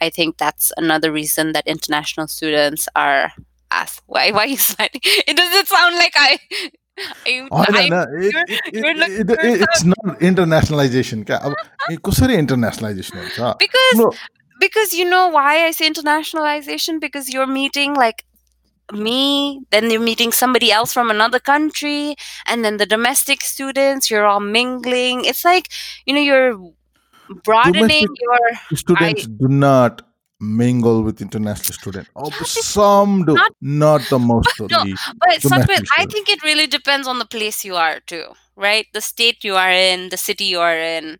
I 0.00 0.10
think 0.10 0.38
that's 0.38 0.72
another 0.76 1.12
reason 1.12 1.52
that 1.52 1.66
international 1.66 2.28
students 2.28 2.88
are 2.96 3.32
asked. 3.70 4.02
Why? 4.06 4.30
Why 4.32 4.44
are 4.44 4.46
you 4.46 4.56
smiling? 4.56 4.90
It 5.04 5.36
doesn't 5.36 5.68
sound 5.68 5.96
like 5.96 6.14
I. 6.16 6.38
I, 6.99 7.31
होइन 7.51 7.67
I 7.69 7.71
होइन 7.77 7.93
you're- 8.25 8.59
you're 8.73 8.93
looking 8.99 9.31
for 9.31 9.45
it's 9.55 9.83
not 9.85 10.21
इन्टरनेसनलाइजेसन 10.29 11.23
क्या 11.31 11.37
अब 11.49 11.55
ए, 11.91 11.95
कसरी 12.09 12.35
इन्टरनेसनलाइजेसन 12.43 13.17
हुन्छ 13.23 13.49
because 13.65 13.97
No. 14.03 14.11
because 14.63 14.93
you 14.99 15.05
know 15.13 15.23
why 15.31 15.49
I 15.65 15.71
say 15.79 15.87
internationalization 15.93 16.99
because 17.07 17.33
you're 17.35 17.49
meeting 17.55 17.97
like 18.03 18.23
me 19.07 19.17
then 19.75 19.89
you're 19.95 20.05
meeting 20.07 20.31
somebody 20.39 20.71
else 20.77 20.93
from 20.99 21.11
another 21.15 21.39
country 21.51 22.15
and 22.53 22.67
then 22.67 22.77
the 22.83 22.87
domestic 22.95 23.45
students 23.51 24.09
you're 24.13 24.25
all 24.31 24.43
mingling 24.57 25.23
it's 25.31 25.43
like 25.49 25.69
you 26.05 26.15
know 26.17 26.25
you're 26.29 26.51
broadening 27.49 28.09
Domestic- 28.09 28.25
your 28.71 28.79
students 28.83 29.27
do 29.43 29.47
not 29.65 30.01
mingle 30.40 31.02
with 31.02 31.20
international 31.20 31.74
student. 31.74 32.08
Oh, 32.16 32.30
some 32.30 33.24
do 33.24 33.34
not- 33.34 33.52
not, 33.60 34.00
the 34.08 34.18
most 34.18 34.58
of 34.60 34.70
No, 34.70 34.84
but 35.18 35.40
Satkrit, 35.40 35.86
I 35.98 36.06
think 36.06 36.28
it 36.28 36.42
really 36.42 36.66
depends 36.66 37.06
on 37.06 37.18
the 37.18 37.26
place 37.26 37.64
you 37.64 37.76
are 37.76 38.00
too 38.00 38.24
right? 38.60 38.86
The 38.92 39.00
state 39.00 39.42
you 39.42 39.56
are 39.56 39.72
in 39.72 40.10
the 40.10 40.16
city 40.16 40.44
you 40.44 40.60
are 40.60 40.76
in. 40.78 41.18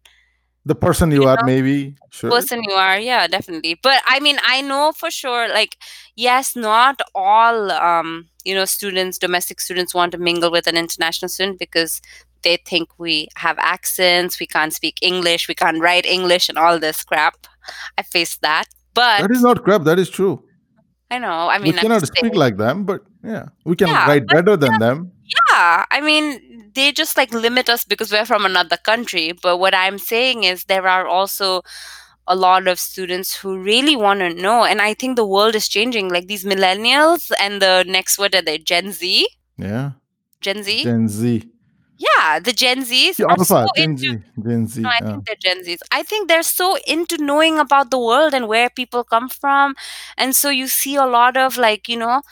The 0.66 0.74
person 0.74 1.10
you 1.10 1.22
You 1.22 1.28
are 1.28 1.36
know, 1.36 1.44
maybe 1.46 1.96
sure. 2.10 2.30
person 2.30 2.62
you 2.62 2.74
are 2.74 3.00
yeah 3.00 3.26
definitely. 3.26 3.80
But 3.82 4.02
i 4.06 4.20
mean 4.20 4.38
i 4.46 4.60
know 4.60 4.92
for 4.92 5.10
sure 5.10 5.48
like 5.48 5.76
yes 6.16 6.54
not 6.54 7.00
all 7.14 7.72
um 7.72 8.28
you 8.44 8.54
know 8.54 8.66
students 8.66 9.16
domestic 9.18 9.58
students 9.58 9.94
want 9.94 10.12
to 10.12 10.18
mingle 10.18 10.50
with 10.50 10.66
an 10.66 10.76
international 10.76 11.30
student 11.30 11.58
because 11.58 12.02
they 12.42 12.58
think 12.66 12.90
we 12.98 13.28
have 13.36 13.58
accents 13.58 14.38
we 14.38 14.46
can't 14.46 14.74
speak 14.74 14.96
english 15.00 15.48
we 15.48 15.54
can't 15.54 15.80
write 15.80 16.04
english 16.04 16.48
and 16.50 16.58
all 16.58 16.78
this 16.78 17.02
crap. 17.04 17.46
I 17.96 18.02
face 18.02 18.36
that 18.42 18.66
but 19.00 19.20
that 19.22 19.30
is 19.36 19.42
not 19.48 19.62
crap 19.64 19.84
that 19.90 19.98
is 20.06 20.10
true. 20.20 20.34
I 21.14 21.18
know 21.18 21.38
i 21.52 21.58
mean 21.58 21.72
we 21.74 21.78
cannot 21.84 22.06
speak 22.08 22.34
like 22.40 22.56
them 22.56 22.84
but 22.90 23.00
yeah 23.30 23.46
we 23.64 23.74
can 23.80 23.88
Yeah, 23.88 24.06
write 24.10 24.26
better 24.34 24.56
than 24.64 24.78
them. 24.82 24.98
Yeah 25.38 25.84
i 25.96 26.00
mean 26.08 26.26
they 26.74 26.92
just 27.00 27.16
like 27.20 27.32
limit 27.46 27.68
us 27.74 27.84
because 27.92 28.12
we're 28.12 28.24
from 28.32 28.44
another 28.50 28.76
country 28.90 29.24
but 29.46 29.56
what 29.62 29.74
i'm 29.74 29.98
saying 29.98 30.44
is 30.50 30.64
there 30.72 30.86
are 30.86 31.06
also 31.16 31.62
a 32.26 32.36
lot 32.36 32.68
of 32.72 32.78
students 32.78 33.34
who 33.42 33.58
really 33.58 33.96
want 33.96 34.20
to 34.26 34.30
know 34.46 34.58
and 34.64 34.80
i 34.88 34.94
think 35.02 35.16
the 35.22 35.26
world 35.34 35.54
is 35.60 35.68
changing 35.76 36.08
like 36.16 36.26
these 36.32 36.44
millennials 36.54 37.30
and 37.40 37.60
the 37.66 37.74
next 37.96 38.18
what 38.18 38.34
are 38.34 38.42
they 38.50 38.58
gen 38.72 38.92
z? 38.92 39.26
Yeah. 39.58 39.90
Gen 40.40 40.62
z? 40.62 40.82
Gen 40.84 41.08
z 41.08 41.48
yeah 42.00 42.40
the 42.40 42.52
gen 42.52 42.84
z's 42.84 43.18
Yeah, 43.18 43.26
are 43.28 43.38
so 43.38 43.66
gen 43.76 43.96
into 43.96 44.02
z 44.02 44.22
gen 44.44 44.66
z 44.66 44.76
no, 44.82 44.90
I 44.90 45.00
yeah. 45.00 45.20
think 45.20 45.24
they're 45.26 45.36
Gen 45.40 45.64
Zs. 45.64 45.78
I 45.92 46.02
think 46.02 46.28
they're 46.28 46.42
so 46.42 46.76
into 46.86 47.16
knowing 47.18 47.58
about 47.58 47.90
the 47.90 47.98
world 47.98 48.34
and 48.34 48.48
where 48.48 48.70
people 48.70 49.04
come 49.04 49.28
from. 49.28 49.74
And 50.16 50.34
so 50.34 50.50
you 50.50 50.68
see 50.68 50.96
a 50.96 51.06
lot 51.06 51.36
of 51.36 51.56
like, 51.56 51.88
you 51.88 51.96
know, 51.96 52.22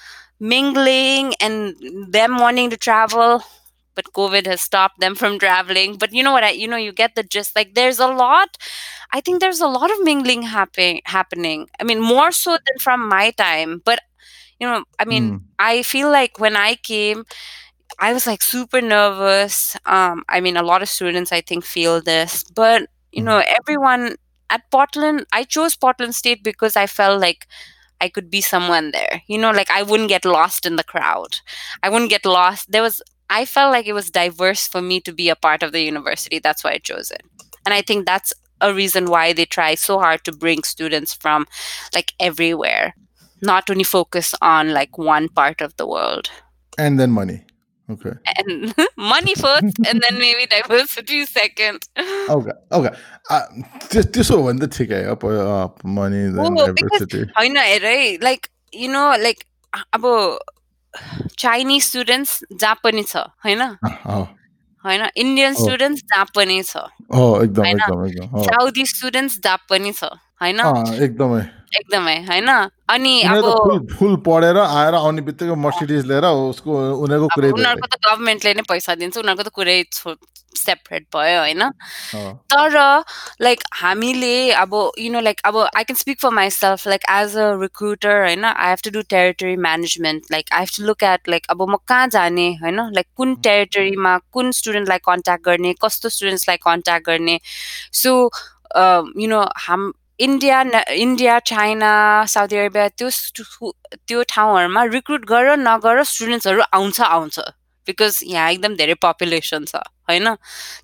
mingling 0.41 1.35
and 1.41 1.75
them 2.11 2.39
wanting 2.39 2.71
to 2.71 2.77
travel. 2.77 3.43
But 3.95 4.13
COVID 4.13 4.47
has 4.47 4.61
stopped 4.61 5.01
them 5.01 5.15
from 5.15 5.39
traveling. 5.39 5.97
But 5.97 6.13
you 6.13 6.23
know 6.23 6.33
what? 6.33 6.45
I, 6.45 6.51
you 6.51 6.69
know, 6.69 6.77
you 6.77 6.93
get 6.93 7.15
the 7.15 7.23
gist. 7.23 7.57
Like, 7.57 7.75
there's 7.75 7.99
a 7.99 8.07
lot. 8.07 8.57
I 9.13 9.21
think 9.21 9.41
there's 9.41 9.61
a 9.61 9.67
lot 9.69 9.91
of 9.91 10.03
mingling 10.03 10.43
happen, 10.43 11.01
happening. 11.05 11.69
I 11.81 11.85
mean, 11.85 12.01
more 12.01 12.31
so 12.33 12.53
than 12.53 12.79
from 12.81 13.09
my 13.09 13.31
time. 13.33 13.83
But 13.85 14.01
you 14.61 14.67
know, 14.67 14.85
I 14.99 15.05
mean, 15.05 15.33
Mm. 15.33 15.45
I 15.59 15.83
feel 15.83 16.11
like 16.11 16.39
when 16.39 16.57
I 16.57 16.75
came, 16.77 17.25
I 17.99 18.13
was 18.13 18.27
like 18.27 18.43
super 18.43 18.81
nervous. 18.81 19.77
Um, 19.87 20.25
I 20.29 20.41
mean, 20.41 20.57
a 20.57 20.63
lot 20.63 20.83
of 20.83 20.89
students 20.89 21.33
I 21.33 21.41
think 21.41 21.65
feel 21.65 22.01
this, 22.01 22.45
but 22.55 22.89
you 23.13 23.23
know, 23.23 23.43
everyone 23.47 24.17
at 24.51 24.71
Portland, 24.71 25.27
I 25.33 25.45
chose 25.45 25.77
Portland 25.77 26.15
State 26.15 26.43
because 26.45 26.77
I 26.77 26.87
felt 26.87 27.21
like 27.21 27.47
I 28.01 28.09
could 28.09 28.31
be 28.31 28.41
someone 28.41 28.93
there. 28.93 29.23
You 29.27 29.39
know, 29.39 29.51
like 29.51 29.71
I 29.71 29.83
wouldn't 29.83 30.09
get 30.09 30.25
lost 30.25 30.65
in 30.67 30.77
the 30.77 30.85
crowd. 30.85 31.41
I 31.83 31.89
wouldn't 31.89 32.11
get 32.11 32.25
lost. 32.25 32.71
There 32.71 32.83
was, 32.83 33.03
I 33.29 33.45
felt 33.45 33.73
like 33.73 33.87
it 33.87 33.93
was 33.93 34.11
diverse 34.11 34.69
for 34.69 34.81
me 34.81 35.01
to 35.01 35.13
be 35.13 35.29
a 35.29 35.37
part 35.37 35.63
of 35.63 35.73
the 35.73 35.83
university. 35.83 36.39
That's 36.39 36.63
why 36.63 36.73
I 36.73 36.79
chose 36.79 37.11
it. 37.11 37.23
And 37.67 37.75
I 37.75 37.83
think 37.83 38.07
that's 38.07 38.33
a 38.61 38.73
reason 38.73 39.07
why 39.07 39.33
they 39.33 39.45
try 39.45 39.75
so 39.75 39.99
hard 39.99 40.25
to 40.25 40.33
bring 40.33 40.63
students 40.63 41.13
from 41.13 41.47
like 41.95 42.13
everywhere, 42.21 42.95
not 43.43 43.69
only 43.69 43.85
focus 43.85 44.35
on 44.41 44.73
like 44.73 44.97
one 44.97 45.29
part 45.29 45.61
of 45.61 45.77
the 45.77 45.87
world 45.87 46.31
and 46.79 46.99
then 46.99 47.11
money 47.11 47.43
okay. 47.89 48.13
And 48.37 48.75
money 49.13 49.35
first 49.35 49.79
and 49.89 50.01
then 50.05 50.19
maybe 50.19 50.47
diversity 50.47 51.25
second. 51.27 51.89
Okay 52.37 52.55
okay. 52.73 52.93
Uh, 53.31 53.43
त्यस- 53.91 54.11
त्यसो 54.15 54.37
हो 54.37 54.43
भने 54.49 54.67
त 54.67 54.71
ठिकै 54.77 55.03
हो 55.09 55.17
money 55.99 56.23
Oh, 56.37 56.73
because- 56.73 57.15
होइन 57.39 57.57
हेर 57.57 57.87
है 57.87 58.17
लाइक 58.23 58.47
यु 58.75 58.89
नो 58.93 59.05
लाइक 59.23 59.45
अब 59.93 60.05
चाइनिज 61.39 61.83
स्टुडेन्ट्स 61.85 62.39
जहाँ 62.53 62.77
पनि 62.85 63.03
छ 63.03 63.17
होइन 63.45 63.63
होइन 64.85 65.03
इन्डियन. 65.17 65.55
स्टुडेन्ट्स 65.55 66.03
जहाँ 66.13 66.25
पनि 66.37 66.63
छ 66.63 66.77
होइन? 67.11 67.79
साउदी 68.45 68.85
स्टुडेन्ट्स 68.87 69.39
जहाँ 69.45 69.59
पनि 69.71 69.93
छ 69.93 70.05
होइन? 70.41 70.61
एकदमै। 71.05 71.43
एकदमै 71.79 72.17
होइन? 72.29 72.49
अनि 72.91 73.15
अब 73.31 73.87
फुल 73.99 74.17
पढेर 74.27 74.59
आएर 74.59 74.95
आउने 74.95 75.23
बित्तिकै 75.23 75.55
मर्सिडिज 75.65 76.07
लिएर 76.11 76.25
उसको 76.45 76.77
उनीहरूको 77.05 77.35
कुरै 77.35 77.51
उनीहरूको 77.53 77.87
त 77.87 78.01
गभर्मेन्टले 78.07 78.55
नै 78.55 78.63
पैसा 78.69 78.95
दिन्छ 79.03 79.17
उनीहरूको 79.19 79.45
त 79.45 79.53
कुरै 79.59 79.79
सेपरेट 80.59 81.05
भयो 81.15 81.41
होइन? 81.41 81.63
तर 82.53 82.77
लाइक 83.41 83.61
हामीले 83.81 84.33
अब 84.63 84.73
यु 84.99 85.11
नो 85.13 85.21
लाइक 85.21 85.41
अब 85.51 85.59
I 85.59 85.85
can 85.85 85.97
speak 85.97 86.21
for 86.21 86.31
myself 86.39 86.87
like 86.89 87.05
as 87.11 87.37
a 87.37 87.47
recruiter 87.61 88.17
होइन? 88.23 88.45
I 88.45 88.69
have 88.71 88.81
to 88.85 88.91
do 88.91 89.03
territory 89.11 89.55
management 89.69 90.33
like 90.33 90.53
I 90.53 90.61
have 90.61 90.75
to 90.77 90.85
look 90.87 91.03
at 91.13 91.29
like 91.29 91.47
अब 91.51 91.63
म 91.69 91.77
कहाँ 91.87 92.09
जाने 92.17 92.49
होइन? 92.65 92.81
लाइक 92.97 93.07
कुन 93.17 93.35
टेरिटरीमा 93.45 94.17
कुन 94.33 94.51
स्टुडेन्टलाई 94.63 94.99
कन्ट्याक्ट 95.05 95.45
गर्ने 95.45 95.75
कस्तो 95.85 96.09
स्टुडेन्ट्सलाई 96.09 96.57
कन्ट्याक्ट 96.67 97.07
गर्ने? 97.07 97.39
सो 97.93 98.19
यु 99.21 99.29
नो 99.29 99.47
हाम 99.69 99.93
India 100.21 100.61
India 100.93 101.39
China 101.51 101.91
Saudi 102.29 102.57
Arabia 102.57 102.89
त्यो 102.99 103.09
त्यो 104.09 104.23
ठाउँहरूमा 104.35 104.85
रिक्रुट 104.95 105.25
गर 105.29 105.57
नगर 105.57 106.03
स्टुडेन्ट्सहरू 106.13 106.63
आउँछ 106.73 107.01
आउँछ। 107.01 107.39
बिकज 107.87 108.21
यहाँ 108.27 108.51
एकदम 108.53 108.75
धेरै 108.77 108.95
पपुलेसन 109.03 109.65
छ 109.65 109.77
होइन? 110.09 110.35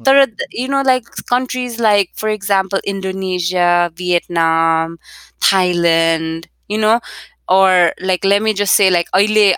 तर 0.07 0.25
you 0.53 0.69
know 0.69 0.83
like 0.83 1.09
countries 1.31 1.79
like 1.81 2.11
for 2.15 2.29
example 2.29 2.81
indonesia 2.93 3.91
vietnam 3.99 4.97
thailand 5.41 6.49
you 6.73 6.79
know 6.79 6.99
or 7.49 7.93
like 8.01 8.25
let 8.25 8.43
me 8.43 8.55
just 8.55 8.75
say 8.75 8.91
like 8.91 9.09
Ile 9.15 9.55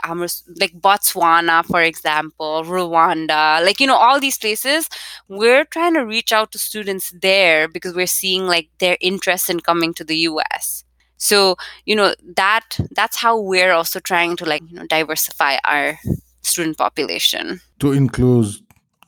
like 0.60 0.72
Botswana 0.80 1.64
for 1.64 1.82
example 1.82 2.62
Rwanda 2.64 3.64
like 3.64 3.80
you 3.80 3.86
know 3.86 3.96
all 3.96 4.18
these 4.20 4.38
places 4.38 4.88
we're 5.28 5.64
trying 5.64 5.94
to 5.94 6.00
reach 6.00 6.32
out 6.32 6.52
to 6.52 6.58
students 6.58 7.12
there 7.22 7.68
because 7.68 7.94
we're 7.94 8.06
seeing 8.06 8.46
like 8.46 8.68
their 8.78 8.96
interest 9.00 9.48
in 9.48 9.60
coming 9.60 9.94
to 9.94 10.04
the 10.04 10.16
US 10.30 10.84
so 11.16 11.56
you 11.84 11.96
know 11.96 12.14
that 12.36 12.78
that's 12.92 13.16
how 13.16 13.38
we're 13.38 13.72
also 13.72 14.00
trying 14.00 14.36
to 14.36 14.44
like 14.44 14.62
you 14.68 14.76
know 14.76 14.86
diversify 14.86 15.56
our 15.64 15.98
student 16.42 16.78
population. 16.78 17.60
To 17.80 17.92
include 17.92 18.46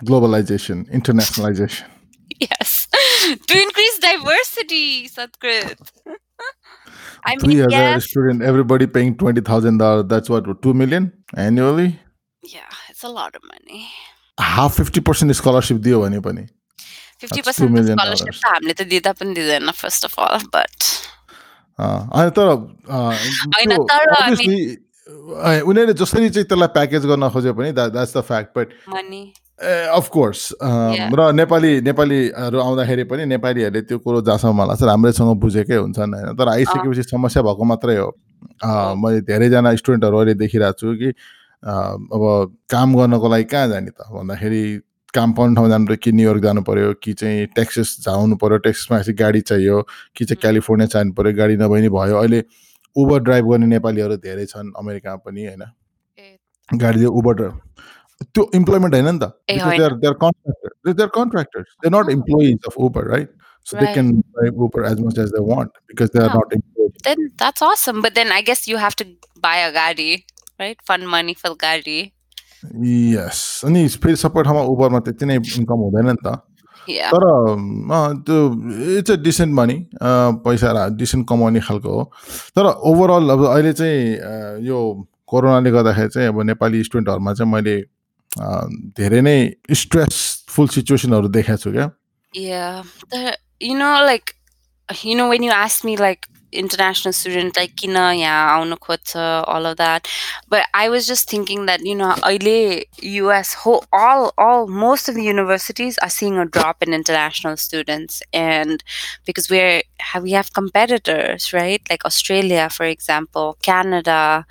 globalization 0.05 0.89
internationalization. 0.91 1.85
Yes. 2.41 2.87
To 3.49 3.55
increase 3.61 3.99
diversity 3.99 5.09
Sadhguru. 5.09 5.75
I 7.28 7.36
mean, 7.36 7.58
3000 7.60 7.72
yes, 7.76 8.06
student 8.10 8.42
everybody 8.52 8.88
paying 8.98 9.14
$20000 9.16 10.10
that's 10.10 10.30
what 10.30 10.50
2 10.68 10.74
million 10.84 11.12
annually 11.46 11.88
yeah, 12.56 12.82
it's 12.90 13.04
a 13.04 13.14
lot 13.20 13.36
of 13.36 13.42
money. 13.54 13.86
half 14.38 14.78
50% 14.84 15.34
scholarship 15.42 15.78
दियो 15.88 16.02
भने 16.04 16.20
पनि 16.28 16.46
Fifty 17.24 17.42
That's 17.42 17.58
two 17.58 17.66
percent 17.66 17.72
million 17.74 17.98
scholarship 17.98 18.26
dollars. 18.28 18.40
त 18.46 18.54
हामीले 18.54 18.74
त 18.80 18.88
दिँदा 18.94 19.12
पनि 19.20 19.34
दिँदैन 19.36 19.72
first 19.82 20.04
of 20.08 20.16
all, 20.24 20.40
but 20.56 20.88
अँ, 21.80 22.10
अनि 22.14 22.32
तर 22.38 22.48
अँ, 22.48 23.14
होइन, 23.58 23.70
त्यो 23.76 23.84
तर 23.92 24.12
I 24.14 24.18
obviously, 24.24 24.58
अँ, 25.08 25.62
उनीहरूले 25.72 25.94
जसरी 26.02 26.30
चाहिँ 26.30 26.48
त्यसलाई 26.50 26.68
प्याकेज 26.80 27.06
गर्न 27.12 27.30
खोज्यो 27.36 27.54
पनि 27.60 27.72
that's 27.80 28.18
the 28.18 28.22
fact 28.32 28.58
but 28.58 28.74
money. 28.96 29.24
of course. 29.59 30.41
र 30.63 31.33
नेपाली 31.35 31.81
नेपालीहरू 31.83 32.59
आउँदाखेरि 32.59 33.05
पनि 33.11 33.25
नेपालीहरूले 33.27 33.81
त्यो 33.83 33.99
कुरो 33.99 34.21
जहाँसम्म 34.23 34.55
मलाई 34.55 34.77
चाहिँ 34.77 34.91
राम्रैसँग 34.91 35.35
बुझेकै 35.43 35.77
हुन्छन् 35.83 36.15
होइन। 36.15 36.37
तर 36.39 36.49
आइसकेपछि 36.49 37.03
समस्या 37.03 37.43
भएको 37.43 37.65
मात्रै 37.65 37.97
हो। 37.99 38.09
मैले 38.95 39.21
धेरैजना 39.27 39.75
स्टुडेन्टहरू 39.75 40.17
अहिले 40.19 40.35
देखिरहेको 40.39 40.79
छु 40.79 40.95
कि 40.95 41.11
अब 41.11 42.23
काम 42.71 42.89
गर्नको 42.95 43.29
लागि 43.29 43.45
कहाँ 43.51 43.69
जाने 43.69 43.91
त? 43.91 44.01
भन्दाखेरि 44.15 44.63
काम 45.15 45.33
पाउने 45.33 45.55
ठाउँ 45.57 45.69
जानु 45.69 45.87
पऱ्यो 45.87 45.97
कि 46.03 46.13
न्युयोर्क 46.13 46.43
जानु 46.43 46.63
पऱ्यो 46.63 46.93
कि 47.03 47.13
चाहिँ 47.19 47.47
टेक्सस 47.57 47.97
जानु 48.07 48.37
पऱ्यो। 48.39 48.59
टेक्ससमा 48.63 48.99
चाहिँ 49.03 49.17
गाडी 49.19 49.41
चाहियो 49.41 49.83
कि 50.15 50.25
चाहिँ. 50.25 50.39
क्यालिफोर्निया 50.41 50.87
जानु 50.87 51.13
पऱ्यो। 51.19 51.33
गाडी 51.35 51.57
नभए 51.59 51.81
नि 51.83 51.89
भयो। 51.89 52.17
अहिले 52.23 52.45
उबर 52.97 53.19
ड्राइभ 53.27 53.45
गर्ने 53.51 53.67
नेपालीहरू 53.67 54.17
धेरै 54.23 54.47
छन् 54.47 54.71
अमेरिकामा 54.79 55.17
पनि 55.27 55.47
होइन। 55.47 55.65
गाडी 56.69 57.05
उबर 57.05 57.35
त्यो 58.35 58.45
इम्प्लोइमेन्ट 58.55 58.95
होइन 58.95 59.09
नि 59.15 59.19
त 59.19 59.33
they're 61.01 61.09
contractors 61.19 61.69
they're 61.83 61.95
not 61.99 62.07
Oh. 62.09 62.17
employees 62.17 62.67
of 62.71 62.79
uber 62.87 63.05
right 63.15 63.29
so 63.67 63.77
they 63.81 63.93
can 63.99 64.11
drive 64.37 64.55
uber 64.67 64.85
as 64.91 65.01
much 65.07 65.19
as 65.25 65.31
they 65.37 65.43
want 65.53 65.71
because 65.93 66.11
they 66.15 66.23
are 66.27 66.31
Oh. 66.35 66.39
not 66.41 66.53
employed 66.59 66.75
Then 67.07 67.19
that's 67.41 67.63
awesome. 67.65 67.99
But 68.05 68.15
then 68.19 68.31
I 68.37 68.41
guess 68.47 68.63
you 68.69 68.79
have 68.83 68.95
to 69.01 69.05
buy 69.43 69.57
a 69.65 69.71
gadi, 69.73 70.07
right? 70.63 70.79
Fund 70.91 71.09
money 71.15 71.35
for 71.43 71.51
gadi. 71.65 71.99
yes 72.93 73.41
अनि 73.69 73.83
फेरि 74.05 74.17
सबै 74.23 74.43
ठाउँमा 74.47 74.63
उबरमा 74.75 75.01
त्यति 75.09 75.27
नै 75.31 75.37
income 75.59 75.79
हुँदैन 75.87 76.07
नि 76.11 76.15
त. 76.25 76.33
तर 77.13 77.25
अँ, 77.29 78.23
त्यो 78.27 78.39
इट्स 78.99 79.11
अ 79.11 79.17
डिसेन्ट 79.29 79.55
मनी 79.55 79.77
पैसा 80.47 80.89
डिसेन्ट 81.03 81.29
कमाउने 81.29 81.61
खालको 81.69 81.91
हो 81.99 82.03
तर 82.57 82.67
ओभरअल 82.91 83.31
अब 83.37 83.45
अहिले 83.53 83.73
चाहिँ 83.81 84.01
अँ, 84.17 84.59
यो 84.71 84.79
कोरोनाले 85.29 85.71
गर्दाखेरि 85.77 86.09
चाहिँ 86.17 86.29
अब 86.29 86.43
नेपाली 86.51 86.83
स्टुडेन्टहरूमा 86.89 87.33
चाहिँ 87.39 87.53
मैले 87.53 87.77
अँ, 87.79 87.87
धेरै 89.00 89.22
नै 89.22 89.38
स्ट्रेसफुल 89.82 90.68
सिचुएसनहरू 90.78 91.28
देखाएको 91.38 91.64
छु 91.66 91.72
क्या 91.78 91.90
Yeah. 92.34 92.84
The, 93.12 93.38
you 93.60 93.78
know, 93.78 94.04
like, 94.04 94.36
you 95.02 95.16
know, 95.16 95.30
when 95.30 95.44
you 95.44 95.52
ask 95.52 95.84
me, 95.84 95.98
like, 95.98 96.28
international 96.52 97.14
student, 97.14 97.56
like, 97.58 97.76
kina, 97.76 98.14
yeah, 98.14 98.58
aunu 98.58 98.78
khojcha, 98.78 99.44
all 99.48 99.66
of 99.66 99.78
that. 99.78 100.08
But 100.48 100.68
I 100.74 100.90
was 100.90 101.08
just 101.08 101.30
thinking 101.30 101.66
that, 101.66 101.86
you 101.86 101.96
know, 101.96 102.14
अहिले 102.22 102.84
US, 103.02 103.54
whole, 103.54 103.86
all, 103.92 104.34
all, 104.38 104.68
most 104.68 105.10
of 105.10 105.16
the 105.16 105.24
universities 105.24 105.98
are 106.00 106.10
seeing 106.10 106.38
a 106.38 106.46
drop 106.46 106.84
in 106.84 106.94
international 106.94 107.58
students. 107.58 108.22
And 108.34 108.84
because 109.26 109.50
we're, 109.50 109.82
have, 110.00 110.24
we 110.24 110.32
have 110.32 110.54
competitors, 110.54 111.54
right? 111.54 111.82
Like 111.90 112.06
Australia, 112.06 112.70
for 112.70 112.86
example, 112.86 113.58
Canada, 113.62 114.46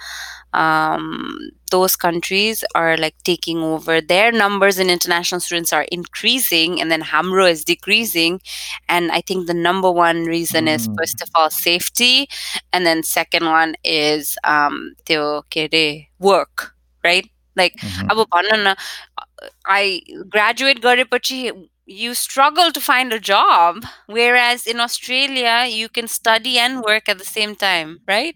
um, 0.52 1.50
those 1.71 1.95
countries 1.95 2.63
are 2.75 2.97
like 2.97 3.15
taking 3.23 3.59
over 3.59 4.01
their 4.01 4.31
numbers 4.31 4.79
in 4.79 4.89
international 4.89 5.41
students 5.41 5.73
are 5.73 5.85
increasing 5.91 6.79
and 6.81 6.91
then 6.91 7.01
hamro 7.01 7.49
is 7.49 7.63
decreasing 7.63 8.39
and 8.89 9.11
i 9.11 9.21
think 9.21 9.47
the 9.47 9.53
number 9.53 9.91
one 9.91 10.25
reason 10.25 10.65
mm. 10.65 10.75
is 10.75 10.89
first 10.97 11.21
of 11.21 11.29
all 11.35 11.49
safety 11.49 12.27
and 12.73 12.85
then 12.85 13.03
second 13.03 13.45
one 13.45 13.75
is 13.83 14.37
um 14.43 14.93
work 16.19 16.73
right 17.03 17.29
like 17.55 17.75
mm-hmm. 17.77 18.73
i 19.65 20.01
graduate 20.29 20.81
Garipachi, 20.81 21.69
you 21.85 22.13
struggle 22.13 22.71
to 22.71 22.81
find 22.81 23.13
a 23.13 23.19
job 23.19 23.85
whereas 24.07 24.67
in 24.67 24.79
australia 24.79 25.65
you 25.69 25.89
can 25.89 26.07
study 26.07 26.57
and 26.57 26.81
work 26.81 27.09
at 27.09 27.17
the 27.17 27.25
same 27.25 27.55
time 27.55 27.99
right 28.07 28.35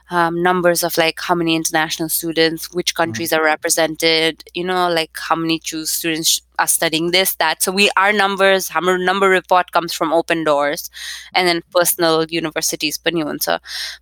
um, 0.11 0.43
numbers 0.43 0.83
of 0.83 0.97
like 0.97 1.19
how 1.19 1.33
many 1.33 1.55
international 1.55 2.09
students, 2.09 2.71
which 2.73 2.93
mm. 2.93 2.97
countries 2.97 3.31
mm-hmm. 3.31 3.41
are 3.41 3.45
represented, 3.45 4.43
you 4.53 4.63
know, 4.63 4.89
like 4.89 5.17
how 5.17 5.35
many 5.35 5.57
choose 5.57 5.89
students 5.89 6.41
are 6.59 6.67
studying 6.67 7.11
this, 7.11 7.35
that. 7.35 7.63
So 7.63 7.71
we 7.71 7.89
our 7.95 8.11
numbers, 8.11 8.69
our 8.75 8.97
number 8.97 9.29
report 9.29 9.71
comes 9.71 9.93
from 9.93 10.13
open 10.13 10.43
doors 10.43 10.91
and 11.33 11.47
then 11.47 11.63
personal 11.71 12.25
universities, 12.25 12.99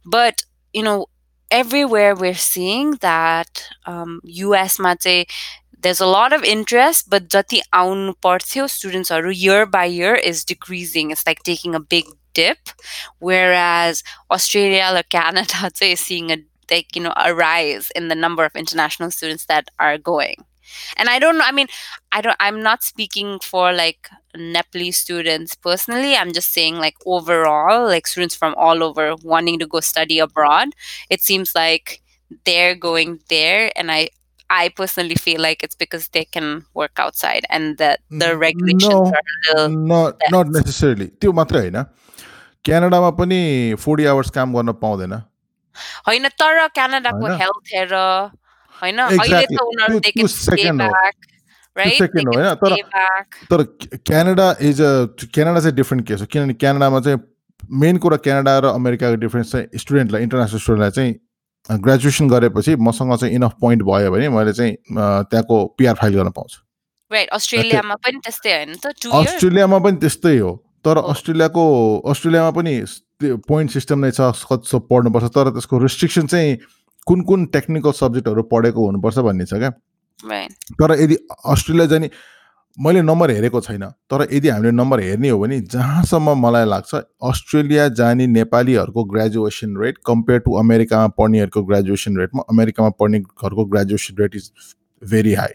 but 0.03 0.43
you 0.73 0.83
know, 0.83 1.07
everywhere 1.51 2.15
we're 2.15 2.33
seeing 2.33 2.91
that 3.01 3.63
um, 3.85 4.19
US 4.23 4.79
mate 4.79 5.27
there's 5.81 6.01
a 6.01 6.05
lot 6.05 6.33
of 6.33 6.43
interest, 6.43 7.09
but 7.09 7.29
jati 7.29 7.61
aun 7.71 8.13
porthyo 8.21 8.69
students 8.69 9.11
are 9.11 9.31
year 9.31 9.65
by 9.65 9.85
year 9.85 10.13
is 10.13 10.43
decreasing. 10.43 11.11
It's 11.11 11.25
like 11.25 11.41
taking 11.43 11.73
a 11.73 11.79
big 11.79 12.05
dip, 12.39 12.61
whereas 13.19 14.03
Australia 14.31 14.85
or 14.95 15.03
Canada, 15.17 15.53
I'd 15.65 15.77
say, 15.77 15.91
is 15.93 15.99
seeing 15.99 16.31
a 16.31 16.37
like 16.71 16.95
you 16.95 17.01
know 17.01 17.13
a 17.17 17.33
rise 17.33 17.91
in 17.95 18.07
the 18.09 18.15
number 18.15 18.43
of 18.45 18.55
international 18.55 19.11
students 19.11 19.45
that 19.45 19.69
are 19.79 19.97
going. 19.97 20.37
And 20.97 21.09
i 21.09 21.17
don't 21.17 21.37
know 21.39 21.47
i 21.51 21.51
mean 21.51 21.69
i 22.11 22.21
don't 22.21 22.37
i'm 22.39 22.61
not 22.61 22.83
speaking 22.83 23.39
for 23.51 23.73
like 23.73 24.09
nepali 24.37 24.93
students 24.93 25.55
personally. 25.55 26.13
I'm 26.15 26.31
just 26.31 26.53
saying 26.53 26.75
like 26.77 26.97
overall 27.05 27.87
like 27.93 28.05
students 28.05 28.35
from 28.35 28.53
all 28.55 28.83
over 28.83 29.15
wanting 29.23 29.57
to 29.59 29.67
go 29.73 29.79
study 29.79 30.19
abroad 30.19 30.69
it 31.09 31.21
seems 31.23 31.55
like 31.55 32.03
they're 32.45 32.75
going 32.75 33.19
there. 33.29 33.71
And 33.75 33.91
i 33.91 34.09
i 34.49 34.69
personally 34.69 35.15
feel 35.15 35.41
like 35.41 35.63
it's 35.63 35.79
because 35.83 36.05
they 36.09 36.25
can 36.25 36.47
work 36.73 36.95
outside 37.05 37.43
and 37.49 37.77
that 37.77 38.01
the 38.09 38.31
mm, 38.33 38.39
regulations 38.39 38.89
no, 38.89 39.05
are 39.17 39.25
a 39.25 39.67
little 39.67 39.69
not 39.95 40.11
less. 40.21 40.31
not 40.31 40.47
necessarily. 40.49 41.07
क्यानाडामा 42.69 43.09
पनि 43.09 43.75
forty 43.79 44.05
hours 44.05 44.29
काम 44.29 44.53
गर्न 44.55 44.71
पाउँदैन। 44.71 45.13
होइन 46.07 46.27
तर 46.27 46.67
क्यानाडाको? 46.67 47.25
Health 47.35 47.73
हेर 47.73 47.93
होइन? 48.81 48.99
तर-. 52.55 52.75
तर 53.51 53.63
क्यानाडा 53.95 54.55
इज 54.61 54.81
अ 54.81 55.05
क्यानाडा 55.33 55.59
चाहिँ 55.59 55.75
डिफ्रेन्ट 55.75 56.07
केस 56.07 56.21
हो। 56.21 56.25
किनभने 56.25 56.53
क्यानाडामा 56.53 56.99
चाहिँ 56.99 57.19
मेन 57.71 57.97
कुरा 57.97 58.17
क्यानाडा 58.17 58.59
र 58.59 58.65
अमेरिकाको 58.65 59.15
डिफ्रेन्स 59.15 59.51
चाहिँ 59.51 59.77
स्टुडेन्टलाई 59.77 60.21
इन्टरनेसनल 60.23 60.59
स्टुडेन्टलाई 60.59 60.91
चाहिँ 60.91 61.79
ग्रेजुएसन 61.83 62.29
गरेपछि 62.29 62.75
मसँग 62.75 63.17
चाहिँ 63.17 63.35
इनफ 63.35 63.53
पोइन्ट 63.61 63.83
भयो 63.83 64.11
भने 64.11 64.29
मैले 64.29 64.53
चाहिँ 64.53 64.73
त्यहाँको 65.29 65.65
पिआर 65.77 65.95
फाइल 65.95 66.13
गर्न 66.15 66.29
पाउँछु। 66.29 66.59
अस्ट्रेलियामा 69.19 69.79
पनि 69.79 69.97
त्यस्तै 69.97 70.37
हो। 70.37 70.68
तर। 70.85 70.97
अस्ट्रेलियाको 70.97 71.63
अस्ट्रेलियामा 72.09 72.51
पनि 72.51 72.73
त्यो 73.19 73.37
पोइन्ट 73.47 73.71
सिस्टम 73.71 74.05
नै 74.05 74.11
छ 74.11 74.31
कति 74.51 74.69
सब 74.69 74.87
पढ्नुपर्छ 74.89 75.25
तर 75.35 75.49
त्यसको 75.49 75.77
रिस्ट्रिक्सन 75.79 76.27
चाहिँ 76.27 76.57
कुन 77.07 77.21
कुन 77.21 77.45
टेक्निकल 77.45 77.91
सब्जेक्टहरू 77.91 78.43
पढेको 78.43 78.85
हुनुपर्छ 78.85 79.17
भन्ने 79.19 79.45
छ 79.45 79.53
क्या? 79.53 79.69
तर 80.81 80.99
यदि 81.01 81.15
अस्ट्रेलिया 81.45 81.85
जाने 81.85 82.09
मैले 82.77 83.01
नम्बर 83.01 83.31
हेरेको 83.31 83.61
छैन 83.61 83.85
तर 84.11 84.27
यदि 84.33 84.49
हामीले 84.49 84.71
नम्बर 84.71 84.99
हेर्ने 84.99 85.29
हो 85.29 85.39
भने 85.39 85.59
जहाँसम्म 85.59 86.35
मलाई 86.47 86.65
लाग्छ 86.65 86.95
अस्ट्रेलिया 87.23 87.87
जाने 87.99 88.27
नेपालीहरूको 88.27 89.03
ग्रेजुएसन 89.03 89.77
रेट 89.77 89.97
कम्पेयर 90.05 90.39
टु 90.39 90.53
अमेरिकामा 90.55 91.07
पढ्नेहरूको 91.17 91.63
ग्रेजुएसन 91.63 92.17
रेटमा 92.17 92.43
अमेरिकामा 92.49 92.89
पढ्नेहरूको 92.99 93.65
graduation 93.65 94.15
rate 94.19 94.35
is 94.35 94.51
very 95.03 95.33
high 95.33 95.53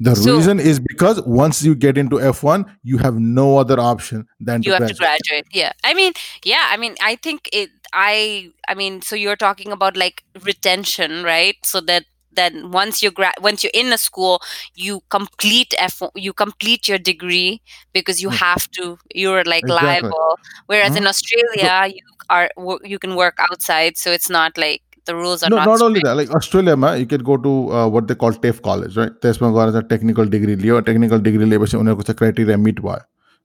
The 0.00 0.14
So- 0.14 0.36
reason 0.36 0.60
is 0.60 0.78
because 0.78 1.20
once 1.22 1.62
you 1.62 1.74
get 1.74 1.96
into 1.98 2.20
F1, 2.20 2.64
you 2.82 2.98
have 2.98 3.14
no 3.16 3.58
other 3.58 3.78
option 3.80 4.26
than 4.40 4.62
you 4.62 4.72
to 4.72 4.78
have 4.78 4.88
to 4.88 4.94
graduate. 4.94 5.20
graduate 5.26 5.46
yeah 5.52 5.72
i 5.84 5.94
mean 5.94 6.12
yeah 6.44 6.68
i 6.70 6.76
mean 6.76 6.94
i 7.00 7.16
think 7.16 7.48
it 7.52 7.70
i 7.92 8.50
i 8.68 8.74
mean 8.74 9.00
so 9.02 9.16
you're 9.16 9.36
talking 9.36 9.72
about 9.72 9.96
like 9.96 10.22
retention 10.44 11.22
right 11.24 11.56
so 11.64 11.80
that 11.80 12.04
then 12.32 12.70
once 12.70 13.02
you 13.02 13.10
gra- 13.10 13.32
once 13.40 13.62
you're 13.64 13.72
in 13.82 13.92
a 13.92 13.98
school 13.98 14.40
you 14.74 15.00
complete 15.08 15.74
F 15.78 16.02
you 16.14 16.32
complete 16.32 16.86
your 16.88 16.98
degree 16.98 17.62
because 17.92 18.20
you 18.22 18.28
have 18.30 18.70
to 18.72 18.98
you're 19.14 19.44
like 19.44 19.64
Exactly. 19.64 19.86
liable 19.88 20.38
whereas 20.66 20.94
in 20.96 21.04
Mhm. 21.04 21.08
australia 21.14 21.74
you 21.94 22.02
are 22.28 22.50
you 22.84 22.98
can 22.98 23.14
work 23.16 23.36
outside 23.50 23.96
so 23.96 24.10
it's 24.12 24.28
not 24.28 24.58
like 24.58 24.82
the 25.06 25.14
rules 25.14 25.42
are 25.42 25.50
No, 25.50 25.56
not, 25.56 25.66
not 25.66 25.82
only 25.82 26.00
that, 26.04 26.16
like 26.16 26.30
अस्ट्रेलियामा 26.36 26.94
यु 26.94 27.06
क्यान 27.06 27.22
go 27.22 27.36
to 27.44 27.50
what 27.94 28.04
दे 28.08 28.14
कल 28.22 28.32
टेफ 28.42 28.60
college 28.66 28.98
right 28.98 29.12
त्यसमा 29.22 29.50
गएर 29.56 29.70
चाहिँ 29.72 29.88
technical 29.88 30.28
degree 30.30 30.56
लियो 30.56 30.80
technical 30.88 31.20
degree 31.28 31.44
लिएपछि 31.50 31.76
उनीहरूको 31.76 32.02
चाहिँ 32.02 32.16
criteria 32.18 32.56
meet 32.66 32.80
भयो। 32.80 33.02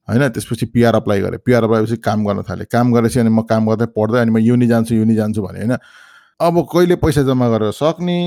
होइन? 0.08 0.28
त्यसपछि 0.28 0.66
पिआर 0.66 0.94
अप्लाई 0.96 1.20
गरेँ। 1.20 1.38
पिआर 1.46 1.64
अप्लाई 1.64 1.82
पछि 1.82 1.96
काम 2.06 2.24
गर्न 2.26 2.42
थालेँ। 2.50 2.66
काम 2.72 2.92
गरेपछि 2.92 3.20
अनि 3.20 3.30
म 3.30 3.42
काम 3.50 3.68
गर्दै 3.68 3.86
पढ्दै 3.96 4.20
अनि 4.20 4.30
म 4.30 4.38
युनि 4.38 4.66
जान्छु 4.66 4.94
युनि 4.94 5.14
जान्छु 5.14 5.42
भने 5.42 5.58
होइन? 5.58 5.76
अब 6.40 6.66
कहिले 6.72 6.96
पैसा 7.02 7.22
जम्मा 7.28 7.48
गरेर 7.48 7.70
सक्ने 7.78 8.20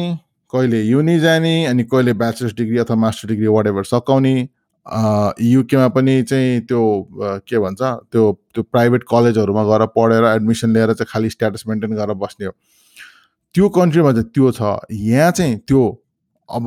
कहिले 0.54 0.82
युनि 0.82 1.20
जाने 1.20 1.56
अनि 1.66 1.84
कहिले 1.92 2.14
ब्याचलर्स 2.22 2.54
डिग्री 2.56 2.78
अथवा 2.78 2.96
मास्टर 2.96 3.28
डिग्री 3.28 3.48
वाट 3.48 3.68
एभर 3.68 3.84
सकाउने 3.92 4.36
युकेमा 5.42 5.88
पनि 5.98 6.22
चाहिँ 6.24 6.60
त्यो 6.70 6.82
के 7.20 7.60
भन्छ? 7.60 7.82
त्यो 8.12 8.24
त्यो 8.54 8.64
प्राइभेट 8.64 9.04
कलेजहरूमा 9.12 9.64
गएर 9.66 9.86
पढेर 9.98 10.24
एडमिसन 10.32 10.74
लिएर 10.74 10.94
चाहिँ 10.94 11.10
खालि 11.12 11.30
स्ट्याटस 11.30 11.64
मेन्टेन 11.68 11.96
गरेर 11.96 12.16
बस्ने 12.24 12.46
हो। 12.46 12.54
त्यो 13.56 13.70
कन्ट्रीमा 13.72 14.12
चाहिँ 14.12 14.30
त्यो 14.36 14.52
छ। 14.52 14.62
यहाँ 14.92 15.32
चाहिँ 15.32 15.58
त्यो 15.68 15.82
अब 16.50 16.66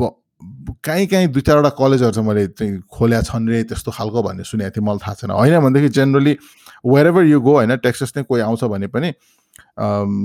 काहीँ 0.84 1.06
काहीँ 1.06 1.26
दुई 1.28 1.42
चारवटा 1.42 1.68
कलेजहरू 1.78 2.12
चाहिँ 2.12 2.28
मैले 2.28 2.46
चाहिँ 2.48 2.80
खोल्या 2.88 3.20
छन् 3.22 3.48
रे 3.48 3.62
त्यस्तो 3.68 3.90
खालको 3.92 4.22
भन्ने 4.22 4.44
सुनेको 4.44 4.70
थिएँ 4.76 4.84
मलाई 4.86 4.98
थाहा 5.04 5.14
छैन। 5.14 5.30
होइन 5.30 5.60
भनेदेखि 5.60 5.88
generally 5.94 6.36
where 6.86 7.06
ever 7.06 7.24
you 7.24 7.40
go 7.40 7.52
होइन 7.54 7.76
टेक्सस 7.76 8.12
नै 8.16 8.22
कोही 8.22 8.40
आउँछ 8.42 8.64
भने 8.64 8.86
पनि 8.88 9.08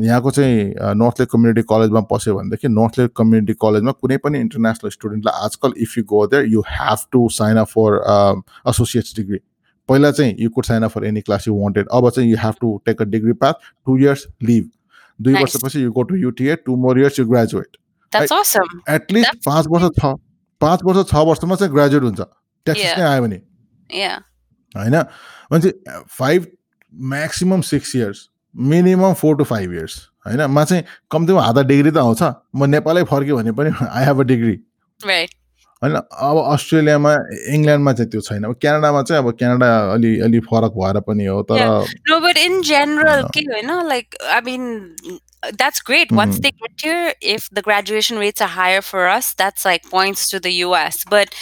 यहाँको 0.08 0.32
चाहिँ 0.32 0.96
नर्थ 0.96 1.20
लेक 1.20 1.30
कम्युनिटी 1.32 1.62
कलेजमा 1.70 2.02
पस्यो 2.12 2.36
भनेदेखि 2.36 2.68
नर्थ 2.70 3.00
लेक 3.00 3.12
कम्युनिटी 3.18 3.54
कलेजमा 3.62 3.92
कुनै 3.92 4.18
पनि 4.18 4.40
इन्टरनेसनल 4.40 4.90
स्टुडेन्टलाई 4.90 5.44
आजकल 5.46 5.74
if 5.78 5.98
you 5.98 6.04
go 6.04 6.26
there 6.28 6.46
you 6.48 6.64
have 6.70 7.00
to 7.12 7.28
sign 7.32 7.58
up 7.58 7.68
for 7.68 8.00
associates 8.70 9.16
degree 9.16 9.40
पहिला 9.90 10.12
चाहिँ 10.12 10.36
you 10.40 10.50
could 10.50 10.66
sign 10.66 10.84
up 10.84 10.92
for 10.92 11.06
any 11.06 11.22
class 11.22 11.48
you 11.48 11.56
wanted 11.56 11.88
अब 11.92 12.10
चाहिँ 12.10 12.30
you 12.30 12.38
have 12.44 12.56
to 12.62 12.82
take 12.86 13.02
a 13.02 13.06
degree 13.06 13.34
path 13.44 13.54
two 13.86 13.98
years 13.98 14.28
live 14.44 14.70
दुई. 15.24 15.34
वर्षपछि 15.36 15.84
you 15.84 15.92
go 15.92 16.04
to 16.10 16.16
UTA 16.18 16.56
two 16.66 16.76
more 16.86 17.00
years 17.00 17.20
you 17.20 17.26
graduate 17.28 17.78
that's 18.14 18.32
awesome. 18.32 18.74
At least 18.90 19.36
पाँच 19.46 19.68
वर्ष 19.70 19.90
छ 20.00 20.14
पाँच 20.62 20.84
वर्ष 20.86 21.10
छ 21.12 21.24
वर्षमा 21.30 21.56
चाहिँ 21.56 21.74
ग्रेजुएट 21.74 22.04
हुन्छ 22.04 22.20
ट्याक्सिस. 22.20 22.98
नै 22.98 23.04
आयो 23.04 23.22
भने 23.22 23.38
होइन 24.76 24.96
भने 25.52 25.72
five 26.18 26.48
maximum 27.12 27.62
six 27.70 27.96
years 27.96 28.28
minimum 28.56 29.14
four 29.22 29.38
to 29.38 29.44
five 29.52 29.74
years 29.74 29.96
होइन 30.26 30.42
मा 30.52 30.64
चाहिँ 30.66 30.84
कम्तीमा 31.12 31.42
आधा 31.44 31.62
डिग्री 31.72 31.92
त 31.92 31.98
आउँछ 31.98 32.22
म 32.56 32.66
नेपालै 32.70 33.04
फर्क्यो 33.12 33.38
भने 33.38 33.52
पनि 33.52 33.72
आई 33.88 34.06
हेभ 34.06 34.20
अ 34.20 34.24
डिग्री 34.32 34.56
होइन 35.84 35.96
अब 35.96 36.38
अस्ट्रेलियामा 36.54 37.14
इङ्ल्यान्डमा 37.54 37.94
चाहिँ 37.94 38.10
त्यो 38.12 38.22
छैन 38.22 38.44
अब 38.44 38.56
क्यानाडामा 38.62 39.02
चाहिँ 39.04 39.24
अब 39.24 39.32
क्यानाडा 39.38 39.70
अलि 39.94 40.20
अलि 40.20 40.40
फरक 40.40 40.72
भएर 40.80 41.00
पनि 41.08 41.26
हो 41.26 41.42
तर 41.52 42.38
in 42.38 42.64
general, 42.64 43.22
know. 43.22 43.26
okay, 43.26 43.44
you 43.44 43.68
know, 43.68 43.84
like 43.84 44.16
I 44.30 44.42
mean, 44.42 44.96
that's 45.58 45.82
great. 45.82 46.12
Once 46.12 46.38
Mhm. 46.38 46.42
they 46.44 46.52
get 46.52 46.72
here, 46.82 47.14
if 47.22 47.50
the 47.52 47.62
graduation 47.62 48.18
rates 48.18 48.42
are 48.42 48.48
higher 48.48 48.82
for 48.82 49.08
us, 49.08 49.34
that's 49.34 49.66
like 49.66 49.84
points 49.90 50.30
to 50.30 50.40
the 50.40 50.54
US. 50.66 51.04
But 51.10 51.36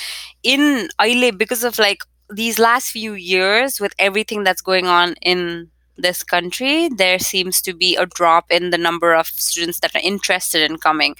in 0.43 0.89
Aile, 0.99 1.31
because 1.31 1.63
of 1.63 1.77
like 1.79 2.03
these 2.29 2.59
last 2.59 2.91
few 2.91 3.13
years, 3.13 3.79
with 3.79 3.93
everything 3.99 4.43
that's 4.43 4.61
going 4.61 4.87
on 4.87 5.15
in 5.21 5.70
this 6.01 6.23
country, 6.23 6.89
there 6.89 7.19
seems 7.19 7.61
to 7.63 7.73
be 7.73 7.95
a 7.95 8.05
drop 8.05 8.51
in 8.51 8.69
the 8.69 8.77
number 8.77 9.13
of 9.13 9.27
students 9.27 9.79
that 9.79 9.95
are 9.95 10.01
interested 10.03 10.69
in 10.69 10.77
coming. 10.77 11.15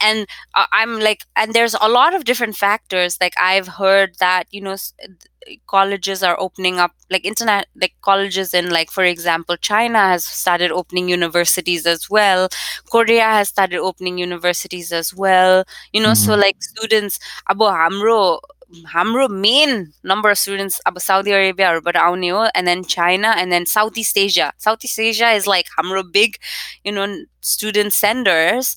And 0.00 0.26
uh, 0.54 0.66
I'm 0.72 1.00
like, 1.00 1.24
and 1.36 1.52
there's 1.52 1.76
a 1.80 1.88
lot 1.88 2.14
of 2.14 2.24
different 2.24 2.56
factors. 2.56 3.18
Like 3.20 3.34
I've 3.38 3.68
heard 3.68 4.16
that, 4.18 4.44
you 4.50 4.60
know, 4.60 4.76
colleges 5.66 6.22
are 6.22 6.38
opening 6.38 6.78
up 6.78 6.92
like 7.10 7.24
internet 7.24 7.66
like 7.80 7.94
colleges 8.02 8.52
in 8.52 8.70
like 8.70 8.90
for 8.90 9.04
example 9.04 9.56
china 9.56 9.98
has 9.98 10.24
started 10.24 10.70
opening 10.70 11.08
universities 11.08 11.86
as 11.86 12.10
well 12.10 12.48
korea 12.90 13.22
has 13.24 13.48
started 13.48 13.78
opening 13.78 14.18
universities 14.18 14.92
as 14.92 15.14
well 15.14 15.64
you 15.92 16.00
know 16.00 16.14
so 16.14 16.34
like 16.34 16.62
students 16.62 17.18
abo 17.48 17.70
hamro 17.72 18.38
hamro 18.93 19.29
main 19.29 19.93
number 20.03 20.29
of 20.29 20.37
students 20.37 20.79
abo 20.87 20.99
saudi 20.99 21.31
arabia 21.31 21.69
or 21.71 21.81
आउने 21.81 22.29
हो 22.29 22.49
and 22.55 22.67
then 22.67 22.83
china 22.83 23.33
and 23.37 23.51
then 23.51 23.65
southeast 23.65 24.17
asia 24.17 24.51
southeast 24.57 24.99
asia 24.99 25.29
is 25.31 25.47
like 25.47 25.67
hamro 25.77 26.03
big 26.11 26.37
you 26.83 26.91
know 26.91 27.07
student 27.41 27.93
senders 27.93 28.75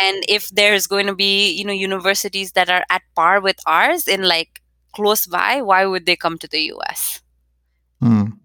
and 0.00 0.24
if 0.28 0.48
there's 0.50 0.86
going 0.86 1.06
to 1.06 1.14
be 1.14 1.50
you 1.50 1.64
know 1.64 1.72
universities 1.72 2.52
that 2.52 2.70
are 2.70 2.84
at 2.90 3.02
par 3.14 3.40
with 3.40 3.60
ours 3.66 4.08
in 4.08 4.22
like 4.22 4.62
close 4.92 5.26
by 5.26 5.60
why 5.60 5.84
would 5.84 6.06
they 6.06 6.16
come 6.16 6.38
to 6.38 6.48
the 6.48 6.72
us 6.88 7.20
um, 8.02 8.40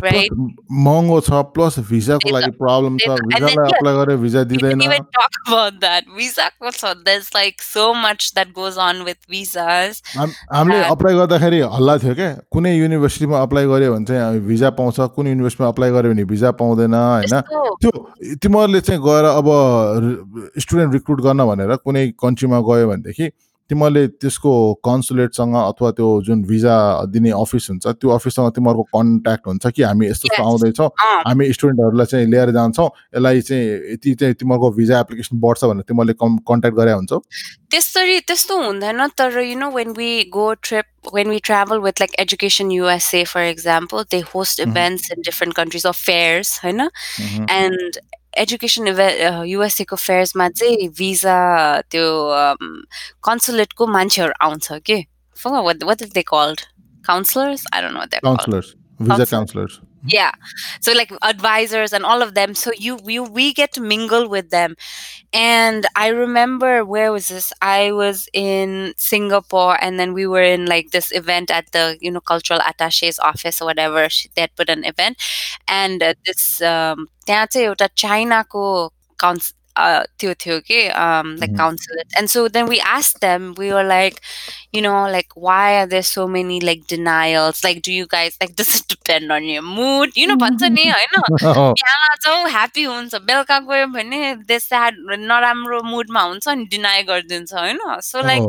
Right? 0.00 0.32
महँगो 0.70 1.20
छ 1.20 1.30
plus 1.30 1.78
भिजाको 1.78 2.30
लागि 2.30 2.50
problem 2.50 2.98
छ. 2.98 3.08
Apply 3.08 4.16
we 4.16 4.28
didn't 4.28 4.48
दिँदैन। 4.48 4.82
even 4.82 5.04
talk 5.18 5.38
about 5.46 5.80
that. 5.80 6.02
Visa 6.18 6.50
also 6.60 6.94
there's 7.04 7.30
like 7.34 7.62
so 7.62 7.94
much 7.94 8.34
that 8.34 8.52
goes 8.52 8.78
on 8.78 9.04
with 9.04 9.18
visas. 9.30 10.02
हाम- 10.16 10.32
हामीले 10.52 10.82
apply 10.84 11.14
गर्दाखेरि 11.14 11.60
हल्ला 11.60 11.98
थियो 11.98 12.14
क्या 12.14 12.32
कुनै 12.52 12.76
युनिभर्सिटीमा 12.76 13.42
अप्लाई 13.42 13.66
गऱ्यो 13.66 13.94
भने 13.94 14.04
चाहिँ 14.04 14.40
भिजा 14.40 14.70
पाउँछ। 14.70 15.00
कुन 15.00 15.26
युनिभर्सिटीमा 15.26 15.68
अप्लाई 15.68 15.90
गऱ्यो 15.90 16.12
भने 16.12 16.24
भिजा 16.24 16.50
पाउँदैन 16.50 16.94
होइन? 16.94 17.26
त्यस्तो 17.26 17.76
त्यो 17.76 18.34
तिमीहरूले 18.34 18.80
चाहिँ 18.80 19.00
गएर 19.02 19.24
अब 19.24 19.46
स्टुडेन्ट 20.58 20.92
रिक्रुट 20.92 21.20
गर्न 21.20 21.44
भनेर 21.46 21.76
कुनै 21.76 22.08
कन्ट्रीमा 22.08 22.60
गयो 22.60 22.88
भनेदेखि 22.88 23.30
तिमीहरूले 23.70 24.06
त्यसको 24.22 24.52
कन्सुलेटसँग 24.84 25.54
अथवा 25.56 25.90
त्यो 25.98 26.08
जुन 26.26 26.42
भिजा 26.44 26.76
दिने 27.12 27.30
अफिस 27.30 27.68
हुन्छ 27.70 27.86
त्यो 27.86 28.08
अफिससँग 28.10 28.50
तिमीहरूको 28.56 28.82
कन्ट्याक्ट 28.96 29.46
हुन्छ 29.46 29.66
कि 29.76 29.82
हामी 29.82 30.06
यस्तो. 30.08 30.42
आउँदैछौँ 30.42 30.88
हामी 31.26 31.52
स्टुडेन्टहरूलाई 31.52 32.06
चाहिँ 32.06 32.26
लिएर 32.26 32.50
जान्छौँ 32.50 32.88
यसलाई 33.16 33.40
चाहिँ 33.40 33.66
यति 33.92 34.14
चाहिँ 34.14 34.34
तिमीहरूको 34.34 34.70
भिजा 34.78 35.00
एप्लिकेसन 35.00 35.40
बढ्छ 35.40 35.64
भनेर 35.64 35.84
तिमीहरूले 35.88 36.14
कम् 36.22 36.38
कन्ट्याक्ट 36.48 36.76
गरे 36.78 36.92
हुन्छौ 36.92 37.18
त्यसरी 37.70 38.20
त्यस्तो 38.28 38.62
हुँदैन 38.62 39.06
तर 39.18 39.42
know 39.58 39.70
when 39.70 39.92
we 39.94 40.24
go 40.30 40.54
trip 40.54 40.86
when 41.12 41.28
we 41.28 41.40
travel 41.40 41.80
with 41.80 42.00
like 42.00 42.14
education 42.18 42.70
usa 42.70 43.24
for 43.24 43.42
example 43.42 44.04
they 44.10 44.20
host 44.20 44.60
Mhm. 44.60 44.70
events 44.70 45.10
in 45.10 45.22
different 45.22 45.54
countries 45.54 45.84
or 45.84 45.92
fairs 45.92 46.58
होइन. 46.64 46.80
एन्ड 47.50 47.98
एजुकेसन 48.38 48.86
युएसएको 49.46 49.96
फेयर्समा 49.96 50.48
चाहिँ 50.48 50.88
भिजा 50.98 51.38
त्यो 51.90 52.06
कन्सुलेटको 53.24 53.86
मान्छेहरू 53.86 54.32
आउँछ 54.46 54.66
कि? 54.86 54.96
What 55.84 56.02
is 56.02 56.12
they 56.14 56.22
called 56.28 56.60
counsellors 57.04 57.64
I 57.74 57.82
don't 57.82 57.94
know 57.94 58.04
that 58.04 58.22
counsellors 58.22 58.74
visa. 59.00 59.24
Counsellors 59.24 59.78
Mm-hmm. 59.98 60.08
yeah. 60.10 60.32
So 60.80 60.92
like 60.92 61.12
advisors 61.22 61.92
and 61.92 62.04
all 62.04 62.22
of 62.22 62.34
them. 62.34 62.54
So 62.54 62.70
you 62.76 62.96
we, 63.02 63.18
we 63.18 63.52
get 63.52 63.72
to 63.74 63.80
mingle 63.80 64.28
with 64.28 64.50
them. 64.50 64.76
And 65.32 65.86
i 65.96 66.08
remember 66.08 66.84
where 66.84 67.12
was 67.12 67.28
this? 67.28 67.52
I 67.62 67.92
was 67.92 68.28
in 68.34 68.94
singapore 68.96 69.78
and 69.82 69.98
then 70.00 70.12
we 70.14 70.26
were 70.26 70.42
in 70.42 70.66
like 70.66 70.90
this 70.92 71.12
event 71.12 71.50
at 71.50 71.72
the 71.72 71.98
you 72.00 72.10
know 72.10 72.20
cultural 72.20 72.60
attache's 72.60 73.18
office 73.18 73.62
or 73.62 73.66
whatever. 73.66 74.08
They 74.34 74.42
had 74.42 74.56
put 74.56 74.70
an 74.70 74.84
event. 74.84 75.18
And 75.68 76.02
uh, 76.02 76.14
this 76.26 76.62
um 76.62 77.08
china 77.96 78.44
ko 78.44 78.92
काउन्स 79.78 80.06
त्यो 80.20 80.34
थियो 80.44 80.58
कि 80.70 80.78
um, 81.04 81.34
like 81.42 81.52
Mhm. 81.52 81.58
consulate 81.62 82.16
and 82.20 82.30
so 82.34 82.44
then 82.56 82.68
we 82.74 82.80
asked 82.92 83.20
them 83.26 83.48
we 83.62 83.68
were 83.76 83.84
like 83.90 84.20
you 84.76 84.82
know 84.86 84.96
like 85.16 85.36
why 85.48 85.64
are 85.80 85.86
there 85.92 86.06
so 86.10 86.26
many 86.36 86.60
like 86.68 86.82
denials 86.92 87.62
like 87.66 87.80
do 87.88 87.92
you 87.98 88.06
guys 88.14 88.36
like 88.42 88.54
does 88.62 88.74
it 88.80 88.88
depend 88.94 89.32
on 89.38 89.44
your 89.50 89.62
mood 89.68 90.18
you 90.22 90.26
know 90.32 90.36
भन्छ 90.44 90.62
नि 90.78 90.88
होइन 90.88 91.20
बिहामा 91.32 92.14
जाउँ 92.26 92.48
happy 92.56 92.82
हुन्छ 92.94 93.14
बेलुका 93.30 93.58
गयो 93.70 93.86
भने 93.94 94.34
दे 94.50 94.58
sad 94.66 95.00
नराम्रो 95.32 95.82
मुडमा 95.92 96.22
हुन्छ 96.32 96.48
अनि 96.56 96.64
डिनाई 96.76 97.02
गरिदिन्छ 97.12 97.54
होइन 97.54 97.78
so 98.10 98.26
like 98.32 98.42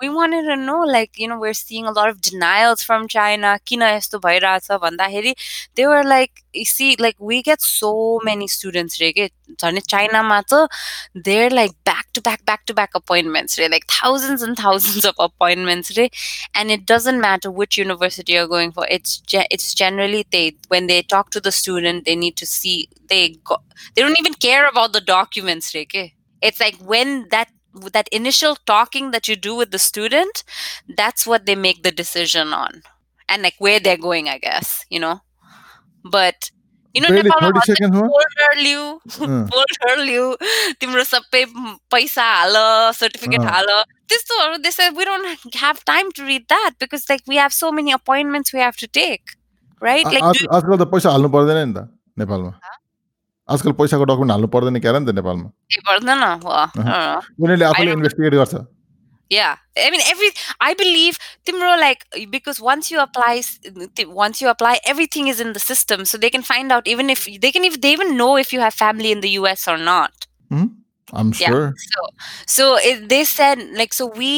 we 0.00 0.08
wanted 0.08 0.46
to 0.46 0.56
know 0.56 0.80
like 0.80 1.18
you 1.22 1.28
know 1.28 1.38
we're 1.38 1.58
seeing 1.58 1.86
a 1.86 1.92
lot 1.92 2.08
of 2.08 2.20
denials 2.20 2.82
from 2.82 3.06
china 3.14 3.50
kina 3.64 3.90
yesto 3.92 4.18
bhairach 4.24 4.70
bhandakeri 4.84 5.32
they 5.76 5.86
were 5.86 6.02
like 6.04 6.42
you 6.60 6.64
see 6.64 6.96
like 6.98 7.16
we 7.18 7.42
get 7.50 7.60
so 7.68 7.92
many 8.30 8.48
students 8.56 9.00
right 9.04 9.30
झन् 9.60 9.78
चाइनामा 9.92 10.40
त 10.50 10.68
there 11.24 11.52
like 11.52 11.72
back 11.86 12.04
to 12.14 12.20
back 12.26 12.38
back 12.46 12.60
to 12.66 12.74
back 12.74 12.96
अपोइन्टमेन्ट्स 12.96 13.58
रे 13.58 13.66
like 13.68 13.84
thousands 13.90 14.42
end 14.42 14.58
thousands 14.58 15.06
of 15.06 15.20
अपोइन्टमेन्ट्स 15.20 15.92
रे 15.98 16.04
and 16.60 16.70
it 16.70 16.84
doesn't 16.92 17.20
matter 17.20 17.48
which 17.58 17.78
university 17.78 18.36
are 18.36 18.46
going 18.54 18.70
for 18.78 18.86
it's 18.96 19.20
it's 19.34 19.74
generally 19.78 20.22
they 20.32 20.42
when 20.72 20.86
they 20.86 21.00
talk 21.14 21.32
to 21.32 21.40
the 21.40 21.50
student 21.58 22.04
they 22.04 22.16
need 22.24 22.38
to 22.40 22.46
see 22.46 22.76
they 23.12 23.20
they 23.94 24.02
don't 24.02 24.18
even 24.18 24.34
care 24.34 24.66
about 24.66 24.92
the 24.92 25.00
documents, 25.00 25.72
Reke. 25.72 26.12
It's 26.42 26.60
like 26.60 26.76
when 26.76 27.28
that 27.30 27.48
that 27.92 28.08
initial 28.12 28.56
talking 28.66 29.10
that 29.12 29.28
you 29.28 29.36
do 29.36 29.54
with 29.54 29.70
the 29.70 29.78
student, 29.78 30.42
that's 31.02 31.26
what 31.26 31.46
they 31.46 31.54
make 31.56 31.82
the 31.82 31.92
decision 31.92 32.52
on. 32.52 32.82
And 33.28 33.42
like 33.42 33.54
where 33.58 33.80
they're 33.80 33.96
going, 34.08 34.28
I 34.28 34.38
guess, 34.38 34.84
you 34.90 35.00
know. 35.00 35.20
But 36.04 36.50
you 36.94 37.00
know, 37.00 37.08
Barely 37.08 37.30
नेपालमा 37.30 37.50
30 37.58 37.66
seconds 37.68 37.94
हो 37.96 38.02
folder 38.14 38.48
लिऊ 38.56 38.80
अँ, 39.26 39.48
folder 39.52 39.96
लिऊ 40.00 40.24
तिम्रो 40.80 41.04
सबै 41.10 41.44
पैसा 41.94 42.24
हाल 42.32 42.56
certificate 42.98 43.40
अँ। 43.40 43.46
हाल 43.52 43.66
त्यस्तोहरू 44.12 44.58
they 44.66 44.72
said 44.78 44.98
we 45.00 45.06
don't 45.10 45.54
have 45.62 45.80
time 45.92 46.10
to 46.18 46.26
read 46.26 46.44
that 46.54 46.76
because 46.84 47.08
like 47.12 47.22
we 47.32 47.36
have 47.42 47.52
so 47.60 47.70
many 47.78 47.92
appointments 47.98 48.52
we 48.52 48.60
have 48.64 48.76
to 48.82 48.88
take 48.98 49.32
right 49.88 50.04
uh- 50.06 50.10
like 50.16 50.22
आज 50.32 50.42
do, 50.42 50.48
आजकल 50.58 50.84
त 50.84 50.88
पैसा 50.92 51.10
हाल्नु 51.16 51.28
पर्दैन 51.38 51.62
नि 51.68 51.74
त 51.78 51.88
नेपालमा 52.24 52.52
आजकल 53.54 53.72
पैसाको 53.80 54.04
डकुमेन्ट 54.10 54.30
हाल्नु 54.32 54.48
पर्दैन 54.56 54.78
क्या 54.84 54.92
र 54.92 55.00
नि 55.00 55.06
त 55.06 55.14
नेपालमा 55.18 55.48
ए 55.76 55.80
पर्दैन 55.88 56.22
well, 56.44 56.54
I 56.54 56.70
don't 56.76 56.86
know. 56.86 57.20
उनीहरूले 57.40 57.64
I 57.64 57.68
आफूले 57.70 57.90
don't- 57.90 57.98
इन्भेस्टिगेट 57.98 58.34
गर्छ 58.42 58.66
Yeah, 59.34 59.52
I 59.82 59.84
mean 59.92 60.00
every. 60.12 60.26
I 60.64 60.74
believe 60.78 61.18
Timro 61.50 61.68
like 61.82 62.02
because 62.32 62.58
once 62.64 62.90
you 62.94 62.98
apply, 63.04 63.28
s- 63.42 63.52
th- 64.00 64.08
once 64.18 64.42
you 64.42 64.50
apply, 64.52 64.72
everything 64.92 65.30
is 65.32 65.38
in 65.44 65.54
the 65.58 65.62
system, 65.66 66.02
so 66.10 66.18
they 66.24 66.30
can 66.34 66.42
find 66.48 66.74
out 66.76 66.90
even 66.94 67.12
if 67.14 67.22
they 67.44 67.50
can 67.54 67.64
if 67.68 67.78
they 67.86 67.92
even 67.96 68.12
know 68.18 68.26
if 68.42 68.52
you 68.56 68.60
have 68.64 68.76
family 68.80 69.12
in 69.16 69.22
the 69.26 69.30
U.S. 69.36 69.64
or 69.74 69.78
not. 69.86 70.26
आम 70.58 71.32
Yeah. 71.38 71.48
Sure 71.48 71.72
So, 71.86 72.04
so 72.56 72.66
it, 72.90 73.08
they 73.14 73.22
said 73.32 73.64
like 73.80 73.96
so 74.00 74.08
we 74.20 74.30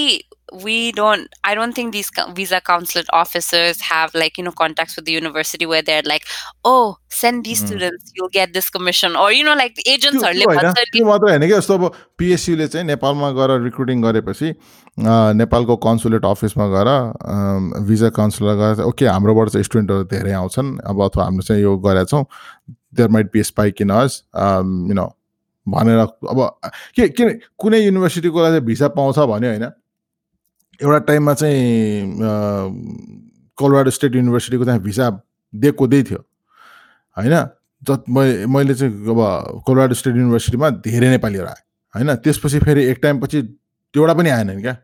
we 0.64 0.92
don't. 0.92 1.28
I 1.44 1.56
don't 1.56 1.74
think 1.74 1.94
these 1.94 2.10
visa 2.34 2.60
consulate 2.62 3.08
officers 3.14 3.82
have 3.82 4.14
like 4.16 4.38
you 4.38 4.44
know 4.44 4.52
contacts 4.52 4.96
with 4.96 5.06
the 5.06 5.12
university 5.12 5.66
where 5.66 5.82
they're 5.82 6.02
like, 6.06 6.24
oh, 6.66 6.98
send 7.10 7.44
these 7.44 7.62
Mm. 7.62 7.68
students, 7.68 8.12
you'll 8.16 8.30
get 8.30 8.54
this 8.54 8.70
commission, 8.70 9.16
or 9.16 9.32
you 9.32 9.44
know 9.44 9.56
like 9.56 9.76
the 9.76 9.84
agents 9.90 10.24
are 10.24 10.34
त्यो 10.34 11.06
मात्रै 11.06 11.32
होइन 11.32 11.48
क्या 11.48 11.60
जस्तो 11.60 11.74
अब 11.74 11.92
पिएससीले 12.18 12.68
चाहिँ 12.68 12.86
नेपालमा 12.88 13.32
गएर 13.40 13.52
recruiting 13.64 14.02
गरेपछि 14.02 14.54
नेपालको 15.42 15.76
कन्सुलेट 15.86 16.26
अफिसमा 16.26 16.68
गएर 16.76 16.90
भिजा 17.90 18.10
काउन्सिलर 18.18 18.56
गएर 18.56 18.76
चाहिँ, 18.76 18.90
ओके 18.90 19.06
हाम्रोबाट 19.06 19.50
चाहिँ 19.50 19.64
स्टुडेन्टहरू 19.64 20.04
धेरै 20.16 20.32
आउँछन् 20.42 20.78
अब 20.88 21.04
अथवा 21.10 21.24
हामीले 21.24 21.48
चाहिँ 21.48 21.62
यो 21.64 21.78
गरेका 21.78 22.06
छौँ 22.14 22.26
there 22.96 23.10
might 23.18 23.32
be 23.34 23.44
spike 23.44 23.82
in 23.82 23.90
us 24.00 24.24
you 24.36 24.94
know 24.94 25.08
भनेर 25.68 26.00
अब 26.00 26.40
के 26.96 27.08
किन 27.14 27.40
कुनै 27.60 27.80
युनिभर्सिटीको 27.80 28.44
लागि 28.44 28.60
भिसा 28.66 28.88
पाउँछ 28.98 29.20
भन्यो 29.20 29.50
होइन 29.50 29.70
एउटा 30.84 31.00
टाइममा 31.00 31.34
चाहिँ 31.34 32.18
कोलराडो 33.56 33.92
स्टेट 33.92 34.16
युनिभर्सिटीको 34.16 34.66
चाहिँ 34.66 34.80
भिसा 34.80 35.22
दिएको 35.56 35.88
दिएकै 35.88 36.12
थियो। 36.12 36.26
होइन? 37.18 37.48
जत 37.84 38.04
मै- 38.10 38.48
मैले 38.48 38.76
चाहिँ 38.76 38.94
अब 38.94 39.62
कोलराडो 39.66 39.94
स्टेट 39.94 40.16
युनिभर्सिटीमा 40.16 40.70
धेरै 40.70 41.10
नेपालीहरू 41.10 41.48
आए। 41.48 41.62
होइन? 41.96 42.16
त्यसपछि 42.16 42.60
फेरि 42.60 42.86
एक 42.86 43.00
टाइमपछि 43.04 43.38
एउटा 43.98 44.14
पनि 44.14 44.30
आएन 44.30 44.52
नि 44.52 44.62
क्या। 44.62 44.78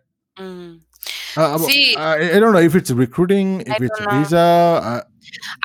अब 1.38 1.62
I 2.00 2.40
don't 2.40 2.54
know 2.54 2.60
if 2.60 2.76
it's 2.76 2.92
recruiting 2.92 3.62
if 3.62 3.82
it's. 3.82 4.02
Visa 4.02 5.16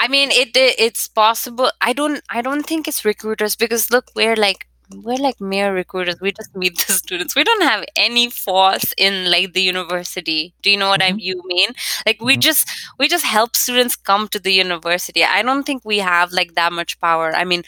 I 0.03 0.09
mean, 0.09 0.29
it 0.31 0.57
it's 0.81 1.09
possible. 1.19 1.69
I 1.89 1.99
don't 1.99 2.21
I 2.37 2.47
don't 2.47 2.67
think 2.67 2.89
it's 2.89 3.07
recruiters 3.07 3.57
because 3.63 3.93
look, 3.93 4.03
we're 4.19 4.39
like 4.39 4.70
we're 4.95 5.17
like 5.17 5.41
mere 5.41 5.73
recruiters. 5.75 6.21
We 6.21 6.33
just 6.33 6.55
meet 6.57 6.77
the 6.87 6.93
students. 6.93 7.37
We 7.37 7.45
don't 7.45 7.63
have 7.63 7.85
any 7.97 8.31
force 8.31 8.93
in 8.97 9.31
like 9.31 9.53
the 9.53 9.63
university. 9.63 10.55
Do 10.63 10.71
you 10.71 10.77
know 10.77 10.89
what 10.89 11.03
I 11.03 11.13
you 11.17 11.43
mean? 11.47 11.71
Like 12.07 12.21
we 12.21 12.37
Mhm. 12.37 12.41
just 12.41 12.69
we 12.99 13.09
just 13.09 13.25
help 13.25 13.57
students 13.57 13.97
come 13.97 14.29
to 14.29 14.39
the 14.41 14.53
university. 14.53 15.25
I 15.25 15.43
don't 15.43 15.65
think 15.65 15.83
we 15.85 15.99
have 15.99 16.33
like 16.33 16.55
that 16.55 16.73
much 16.73 16.99
power. 17.01 17.33
I 17.35 17.45
mean, 17.45 17.63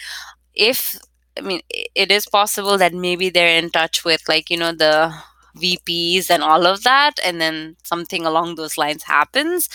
if 0.54 0.96
I 1.38 1.42
mean 1.42 1.62
it 1.94 2.10
is 2.12 2.26
possible 2.26 2.78
that 2.78 2.94
maybe 2.94 3.30
they're 3.30 3.58
in 3.58 3.70
touch 3.70 4.04
with 4.04 4.28
like 4.28 4.50
you 4.50 4.56
know 4.58 4.72
the 4.72 5.14
VPs 5.56 6.30
and 6.30 6.42
all 6.42 6.66
of 6.66 6.82
that, 6.84 7.14
and 7.24 7.40
then 7.40 7.76
something 7.84 8.26
along 8.26 8.56
those 8.56 8.78
lines 8.78 9.04
happens. 9.04 9.68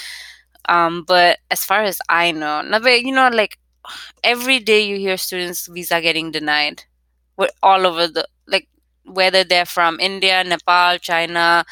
Um, 0.70 1.04
but 1.04 1.40
as 1.52 1.64
far 1.66 1.84
as 1.84 2.00
I 2.10 2.32
know, 2.32 2.62
no, 2.62 2.80
but, 2.80 3.02
you 3.04 3.14
know, 3.14 3.30
like 3.30 3.58
every 4.24 4.60
day 4.60 4.82
you 4.82 4.98
hear 4.98 5.18
students 5.18 5.68
visa 5.68 6.02
getting 6.02 6.32
denied. 6.32 6.84
We're 7.38 7.50
all 7.62 7.86
over 7.86 8.08
the 8.08 8.28
like 8.48 8.68
whether 9.06 9.44
they're 9.44 9.66
from 9.66 10.00
India, 10.00 10.44
Nepal, 10.44 10.98
China, 10.98 11.66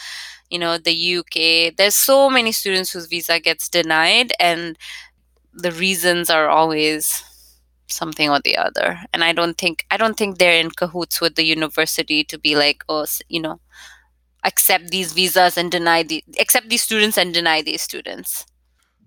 you 0.49 0.59
know, 0.59 0.78
the 0.78 1.18
UK. 1.18 1.76
There's 1.76 1.95
so 1.95 2.30
many 2.30 2.51
students 2.51 2.91
whose 2.91 3.07
visa 3.07 3.39
gets 3.39 3.70
denied, 3.70 4.34
and 4.39 4.78
the 5.53 5.72
reasons 5.72 6.30
are 6.30 6.49
always 6.49 7.24
something 7.88 8.30
or 8.30 8.39
the 8.43 8.57
other. 8.57 8.99
And 9.13 9.24
I 9.24 9.34
don't 9.34 9.57
think 9.57 9.86
I 9.91 9.97
don't 9.97 10.18
think 10.18 10.38
they're 10.38 10.59
in 10.59 10.72
cahoots 10.72 11.22
with 11.22 11.36
the 11.36 11.45
university 11.45 12.24
to 12.26 12.38
be 12.38 12.55
like, 12.55 12.84
oh, 12.89 13.05
you 13.30 13.41
know, 13.41 13.59
accept 14.43 14.89
these 14.89 15.13
visas 15.13 15.57
and 15.57 15.72
deny 15.72 16.03
the 16.03 16.24
accept 16.39 16.70
these 16.70 16.84
students 16.84 17.18
and 17.18 17.34
deny 17.34 17.61
these 17.61 17.82
students. 17.82 18.45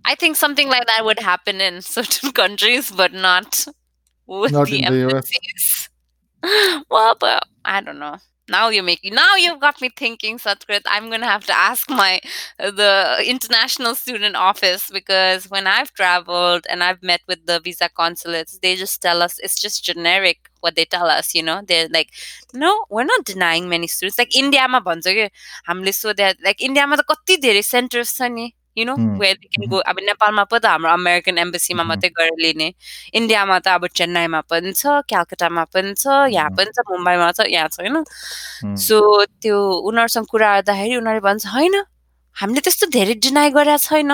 I 0.05 0.15
think 0.15 0.37
something 0.37 0.69
like 0.69 0.87
that 0.87 1.05
would 1.05 1.21
happen 1.21 1.61
in 1.61 1.83
certain 1.97 2.33
countries, 2.33 2.91
but 2.91 3.13
not 3.13 3.67
with 4.27 4.53
Not 4.53 4.67
the 4.67 4.83
in 4.83 4.93
the 4.93 5.17
US. 5.17 5.89
well, 6.91 7.17
but 7.19 7.43
I 7.65 7.81
don't 7.81 7.99
know. 7.99 8.17
Now 8.51 8.71
you 8.71 8.83
make 8.83 9.01
now 9.05 9.37
you've 9.37 9.61
got 9.61 9.79
me 9.83 9.91
thinking, 9.95 10.39
Satkrit. 10.39 10.81
I'm 10.87 11.11
gonna 11.11 11.27
have 11.27 11.45
to 11.47 11.53
ask 11.53 11.91
my 11.91 12.19
the 12.59 13.23
international 13.27 13.95
student 13.95 14.37
office 14.37 14.89
because 14.91 15.51
when 15.51 15.67
I've 15.67 15.93
traveled 15.93 16.65
and 16.71 16.83
I've 16.83 17.03
met 17.03 17.21
with 17.29 17.45
the 17.45 17.61
visa 17.61 17.91
consulates, 17.95 18.59
they 18.61 18.75
just 18.75 19.03
tell 19.03 19.21
us 19.21 19.39
it's 19.41 19.61
just 19.61 19.85
generic 19.85 20.39
what 20.61 20.77
they 20.77 20.87
tell 20.87 21.09
us, 21.09 21.35
you 21.35 21.43
know. 21.43 21.61
They're 21.67 21.89
like, 21.89 22.09
no, 22.55 22.87
we're 22.89 23.05
not 23.05 23.27
denying 23.27 23.69
many 23.69 23.87
students. 23.87 24.19
Like 24.19 24.35
India 24.35 24.67
ma 24.67 24.81
bhancho 24.81 25.13
ke 25.29 25.31
hamle 25.69 25.93
so 25.93 26.15
that 26.15 26.39
like 26.43 26.63
India 26.63 26.87
ma 26.87 26.97
the 26.97 27.05
kati 27.05 27.37
dherai 27.37 27.63
center 27.63 28.01
of 28.01 28.31
ni. 28.31 28.55
Hmm. 28.77 29.19
they 29.19 29.49
can 29.51 29.69
go 29.71 29.81
अब 29.81 29.97
नेपालमा 30.07 30.45
पो 30.45 30.59
त 30.59 30.67
हाम्रो 30.67 30.91
American 30.93 31.39
एम्बेसीमा. 31.39 31.83
मात्रै 31.85 32.11
गएर 32.19 32.31
लिने 32.39 32.69
इन्डियामा 33.15 33.59
त 33.59 33.69
अब 33.69 33.87
चेन्नाईमा 33.91 34.41
पनि 34.51 34.73
छ 34.73 35.03
क्यालकाटामा 35.09 35.65
पनि 35.75 35.95
छ 35.95 36.07
यहाँ. 36.31 36.51
पनि 36.57 36.71
छ 36.71 36.79
मुम्बईमा 36.91 37.33
छ 37.33 37.49
यहाँ 37.51 37.69
छ 37.69 37.81
होइन 37.81 37.97
Hmm. 38.63 38.77
सो 38.77 39.25
त्यो 39.43 39.59
उनीहरूसँग 39.89 40.27
कुरा 40.31 40.49
गर्दाखेरि 40.61 40.97
उनीहरूले 40.97 41.27
भन्छ 41.27 41.47
होइन 41.55 41.75
हामीले 42.37 42.61
त्यस्तो 42.67 42.87
धेरै 42.95 43.15
डिनाइ 43.27 43.51
गरेको 43.51 43.79
छैन 43.89 44.11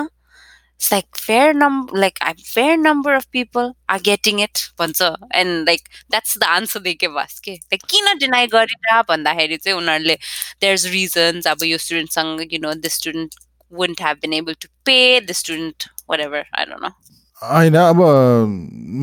it's 0.75 0.93
like 0.93 1.07
fair 1.17 1.55
number 1.55 1.99
like 2.01 2.15
fair 2.45 2.77
number 2.77 3.13
of 3.15 3.25
people 3.33 3.73
are 3.95 4.01
getting 4.09 4.41
it 4.43 4.59
भन्छ 4.81 5.03
and 5.41 5.69
like 5.69 5.83
that's 6.11 6.39
the 6.39 6.45
answer 6.45 6.81
they 6.87 6.95
के 7.01 7.09
बस 7.17 7.39
के 7.45 7.53
लाइक 7.53 7.83
किन 7.91 8.13
डिनाइ 8.19 8.47
गरेर 8.55 9.03
भन्दाखेरि 9.09 9.57
चाहिँ 9.57 9.79
उनीहरूले 9.79 10.17
देयर 10.61 10.75
इज 10.75 10.87
रिजन्स 10.93 11.47
अब 11.47 11.63
यो 11.65 11.79
स्टुडेन्टसँग 11.79 12.53
you 12.53 12.59
know 12.67 12.75
the 12.75 12.89
student 12.97 13.35
wouldn't 13.81 14.05
have 14.07 14.21
been 14.21 14.35
able 14.35 14.57
to 14.65 14.69
pay 14.91 15.21
the 15.31 15.37
student 15.41 15.89
whatever 16.07 16.45
i 16.53 16.65
don't 16.71 16.87
know 16.87 16.95
होइन 17.43 17.75
अब 17.77 18.01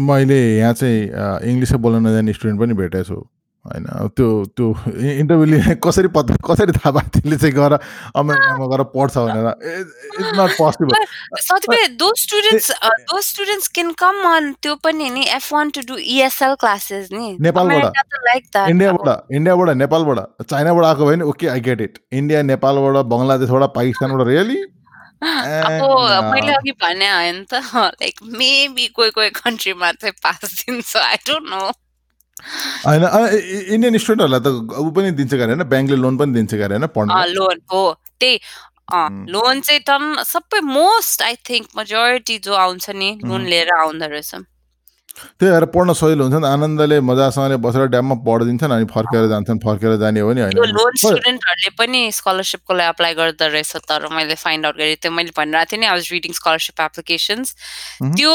मैले 0.09 0.39
यहाँ 0.57 0.73
चाहिँ 0.73 1.01
इङ्ग्लिसै 1.51 1.77
बोल्न 1.85 2.07
नजाने 2.07 2.33
स्टुडेन्ट 2.33 2.59
पनि 2.61 2.73
भेटेको 2.81 3.07
छु 3.09 3.19
होइन 3.65 3.85
त्यो 4.17 4.27
त्यो 4.57 4.67
इन्टरभ्यू 4.89 5.45
लिने 5.45 5.75
कसरी 5.85 6.07
पत्ता 6.15 6.35
कसरी 6.47 6.71
थाहा 6.77 6.91
भयो 6.91 7.09
त्यसले 7.15 7.37
चाहिँ 7.37 7.55
गएर 7.55 7.73
अमेरिकामा 8.21 8.65
गएर 8.71 8.83
पढ्छ 8.95 9.17
भनेर। 9.17 9.47
It's 10.19 10.31
not 10.39 10.55
possible 10.61 11.97
those 12.01 12.23
students 12.23 12.71
uh, 12.71 12.89
those 13.11 13.27
students 13.27 13.67
can 13.69 13.93
come 13.93 14.25
on 14.31 14.51
त्यो 14.63 14.75
पनि 14.83 15.09
नि 15.09 15.25
F1 15.37 15.71
to 15.77 15.85
do 15.91 15.99
ESL 16.15 16.57
classes 16.57 17.11
नि। 17.11 17.37
नेपालबाट। 17.47 18.67
इन्डियाबाट 18.69 19.31
इन्डियाबाट 19.31 19.75
नेपालबाट। 19.77 20.43
चाइनाबाट 20.49 20.85
आएको 20.85 21.05
भयो 21.05 21.15
भने 21.15 21.29
okay 21.29 21.47
I 21.47 21.59
get 21.61 21.81
it 21.81 21.99
India 22.13 22.41
नेपालबाट 22.43 23.05
बङ्गलादेशबाट 23.13 23.73
पाकिस्तानबाट 23.75 24.27
रियली 24.27 24.61
अब 25.21 26.31
मैले 26.33 26.53
अघि 26.53 26.71
भने 26.81 27.11
होइन 27.11 27.43
त 27.53 27.61
लाइक 27.75 28.23
मेबी 28.39 28.87
कोही 28.97 29.09
कोही 29.11 29.29
कन्ट्रीमा 29.37 29.91
चाहिँ 30.01 30.13
पास 30.23 30.39
दिन्छ 30.59 30.95
आई 30.97 31.15
डोन्ट 31.27 31.49
नो 31.49 31.71
होइन 32.85 33.03
इन्डियन 33.75 33.97
स्टुडेन्टहरूलाई 33.97 34.41
त 34.41 34.47
ऊ 34.79 34.89
पनि 34.91 35.11
दिन्छ 35.11 35.33
क्या 35.33 35.45
होइन? 35.45 35.63
ब्याङ्कले 35.63 35.97
लोन 35.97 36.17
पनि 36.17 36.33
दिन्छ 36.33 36.53
क्या 36.55 36.67
होइन? 36.67 36.87
पढ्नु 36.97 37.23
लोन 37.33 37.61
हो 37.73 37.83
त्यही. 38.19 38.39
लोन 39.33 39.61
चाहिँ 39.61 39.81
टन 39.87 40.23
सबै 40.27 40.59
मोस्ट 40.67 41.21
आई 41.23 41.35
थिङ्क 41.49 41.67
मेजोरिटी 41.77 42.37
जो 42.47 42.53
आउँछ 42.53 42.89
नि 42.89 43.09
लोन. 43.25 43.45
लिएर 43.51 43.69
आउँदो 43.79 44.07
रहेछ। 44.13 44.35
त्यही 45.11 45.51
भएर 45.51 45.65
पढ्न 45.75 45.93
सजिलो 45.93 46.23
हुन्छ 46.23 46.39
नि 46.41 46.47
आनन्दले 46.47 46.99
मजासँगले 47.03 47.57
बसेर 47.65 47.85
ड्याममा 47.93 48.15
पढिदिन्छन् 48.27 48.71
अनि 48.71 48.85
फर्केर 48.91 49.27
जान्छन् 49.29 49.59
फर्केर 49.59 49.95
जाने 50.01 50.19
हो 50.19 50.31
नि 50.33 50.41
लोन 50.71 50.95
स्टुडेन्टहरूले 51.03 51.69
पनि 51.79 52.01
स्कलरसिपको 52.11 52.73
लागि 52.73 52.89
अप्लाई 52.89 53.13
गर्दो 53.19 53.47
रहेछ 53.47 53.75
तर 53.89 54.07
मैले 54.11 54.35
फाइन्ड 54.35 54.65
आउट 54.65 54.75
गरेँ 54.77 54.95
त्यो 55.01 55.11
मैले 55.11 55.31
भनिरहेको 55.37 55.71
थिएँ 55.71 55.79
नि 55.81 55.85
I 55.85 55.93
was 55.93 56.07
reading 56.11 56.31
scholarship 56.39 56.81
applications. 56.81 57.55
त्यो 58.01 58.31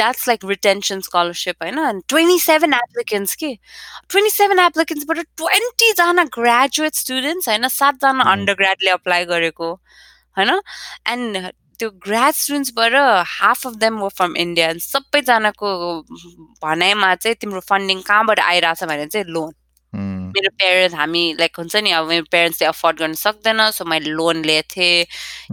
द्याट्स 0.00 0.28
लाइक 0.28 0.40
रिटेन्सन 0.48 1.00
स्कलरसिप 1.08 1.62
होइन 1.62 2.00
ट्वेन्टी 2.08 2.38
सेभेन 2.38 2.74
एप्लिकेन्ट्स 2.74 3.34
कि? 3.34 3.50
ट्वेन्टी 4.10 4.30
सेभेन 4.30 4.58
एप्लिकेन्ट्सबाट 4.58 5.18
ट्वेन्टीजना 5.36 6.24
ग्रेजुएट 6.38 6.94
स्टुडेन्ट्स 6.94 7.48
होइन 7.48 7.68
सातजना. 7.78 8.30
अन्डर 8.32 8.54
ग्रेडले 8.60 8.90
अप्लाई 8.90 9.24
गरेको 9.24 9.72
होइन? 10.36 10.50
एन्ड 11.06 11.50
त्यो 11.80 11.90
grade 12.04 12.34
स्टुडेन्ट्सबाट 12.34 12.94
half 13.30 13.66
of 13.66 13.74
them 13.76 13.98
were 14.00 14.08
from 14.16 14.36
India 14.38 14.72
सबैजनाको 14.84 15.68
भनाइमा 16.64 17.14
चाहिँ 17.16 17.36
तिम्रो 17.40 17.60
फन्डिङ 17.68 18.00
कहाँबाट 18.02 18.40
आइरहेछ 18.42 18.84
भने 18.84 19.06
चाहिँ 19.06 19.26
लोन 19.28 19.52
उम्, 19.92 20.26
मेरो 20.34 20.50
पेरेन्ट्स 20.58 20.94
हामी 20.94 21.22
लाइक 21.38 21.56
हुन्छ 21.58 21.76
नि 21.84 21.90
अब 21.92 22.08
मेरो 22.08 22.24
पेरेन्ट्सले 22.32 22.66
अफोर्ड 22.68 22.98
गर्न 22.98 23.14
सक्दैन 23.18 23.70
सो 23.72 23.84
मैले 23.84 24.10
लोन 24.12 24.42
लिएको 24.44 24.68
थिएँ 24.74 25.06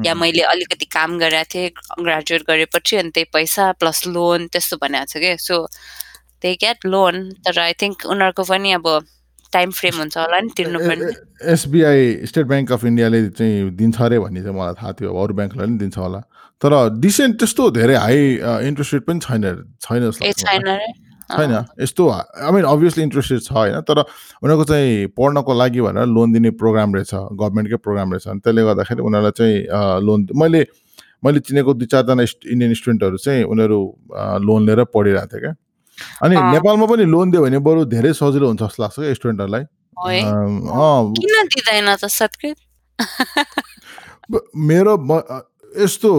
या 0.03 0.13
उम्, 0.13 0.21
मैले 0.21 0.41
अलिकति 0.53 0.85
काम 0.91 1.17
गरेको 1.19 1.49
थिएँ 1.53 1.69
ग्रेजुएट 2.01 2.43
गरेपछि 2.49 2.95
अनि 2.97 3.09
त्यही 3.11 3.25
पैसा 3.33 3.71
प्लस 3.79 4.05
लोन 4.07 4.47
त्यस्तो 4.49 4.77
भनेको 4.77 5.05
छ 5.05 5.17
कि? 5.17 5.37
सो 5.39 5.65
त्यही 6.41 6.55
गेट 6.61 6.85
लोन 6.87 7.23
तर 7.45 7.59
आई 7.59 7.73
थिङ्क 7.81 8.05
उनीहरूको 8.07 8.43
पनि 8.45 8.71
अब 8.73 8.87
टाइम 9.55 9.69
फ्रेम 9.79 9.95
हुन्छ 9.99 10.17
होला 10.17 10.39
नि 10.39 10.49
तिर्नुपर्ने 10.57 11.11
एसबिआई 11.53 12.01
स्टेट 12.31 12.45
ब्याङ्क 12.47 12.71
अफ 12.71 12.85
इन्डियाले 12.85 13.19
चाहिँ 13.39 13.69
दिन्छ 13.79 14.01
अरे 14.01 14.19
भन्ने 14.19 14.41
चाहिँ 14.43 14.57
मलाई 14.59 14.73
थाहा 14.81 14.91
थियो। 14.99 15.09
अब 15.13 15.17
अरू 15.23 15.33
ब्याङ्कलाई 15.39 15.67
पनि 15.67 15.77
दिन्छ 15.79 15.97
होला। 15.97 16.19
तर 16.61 16.73
डिसेन्ट 16.99 17.39
त्यस्तो 17.39 17.63
धेरै 17.79 17.95
हाई 17.95 18.19
इन्ट्रेस्ट 18.67 18.93
रेट 18.93 19.03
पनि 19.07 19.19
छैन 19.25 19.43
छैन। 19.83 20.11
छैन 20.11 20.79
छैन। 21.25 21.53
यस्तो 21.81 22.03
आई 22.09 22.51
मिन 22.53 22.63
अभियसली 22.69 23.03
इन्ट्रेस्ट 23.03 23.31
रेट 23.31 23.41
छ 23.41 23.51
होइन? 23.51 23.81
तर 23.81 23.97
उनीहरूको 23.99 24.65
चाहिँ 24.71 25.07
पढ्नको 25.17 25.53
लागि 25.61 25.81
भनेर 25.81 26.05
लोन 26.15 26.33
दिने 26.33 26.49
प्रोग्राम 26.61 26.95
रहेछ 26.95 27.13
गभर्मेन्टकै 27.13 27.77
प्रोग्राम 27.81 28.13
रहेछ। 28.13 28.27
अनि 28.27 28.39
त्यसले 28.45 28.61
गर्दाखेरि 28.69 29.01
उनीहरूलाई 29.01 29.33
चाहिँ 29.39 29.55
लोन 30.05 30.27
मैले 30.37 30.61
मैले 31.25 31.39
चिनेको 31.41 31.73
दुई 31.73 31.87
चारजना 31.89 32.23
इन्डियन 32.53 32.73
स्टुडेन्टहरू 32.77 33.17
चाहिँ 33.17 33.43
उनीहरू 33.49 33.79
लोन 34.45 34.65
लिएर 34.65 34.83
पढिरहेको 34.93 35.27
थियो 35.33 35.41
क्या। 35.41 35.53
अनि। 36.23 36.35
नेपालमा 36.35 36.85
पनि 36.85 37.05
लोन 37.05 37.31
दियो 37.31 37.41
भने 37.43 37.59
बरु 37.67 37.85
धेरै 37.95 38.13
सजिलो 38.13 38.47
हुन्छ 38.47 38.61
जस्तो 38.61 38.83
लाग्छ 38.83 38.95
क्या 38.99 39.13
स्टुडेन्टहरूलाई 39.13 39.63
किन 41.19 41.35
दिँदैन 41.55 41.95
त 41.95 42.05
मेरो 44.69 44.93
यस्तो 45.83 46.09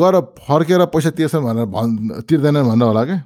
गएर 0.00 0.20
फर्केर 0.48 0.84
पैसा 0.92 1.10
तिर्छन् 1.16 1.44
भनेर 1.44 1.66
भन् 1.76 2.22
तिर्दैनन् 2.28 2.68
भन्दा 2.68 2.86
होला 2.86 3.04
क्या 3.04 3.18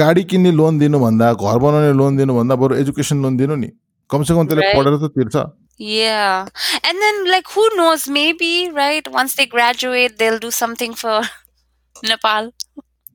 गाडी 0.00 0.22
किन्ने 0.30 0.50
लोन 0.52 0.78
दिनुभन्दा 0.78 1.32
घर 1.34 1.58
बनाउने 1.58 1.92
लोन 1.98 2.16
दिनुभन्दा 2.16 2.54
बरु 2.62 2.74
एजुकेसन 2.76 3.22
लोन 3.22 3.36
दिनु 3.36 3.54
नि 3.56 3.70
कमसेकम 4.10 4.46
त्यसले. 4.46 4.72
पढेर 4.78 4.96
त 5.02 5.10
तिर्छ 5.18 5.36
Yeah. 5.78 6.46
And 6.84 7.02
then, 7.02 7.16
like, 7.26 7.48
who 7.48 7.68
knows? 7.76 8.08
Maybe, 8.08 8.70
right? 8.70 9.08
Once 9.10 9.34
they 9.34 9.46
graduate, 9.46 10.18
they'll 10.18 10.38
do 10.38 10.50
something 10.50 10.94
for 10.94 11.22
Nepal. 12.10 12.52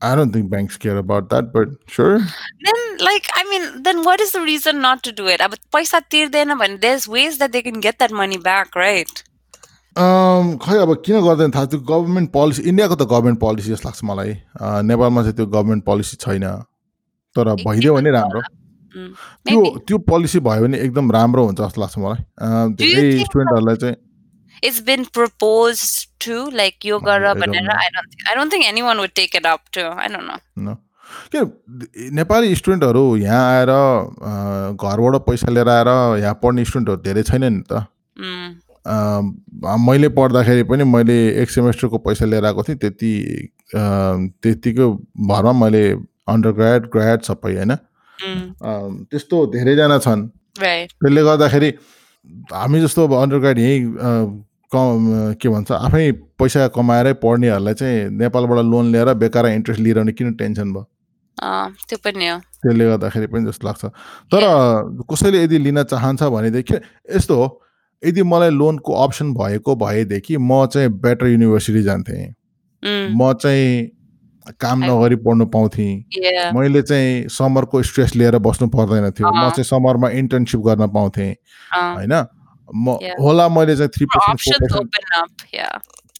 I 0.01 0.15
don't 0.15 0.31
think 0.31 0.49
banks 0.49 0.77
care 0.77 0.97
about 0.97 1.29
that, 1.29 1.51
but 1.53 1.69
sure. 1.87 2.19
Then, 2.67 2.77
like, 2.99 3.25
I 3.35 3.43
mean, 3.49 3.83
then 3.83 4.03
what 4.03 4.21
is 4.21 4.31
the 4.31 4.41
reason 4.41 4.79
not 4.81 5.03
to 5.03 5.11
do 5.11 5.27
it? 5.27 5.39
But 5.39 5.59
paisa 5.73 6.01
tirdena 6.13 6.55
bhane, 6.61 6.79
there's 6.81 7.07
ways 7.07 7.37
that 7.39 7.51
they 7.51 7.61
can 7.61 7.81
get 7.81 7.99
that 7.99 8.11
money 8.11 8.37
back, 8.37 8.75
right? 8.75 9.23
Um, 9.95 10.57
खै 10.63 10.77
अब 10.85 10.93
किन 11.05 11.19
गर्दैन 11.25 11.51
थाहा 11.51 11.65
त्यो 11.73 11.79
government 11.91 12.31
policy 12.31 12.61
इन्डियाको 12.71 12.95
त 12.95 13.07
government 13.13 13.39
policy 13.39 13.69
जस्तो 13.75 13.89
लाग्छ 13.89 14.03
मलाई 14.09 14.33
नेपालमा 14.89 15.21
चाहिँ 15.21 15.35
त्यो 15.35 15.45
गभर्मेन्ट 15.55 15.83
पोलिसी 15.85 16.17
छैन 16.23 16.45
तर 17.35 17.53
भइदियो 17.65 17.95
भने 17.99 18.11
राम्रो 18.19 18.41
Mm. 18.89 19.09
त्यो. 19.45 19.59
त्यो 19.87 19.97
पोलिसी 20.09 20.39
भयो 20.45 20.61
भने 20.65 20.77
एकदम 20.85 21.11
राम्रो 21.11 21.43
हुन्छ 21.45 21.59
जस्तो 21.61 21.81
लाग्छ 21.81 21.97
मलाई 22.05 22.71
धेरै 22.79 23.03
स्टुडेन्टहरूलाई 23.25 23.75
चाहिँ 23.83 23.95
It's 24.61 24.81
been 24.81 25.05
proposed 25.05 26.07
to, 26.25 26.49
like, 26.51 26.83
yoga 26.83 27.11
I 27.11 27.19
don't 27.19 27.39
bhanera. 27.41 27.63
know. 27.63 27.77
I 27.85 27.89
don't, 27.95 28.09
think, 28.11 28.29
I 28.31 28.35
don't 28.35 28.49
think 28.49 28.65
anyone 28.67 28.97
would 28.99 29.15
take 29.15 29.35
it 29.35 29.45
up 29.45 29.69
to. 29.77 29.89
I 30.05 30.07
don't 30.07 30.27
know. 30.27 30.39
न 30.57 30.75
के 31.33 31.41
नेपाली 32.15 32.55
स्टुडेन्टहरू 32.55 33.03
यहाँ 33.17 33.45
आएर 33.51 33.69
घरबाट 34.77 35.15
पैसा 35.27 35.51
लिएर 35.51 35.69
आएर 35.69 35.87
यहाँ 36.21 36.33
पढ्ने 36.43 36.65
स्टुडेन्टहरू 36.65 37.01
धेरै 37.07 37.23
छैन 37.29 37.43
नि 37.53 37.61
त 37.71 37.85
Mm. 38.19 38.49
अँ, 38.85 39.77
मैले 39.85 40.09
पढ्दाखेरि 40.17 40.63
पनि 40.69 40.83
मैले 40.83 41.15
एक 41.41 41.49
सेमेस्टरको 41.49 41.97
पैसा 42.05 42.25
लिएर 42.25 42.45
आएको 42.45 42.63
थिएँ 42.67 42.77
त्यति 42.77 43.11
अँ, 43.75 44.27
त्यतिको 44.43 44.85
भरमा 45.31 45.51
मैले 45.65 45.83
अन्डर 46.29 46.51
ग्राड 46.59 46.85
ग्राड 46.93 47.21
सबै 47.29 47.53
होइन 47.57 47.71
Mm. 47.71 48.41
अँ, 48.61 49.05
त्यस्तो 49.11 49.45
धेरैजना 49.55 49.97
छन्. 50.05 50.21
त्यसले 50.59 51.21
गर्दाखेरि 51.23 51.69
हामी 52.53 52.81
जस्तो 52.81 53.03
अब 53.07 53.13
अन्डर 53.21 53.37
ग्राड 53.39 53.57
यहीँ 53.59 53.81
कम 54.71 55.35
के 55.41 55.49
भन्छ 55.49 55.71
आफै 55.71 56.11
पैसा 56.39 56.67
कमाएरै 56.75 57.13
पढ्नेहरूलाई 57.23 57.73
चाहिँ 57.73 58.09
नेपालबाट 58.17 58.65
लोन 58.65 58.91
लिएर 58.91 59.13
बेकार 59.17 59.47
इन्ट्रेस्ट 59.47 59.81
लिइरहने 59.81 60.11
किन 60.11 60.33
टेन्सन 60.33 60.73
भयो? 60.73 60.85
त्यो 61.89 61.97
पनि 62.05 62.27
हो। 62.27 62.37
त्यसले 62.37 62.85
गर्दाखेरि 62.85 63.27
पनि 63.27 63.45
जस्तो 63.45 63.67
लाग्छ। 63.67 63.85
तर 64.31 64.43
कसैले 65.11 65.43
यदि 65.43 65.57
लिन 65.57 65.83
चाहन्छ 65.83 66.23
भनेदेखि 66.23 66.75
यस्तो 67.15 67.35
हो 67.35 67.47
यदि 68.03 68.23
मलाई 68.23 68.49
लोनको 68.49 68.93
अप्सन 69.03 69.33
भएको 69.33 69.75
भएदेखि 69.75 70.37
म 70.37 70.65
चाहिँ 70.65 70.89
बेटर 70.89 71.27
युनिभर्सिटी 71.27 71.81
जान्थेँ. 71.83 72.25
म 73.15 73.33
चाहिँ 73.33 73.89
काम 74.61 74.83
नगरी 74.83 75.15
पढ्नु 75.15 75.45
पाउँथेँ. 75.45 76.51
मैले 76.53 76.81
चाहिँ 76.81 77.27
समरको 77.29 77.81
स्ट्रेस 77.83 78.15
लिएर 78.15 78.37
बस्नु 78.37 78.67
पर्दैन 78.67 79.11
थियो। 79.11 79.27
म। 79.27 79.49
चाहिँ 79.49 79.63
समरमा 79.63 80.09
इन्टर्नसिप 80.09 80.61
गर्न 80.61 80.87
पाउँथेँ। 80.87 81.31
होइन? 81.73 82.13
म. 82.75 82.97
होला 83.19 83.49
मैले 83.49 83.75
चाहिँ 83.75 83.89
three. 83.89 84.05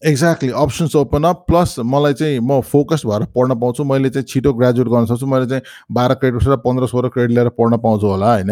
Exactly 0.06 0.50
options 0.56 0.96
open 0.96 1.24
up 1.24 1.44
plus 1.48 1.78
मलाई 1.84 2.14
चाहिँ 2.14 2.38
म 2.40 2.60
फोकस 2.64 3.02
भएर 3.06 3.24
पढ्न 3.36 3.54
पाउँछु 3.60 3.84
मैले 3.84 4.10
चाहिँ 4.10 4.24
छिटो 4.26 4.52
ग्रेजुएट 4.52 4.88
गर्न 4.88 5.06
सक्छु 5.06 5.26
मैले 5.26 5.46
चाहिँ 5.46 5.62
बाह्र 5.92 6.14
क्रेडिट 6.14 6.48
र 6.48 6.56
पन्ध्र 6.56 6.86
सोह्र 6.86 7.08
क्रेडिट 7.08 7.36
लिएर 7.36 7.48
पढ्न 7.58 7.76
पाउँछु 7.78 8.06
होला 8.06 8.32
होइन 8.34 8.50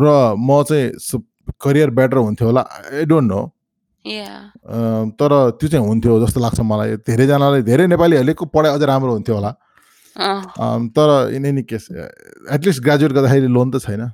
र 0.00 0.34
म 0.38 0.62
चाहिँ 0.64 1.22
करियर 1.60 1.90
बेटर 1.90 2.16
हुन्थ्यो 2.16 2.46
होला 2.48 2.60
आई 2.60 3.04
डोन्ट 3.04 3.32
नो. 3.32 3.40
तर 5.20 5.32
त्यो 5.60 5.68
चाहिँ 5.68 5.86
हुन्थ्यो 5.86 6.18
जस्तो 6.26 6.40
लाग्छ 6.40 6.60
मलाई 6.60 6.96
धेरैजनाले 7.04 7.62
धेरै 7.62 7.86
नेपालीहरूले 7.86 8.34
पढाइ 8.54 8.72
अझै 8.72 8.86
राम्रो 8.86 9.12
हुन्थ्यो 9.12 9.34
होला 9.36 9.52
तर 10.96 11.30
in 11.34 11.46
any 11.46 11.62
case 11.62 11.88
at least 11.92 12.82
graduate 12.82 13.12
गर्दाखेरि 13.12 13.46
लोन 13.46 13.70
त 13.70 13.84
छैन. 13.84 14.08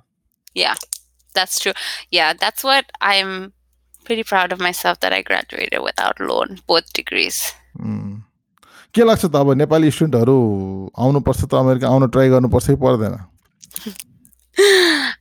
That's 1.35 1.59
true. 1.59 1.73
Yeah, 2.11 2.33
that's 2.33 2.63
what 2.63 2.91
I'm 2.99 3.53
pretty 4.03 4.23
proud 4.23 4.51
of 4.51 4.59
myself 4.59 4.99
that 4.99 5.13
I 5.13 5.21
graduated 5.21 5.81
without 5.81 6.19
loan, 6.19 6.59
both 6.67 6.91
degrees. 6.93 7.53
उम्. 7.79 8.21
के 8.95 9.03
लाग्छ 9.07 9.25
त 9.25 9.35
अब 9.35 9.51
नेपाली 9.57 9.91
स्टुडेन्टहरू 9.95 10.37
आउनुपर्छ 10.99 11.41
त 11.43 11.53
अमेरिका 11.59 11.87
आउन 11.87 12.07
ट्राई 12.15 12.29
गर्नुपर्छ 12.29 12.67
कि 12.67 12.75
पर्दैन 12.85 13.13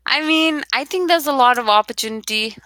I 0.06 0.20
mean, 0.26 0.64
I 0.74 0.84
think 0.84 1.08
there's 1.08 1.28
a 1.28 1.36
lot 1.40 1.58
of 1.58 1.68
opportunity 1.68 2.56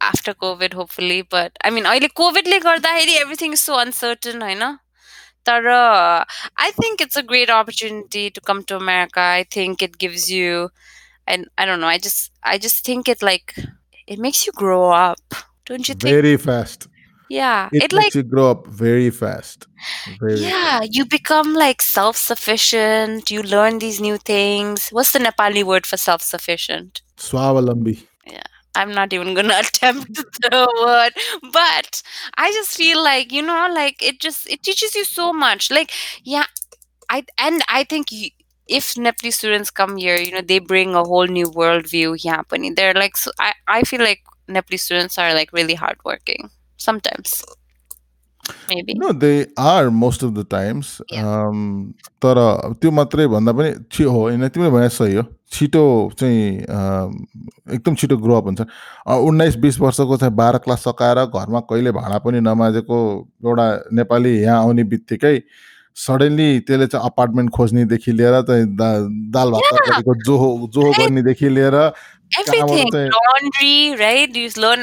after 0.00 0.34
COVID, 0.34 0.74
hopefully. 0.74 1.22
But 1.22 1.58
I 1.64 1.70
mean, 1.70 1.84
अहिले 1.84 2.08
कोभिडले 2.20 2.58
गर्दाखेरि 2.60 3.16
everything 3.22 3.56
is 3.58 3.64
so 3.70 3.78
uncertain, 3.78 4.40
होइन 4.42 4.62
तर 5.48 5.66
I 6.66 6.70
think 6.80 7.00
it's 7.00 7.16
a 7.16 7.24
great 7.32 7.50
opportunity 7.50 8.30
to 8.30 8.40
come 8.40 8.62
to 8.70 8.76
America. 8.76 9.20
I 9.20 9.44
think 9.56 9.82
it 9.82 9.98
gives 9.98 10.30
you, 10.30 10.70
and 11.27 11.47
I 11.57 11.65
don't 11.65 11.79
know. 11.79 11.87
I 11.87 11.97
just 11.97 12.31
I 12.43 12.57
just 12.57 12.85
think 12.85 13.07
it 13.07 13.21
like 13.21 13.55
it 14.07 14.19
makes 14.19 14.45
you 14.45 14.53
grow 14.53 14.91
up, 14.91 15.19
don't 15.65 15.87
you 15.87 15.95
think? 15.95 16.13
Very 16.13 16.37
fast. 16.37 16.87
Yeah, 17.29 17.67
it, 17.73 17.83
it 17.83 17.93
like 17.93 18.15
you 18.15 18.23
grow 18.23 18.51
up 18.51 18.67
very 18.67 19.09
fast. 19.09 19.67
Very 20.19 20.39
yeah, 20.39 20.79
fast. 20.79 20.95
you 20.95 21.05
become 21.05 21.53
like 21.53 21.81
self-sufficient. 21.81 23.29
You 23.29 23.43
learn 23.43 23.79
these 23.79 23.99
new 23.99 24.17
things. 24.17 24.89
What's 24.89 25.11
the 25.11 25.19
Nepali 25.19 25.63
word 25.63 25.85
for 25.85 25.97
self-sufficient? 25.97 27.01
Swavalambi. 27.17 28.01
Yeah, 28.25 28.43
I'm 28.75 28.93
not 28.93 29.11
even 29.11 29.33
gonna 29.33 29.59
attempt 29.59 30.15
the 30.15 30.67
word, 30.79 31.13
but 31.51 32.01
I 32.37 32.51
just 32.51 32.77
feel 32.77 33.03
like 33.03 33.33
you 33.33 33.41
know, 33.41 33.67
like 33.73 34.01
it 34.01 34.21
just 34.21 34.49
it 34.49 34.63
teaches 34.63 34.95
you 34.95 35.03
so 35.03 35.33
much. 35.33 35.69
Like, 35.69 35.91
yeah, 36.23 36.45
I 37.09 37.25
and 37.37 37.61
I 37.67 37.83
think 37.83 38.11
you, 38.11 38.29
if 38.69 38.93
Nepali 38.97 39.31
students 39.31 39.69
come 39.79 39.95
here 39.97 40.21
you 40.21 40.31
know 40.35 40.41
they 40.47 40.59
bring 40.71 40.93
a 40.93 41.03
whole 41.09 41.29
new 41.31 41.51
world 41.55 41.87
view 41.91 42.15
यहाँ 42.25 42.43
पनि 42.51 42.69
there 42.79 42.97
like 42.97 43.17
I 43.41 43.51
I 43.75 43.83
feel 43.83 44.03
like 44.03 44.23
Nepali 44.49 44.77
students 44.77 45.19
are 45.19 45.33
like 45.33 45.55
really 45.55 45.75
hard 45.75 45.99
working 46.07 46.49
sometimes 46.79 47.41
Maybe. 48.69 48.93
No, 48.93 49.11
they 49.11 49.47
are 49.57 49.91
most 49.91 50.23
of 50.23 50.33
the 50.35 50.43
times. 50.43 51.01
Yeah. 51.11 51.27
Um, 51.27 51.93
तर 52.23 52.39
त्यो 52.81 52.91
मात्रै 52.91 53.27
भन्दा 53.27 53.51
पनि 53.53 53.71
छि 53.91 54.03
हो 54.03 54.19
होइन 54.19 54.47
तिमीले 54.47 54.71
भने 54.71 54.89
सही 54.89 55.15
हो 55.15 55.23
छिटो 55.51 55.83
चाहिँ 56.19 56.45
एकदम 57.75 57.95
छिटो 57.95 58.17
ग्रोअप 58.17 58.45
हुन्छ 58.45 58.61
उन्नाइस 59.27 59.55
बिस 59.65 59.79
वर्षको 59.79 60.17
चाहिँ 60.17 60.33
बाह्र 60.35 60.57
क्लास 60.65 60.83
सकाएर 60.87 61.23
घरमा 61.25 61.59
कहिले 61.71 61.91
भाँडा 61.99 62.17
पनि 62.25 62.39
नमाजेको 62.41 62.99
एउटा 63.45 63.67
नेपाली 63.99 64.35
यहाँ 64.41 64.59
आउने 64.59 64.83
बित्तिकै 64.93 65.35
सडनली 65.97 66.59
त्यसले 66.67 66.87
चाहिँ 66.87 67.05
अपार्टमेन्ट 67.05 67.49
खोज्नेदेखि 67.51 68.11
लिएर 68.17 68.41
चाहिँ 68.49 68.65
दा- 68.77 69.07
दाल 69.33 69.49
भात. 69.51 69.61
तरकारीको 69.71 70.13
जोहो 70.25 70.49
जोहो. 70.73 70.91
गर्नेदेखि 70.99 71.49
लिएर 71.49 71.75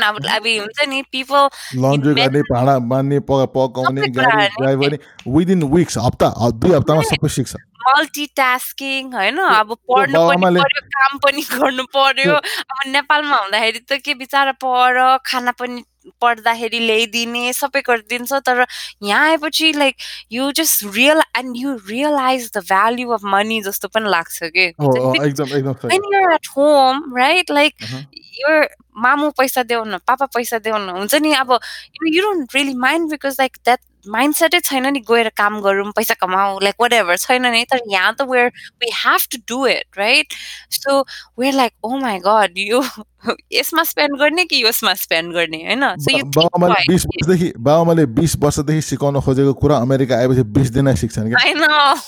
अब 0.03 0.17
अब 0.35 0.47
हुन्छ 0.59 0.89
नि 0.89 1.03
people 1.15 1.49
लन्ड्री 1.77 2.15
men- 2.15 2.27
गर्ने 2.27 2.41
भाँडा 2.51 2.79
मान्ने 2.93 3.19
प- 3.21 3.47
पकाउने 3.55 4.01
सबै 4.01 4.11
गाडी 4.11 4.12
कुराहरू 4.12 4.43
नै। 4.43 4.49
ड्राइभ 4.61 4.81
गर्ने 4.81 4.99
विदिन 5.37 5.62
विक्स 5.75 5.99
हप्ता 5.99 6.27
ह- 6.39 6.51
दुई 6.51 6.73
हप्तामा 6.75 7.01
Right. 7.01 7.15
सबै 7.15 7.29
सिक्छ 7.29 7.55
मल्टिटास्किङ 7.87 9.12
होइन 9.15 9.39
अब 9.39 9.73
पढ्नु 9.91 10.21
पनि 10.29 10.61
पर्यो 10.61 10.81
काम 10.97 11.19
पनि 11.25 11.43
गर्नु 11.53 11.85
पर्यो 11.97 12.35
अब 12.35 12.79
नेपालमा 12.89 13.37
हुँदाखेरि 13.37 13.79
त 13.91 14.01
के 14.05 14.15
बिचरा 14.15 14.53
पढ 14.65 14.97
खाना 15.27 15.51
पनि 15.61 15.83
पढ्दाखेरि 16.23 16.79
ल्याइदिने 16.87 17.53
सबै 17.53 17.81
गरिदिन्छ 17.89 18.33
तर 18.49 18.65
यहाँ 19.03 19.29
आएपछि 19.29 19.73
like 19.79 19.97
you 20.33 20.51
just 20.61 20.85
real 20.97 21.21
and 21.39 21.57
you 21.57 21.75
realise 21.89 22.51
the 22.57 22.63
value 22.69 23.11
of 23.19 23.25
money 23.35 23.61
जस्तो 23.63 23.89
पनि 23.89 24.11
लाग्छ 24.11 24.39
कि? 24.57 24.67
एट 25.95 26.49
होम 26.57 27.17
राइट 27.19 27.51
लाइक 27.51 27.75
यो 28.41 28.61
मामु 29.03 29.31
पैसा 29.39 29.63
देऊ 29.63 29.85
न 29.85 29.99
पापा 30.07 30.27
पैसा 30.35 30.59
देऊ 30.59 30.79
न 30.79 30.89
हुन्छ 30.99 31.15
नि 31.23 31.33
अब 31.35 31.59
you 32.13 32.23
don't 32.23 32.55
really 32.55 32.75
mind 32.87 33.11
because 33.11 33.37
like 33.41 33.57
that 33.65 33.81
mindset 34.06 34.56
छैन 34.64 34.88
नि 34.93 35.00
गएर 35.08 35.30
काम 35.38 35.60
गरौँ 35.62 35.91
पैसा 35.95 36.14
कमाऊ 36.22 36.60
like 36.66 36.78
whatever 36.82 37.16
छैन 37.18 37.45
नि 37.52 37.64
तर 37.72 37.80
यहाँ 37.91 38.16
त 38.20 38.28
where 38.30 38.52
we 38.82 38.91
have 39.04 39.28
to 39.28 39.38
do 39.52 39.66
it 39.66 39.86
right 39.97 40.36
so 40.70 41.04
we're 41.36 41.56
like 41.56 41.74
oh 41.84 42.00
my 42.00 42.18
god 42.20 42.58
यो 42.58 42.82
यसमा 43.52 43.84
स्पेन्ड 43.84 44.20
गर्ने 44.20 44.45
कि 44.45 44.64
यसमा 44.66 44.93
स्पेन्ड 45.04 45.34
गर्ने 45.34 45.58
होइन 45.66 45.84
so 46.06 46.16
you 46.16 46.24
think 46.24 46.36
बाबामाले 46.38 46.74
twice. 46.76 46.88
बिस 46.89 47.06
वर्षदेखि 47.06 47.52
बाबामाले 47.58 48.06
बिस 48.22 48.36
वर्षदेखि 48.45 48.82
सिकाउन 48.91 49.20
खोजेको 49.28 49.54
कुरा 49.66 49.78
अमेरिका 49.88 50.16
आएपछि 50.18 50.43
बिस 50.60 50.70
दिनै 50.80 50.95
सिक्छन् 51.04 51.30
क्या 51.34 51.43
I 51.43 51.54
know. 51.60 52.00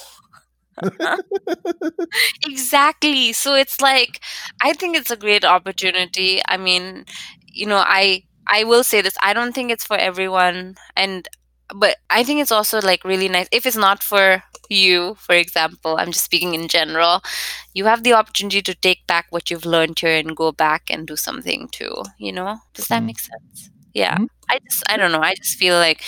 exactly. 2.47 3.33
So 3.33 3.55
it's 3.55 3.81
like 3.81 4.19
I 4.63 4.73
think 4.73 4.95
it's 4.95 5.11
a 5.11 5.17
great 5.17 5.45
opportunity. 5.45 6.41
I 6.47 6.57
mean, 6.57 7.05
you 7.47 7.67
know, 7.67 7.83
I 7.85 8.23
I 8.47 8.63
will 8.63 8.83
say 8.83 9.01
this. 9.01 9.17
I 9.21 9.33
don't 9.33 9.53
think 9.53 9.71
it's 9.71 9.85
for 9.85 9.97
everyone 9.97 10.75
and 10.95 11.27
but 11.74 11.96
I 12.10 12.22
think 12.24 12.40
it's 12.40 12.52
also 12.52 12.80
like 12.80 13.04
really 13.04 13.28
nice 13.28 13.48
if 13.52 13.66
it's 13.66 13.76
not 13.76 14.02
for 14.02 14.42
you, 14.68 15.14
for 15.18 15.34
example, 15.34 15.96
I'm 15.98 16.10
just 16.12 16.24
speaking 16.24 16.54
in 16.54 16.68
general, 16.68 17.22
you 17.74 17.84
have 17.86 18.02
the 18.02 18.14
opportunity 18.14 18.62
to 18.62 18.74
take 18.74 19.06
back 19.06 19.26
what 19.30 19.50
you've 19.50 19.64
learned 19.66 19.98
here 19.98 20.16
and 20.16 20.36
go 20.36 20.50
back 20.52 20.90
and 20.90 21.06
do 21.06 21.16
something 21.16 21.68
too, 21.68 22.02
you 22.18 22.32
know? 22.32 22.58
Does 22.74 22.88
that 22.88 23.02
Mm. 23.02 23.06
make 23.06 23.18
sense? 23.20 23.70
Yeah. 23.94 24.16
Mhm. 24.18 24.28
I 24.50 24.58
just 24.68 24.82
I 24.90 24.96
don't 24.96 25.12
know. 25.12 25.22
I 25.22 25.34
just 25.34 25.56
feel 25.58 25.76
like 25.78 26.02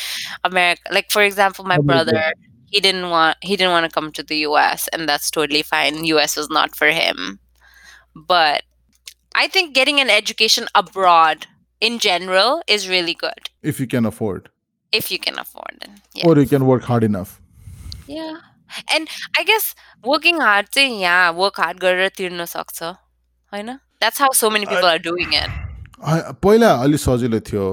America 0.45 0.83
like 0.91 1.11
for 1.11 1.23
example 1.23 1.65
my 1.65 1.77
America. 1.77 1.87
brother 2.13 2.33
he 2.71 2.81
didn't 2.81 3.09
want 3.11 3.37
he 3.41 3.57
didn't 3.57 3.73
want 3.73 3.87
to 3.87 3.93
come 4.01 4.13
to 4.13 4.23
the 4.23 4.39
US 4.49 4.89
and 4.89 5.09
that's 5.09 5.31
totally 5.31 5.63
fine. 5.63 6.05
US 6.05 6.37
was 6.37 6.51
not 6.51 6.77
for 6.77 6.89
him. 6.89 7.39
But 8.15 8.63
I 9.35 9.49
think 9.49 9.75
getting 9.75 10.01
an 10.01 10.11
education 10.11 10.67
abroad 10.75 11.47
in 11.81 11.99
general 11.99 12.63
is 12.67 12.89
really 12.89 13.15
good 13.15 13.51
if 13.63 13.79
you 13.81 13.87
can 13.87 14.05
afford 14.05 14.51
if 14.94 15.12
you 15.12 15.20
can 15.28 15.38
afford 15.44 15.86
it. 15.86 15.92
Yeah. 16.16 16.28
or 16.30 16.34
you 16.40 16.46
can 16.56 16.66
work 16.72 16.84
hard 16.92 17.04
enough 17.10 17.32
Yeah. 18.08 18.34
And 18.96 19.10
I 19.40 19.44
guess 19.48 19.66
working 20.12 20.40
hard 20.42 20.70
चाहिँ 20.78 21.00
यहाँ 21.02 21.34
work 21.40 21.58
hard 21.64 21.80
गरेर 21.82 22.10
तिर्न 22.18 22.46
सक्छ 22.54 22.84
होइन 23.54 23.80
That's 24.04 24.20
how 24.26 24.30
so 24.44 24.50
many 24.58 24.66
people 24.72 24.90
are 24.94 25.02
doing 25.10 25.34
it. 25.42 25.50
आ- 26.04 26.32
पहिला 26.46 26.72
अलि 26.86 26.98
सजिलो 27.08 27.40
थियो 27.50 27.66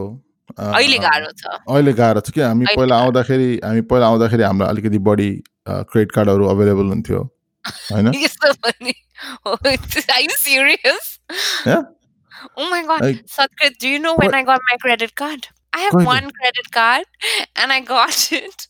अ, 0.58 0.62
अहिले 0.62 0.98
गाह्रो 1.04 1.30
छ 1.40 1.54
अहिले 1.76 1.92
गाह्रो 2.00 2.20
छ 2.26 2.30
कि 2.36 2.40
हामी 2.40 2.64
अहिले 2.64 2.76
पहिला 2.76 2.94
गाह्रो। 2.96 3.04
आउँदाखेरि 3.06 3.48
हामी 3.64 3.80
पहिला 3.92 4.06
आउँदाखेरि 4.14 4.42
हामीलाई 4.42 4.68
अलिकति 4.74 4.98
बढी 5.08 5.30
क्रेडिट 5.68 6.12
कार्डहरू 6.18 6.46
अभाइलेबल 6.54 6.86
हुन्थ्यो 6.96 7.22
होइन 7.92 8.12
यस्तो 8.24 8.52
पनि 8.66 8.94
Oh, 9.44 9.54
Are 9.70 10.20
you 10.24 10.36
serious? 10.42 11.08
Yeah. 11.70 11.82
Oh 12.56 12.68
my 12.74 12.78
god. 12.90 13.02
Like- 13.06 13.26
Satkrit, 13.32 13.74
do 13.82 13.88
you 13.94 13.98
know 14.04 14.12
when 14.20 14.30
What- 14.30 14.36
I 14.38 14.42
got 14.50 14.62
my 14.68 14.76
credit 14.84 15.10
card? 15.22 15.48
I 15.75 15.79
have 15.85 15.95
ahead. 15.95 16.07
one 16.07 16.27
credit 16.39 16.67
card 16.71 17.05
and 17.55 17.73
I 17.77 17.79
got 17.81 18.31
it 18.31 18.67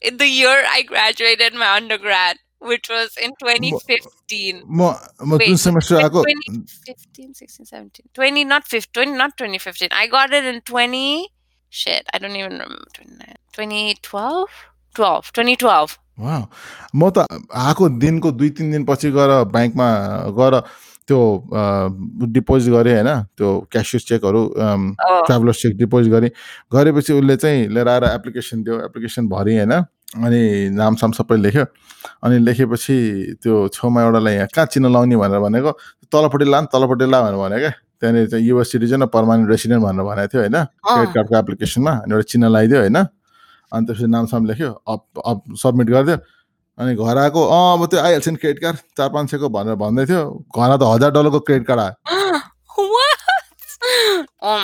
in 0.00 0.16
the 0.22 0.26
year 0.26 0.56
I 0.76 0.82
graduated 0.82 1.54
my 1.54 1.68
undergrad, 1.76 2.38
which 2.70 2.88
was 2.88 3.16
in 3.26 3.30
2015. 3.42 4.62
म 4.66 4.90
म 5.22 5.38
Wait, 5.38 5.56
semester 5.66 6.02
आएको 6.02 6.24
2015, 6.24 7.34
16, 7.34 7.66
17. 7.66 8.08
20, 8.14 8.44
not 8.44 8.66
15, 8.66 8.92
20, 8.92 9.18
not 9.22 9.36
2015. 9.36 9.88
I 9.92 10.06
got 10.06 10.32
it 10.32 10.44
in 10.44 10.60
20. 10.62 11.28
Shit, 11.70 12.04
I 12.12 12.18
don't 12.18 12.36
even 12.36 12.52
remember. 12.52 12.84
29, 12.94 13.34
2012? 13.52 14.48
12, 14.94 15.32
2012. 15.32 15.98
वा 16.20 16.38
म 16.94 17.10
त 17.16 17.26
आएको 17.66 17.88
दिनको 18.04 18.30
दुई 18.40 18.50
तिन 18.56 18.84
गएर 18.84 19.30
ब्याङ्कमा 19.52 19.88
गएर 20.40 20.54
त्यो 21.08 21.18
डिपोजिट 22.32 22.72
गरेँ 22.72 22.94
होइन? 22.94 23.10
त्यो 23.36 23.48
क्यासियस 23.72 24.02
चेकहरू 24.08 24.42
Oh, 24.42 25.26
ट्राभलर 25.26 25.52
चेक 25.52 25.76
डिपोजिट 25.76 26.12
गरेँ। 26.12 26.30
गरेपछि 26.72 27.12
उसले 27.12 27.36
चाहिँ 27.36 27.68
लिएर 27.74 27.88
आएर 27.88 28.04
एप्लिकेसन 28.04 28.62
दियो 28.62 28.80
एप्लिकेसन 28.86 29.28
भरेँ 29.28 29.56
होइन? 29.58 29.72
अनि 30.22 30.42
नामसाम 30.76 31.12
सबै 31.18 31.36
लेख्यो। 31.36 31.64
अनि 32.22 32.38
लेखेपछि 32.38 32.96
त्यो 33.42 33.54
छेउमा 33.74 34.02
एउटालाई 34.02 34.34
यहाँ 34.34 34.48
कहाँ 34.54 34.66
चिन्ह 34.72 34.88
लाउने? 34.88 35.16
भनेर 35.16 35.40
भनेको 35.40 35.70
तलपट्टि 36.12 36.46
ला 36.50 36.60
न 36.60 36.64
तलपट्टि 36.72 37.06
ला 37.10 37.18
भनेर 37.22 37.38
भने 37.40 37.58
क्या? 37.58 37.72
त्यहाँनिर 38.00 38.26
चाहिँ 38.30 38.44
युएस 38.46 38.68
सिटिजन 38.72 39.02
र 39.02 39.06
पर्मानेन्ट 39.14 39.50
रेसिडेन्ट 39.50 39.82
भनेर 39.82 40.04
भनेको 40.04 40.28
थियो 40.32 40.40
होइन? 40.42 40.56
क्रेडिट. 40.86 41.14
कार्डको 41.14 41.34
एप्लिकेसनमा 41.38 41.92
अनि 42.02 42.12
एउटा 42.12 42.26
चिन्ह 42.30 42.46
लगाइदियो 42.48 42.78
होइन? 42.78 42.98
अनि 43.72 43.82
त्यसपछि 43.86 44.06
नामसाम 44.12 44.42
लेख्यो 44.46 44.70
अप 44.70 45.02
अप 45.24 45.38
सब्मिट 45.62 45.86
गरिदियो। 45.90 46.16
अनि 46.78 46.94
घर 46.94 47.18
आएको 47.18 47.40
अँ 47.46 47.72
अब 47.78 47.86
त्यो 47.90 48.00
आइहाल्छ 48.00 48.28
नि 48.28 48.36
क्रेडिट 48.36 48.62
कार्ड 48.62 48.76
चार 48.96 49.08
पाँच 49.14 49.30
सयको 49.30 49.48
भनेर 49.48 49.74
भन्दै 49.82 50.04
थियो 50.06 50.22
घर 50.56 50.76
त 50.76 50.82
हजार 50.92 51.10
डलरको 51.12 51.40
क्रेडिट 51.40 51.66
कार्ड 51.66 51.80
आयो? 51.80 51.94
Oh. 54.42 54.58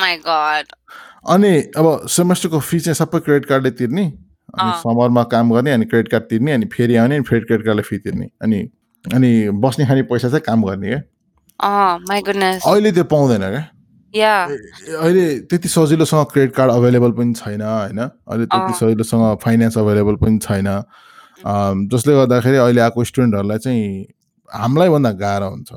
अनि 1.32 1.50
अब 1.76 1.86
सेमेस्टरको 2.08 2.58
फी 2.60 2.78
चाहिँ 2.80 2.94
सबै 2.94 3.20
क्रेडिट 3.20 3.48
कार्डले 3.48 3.70
तिर्ने 3.78 4.04
अनि। 4.04 4.72
समरमा 4.80 5.22
काम 5.32 5.52
गर्ने 5.54 5.72
अनि 5.72 5.84
क्रेडिट 5.84 6.10
कार्ड 6.10 6.24
तिर्ने 6.30 6.52
अनि 6.52 6.66
फेरि 6.72 6.96
आउने 6.96 7.14
अनि 7.16 7.24
फेरि 7.28 7.44
क्रेडिट 7.44 7.66
कार्डले 7.66 7.82
फी 7.82 7.98
तिर्ने 7.98 8.26
अनि 8.42 8.58
अनि 9.04 9.30
बस्ने 9.62 9.86
खाने 9.86 10.02
पैसा 10.10 10.28
चाहिँ 10.28 10.42
काम 10.46 10.62
गर्ने 10.64 10.88
क्या 10.88 11.02
Oh. 11.60 11.98
अहिले 12.70 12.90
त्यो 12.92 13.04
पाउँदैन 13.04 13.44
क्या 14.14 14.34
अहिले 14.44 15.24
त्यति 15.50 15.68
सजिलोसँग 15.68 16.26
क्रेडिट 16.32 16.54
कार्ड 16.56 16.70
अभाइलेबल 16.72 17.10
पनि 17.18 17.34
छैन 17.34 17.62
होइन 17.62 17.98
अहिले 17.98 18.46
त्यति। 18.46 18.72
सजिलोसँग 18.78 19.36
फाइनेन्स 19.44 19.78
अभाइलेबल 19.78 20.16
पनि 20.22 20.38
छैन 20.38 20.68
जसले 21.42 22.14
गर्दाखेरि 22.14 22.56
अहिले 22.56 22.80
आएको 22.80 23.04
स्टुडेन्टहरूलाई 23.04 23.58
चाहिँ 23.58 24.06
हामीलाई 24.50 24.88
भन्दा 24.88 25.12
गाह्रो 25.20 25.48
हुन्छ। 25.48 25.72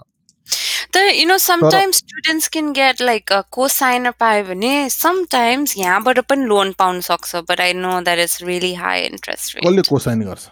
तर 0.93 1.05
you 1.15 1.25
know 1.27 1.37
sometimes 1.37 1.97
students 1.97 2.47
can 2.53 2.71
get 2.73 3.01
like 3.01 3.31
cosign 3.67 4.11
पायो 4.19 4.43
भने 4.43 4.71
समटाइम्स 4.89 5.77
यहाँबाट 5.77 6.19
पनि 6.29 6.45
लोन 6.45 6.71
पाउन 6.79 6.99
सक्छ 7.01 7.35
but 7.49 7.61
I 7.61 7.73
know 7.73 7.99
that 8.01 8.19
is 8.19 8.37
really 8.43 8.73
high 8.75 9.05
interest 9.05 9.57
कसले 9.57 9.81
को 9.89 9.99
साइन 9.99 10.21
गर्छ 10.21 10.49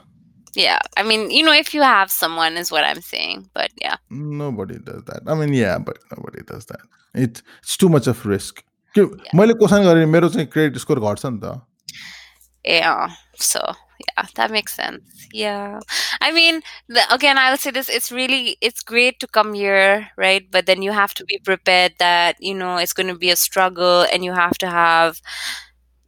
yeah 0.57 0.75
I 0.97 1.03
mean 1.03 1.27
you 1.31 1.45
know 1.45 1.53
if 1.53 1.73
you 1.75 1.83
have 1.83 2.05
someone 2.11 2.57
is 2.57 2.69
what 2.73 2.85
I 2.85 2.91
am 2.91 2.99
saying 3.09 3.43
but 3.57 3.83
yeah 3.83 3.97
nobody 4.11 4.75
does 4.75 5.01
that 5.11 5.29
I 5.29 5.35
mean 5.35 5.53
yeah 5.53 5.77
but 5.77 5.97
nobody 6.13 6.41
does 6.53 6.63
that 6.71 7.23
it's 7.23 7.77
too 7.79 7.89
much 7.89 8.09
of 8.09 8.27
risk 8.27 8.63
मैले 9.35 9.53
को 9.53 9.67
sign 9.67 9.83
गरे 9.85 10.05
मेरो 10.05 10.29
चाहिँ 10.29 10.47
credit 10.47 10.77
score 10.77 10.99
घट्छ 10.99 11.25
नि 11.25 11.39
त। 11.43 11.61
Yeah. 12.63 13.09
So 13.35 13.61
yeah, 14.17 14.25
that 14.35 14.51
makes 14.51 14.73
sense. 14.75 15.03
Yeah. 15.33 15.79
I 16.21 16.31
mean, 16.31 16.61
the, 16.87 17.01
again, 17.13 17.37
I'll 17.37 17.57
say 17.57 17.71
this: 17.71 17.89
it's 17.89 18.11
really, 18.11 18.57
it's 18.61 18.81
great 18.81 19.19
to 19.19 19.27
come 19.27 19.53
here, 19.53 20.09
right? 20.17 20.49
But 20.51 20.65
then 20.65 20.81
you 20.81 20.91
have 20.91 21.13
to 21.15 21.25
be 21.25 21.39
prepared 21.43 21.93
that 21.99 22.37
you 22.39 22.53
know 22.53 22.77
it's 22.77 22.93
going 22.93 23.07
to 23.07 23.15
be 23.17 23.29
a 23.29 23.35
struggle, 23.35 24.05
and 24.11 24.23
you 24.23 24.33
have 24.33 24.57
to 24.59 24.69
have, 24.69 25.21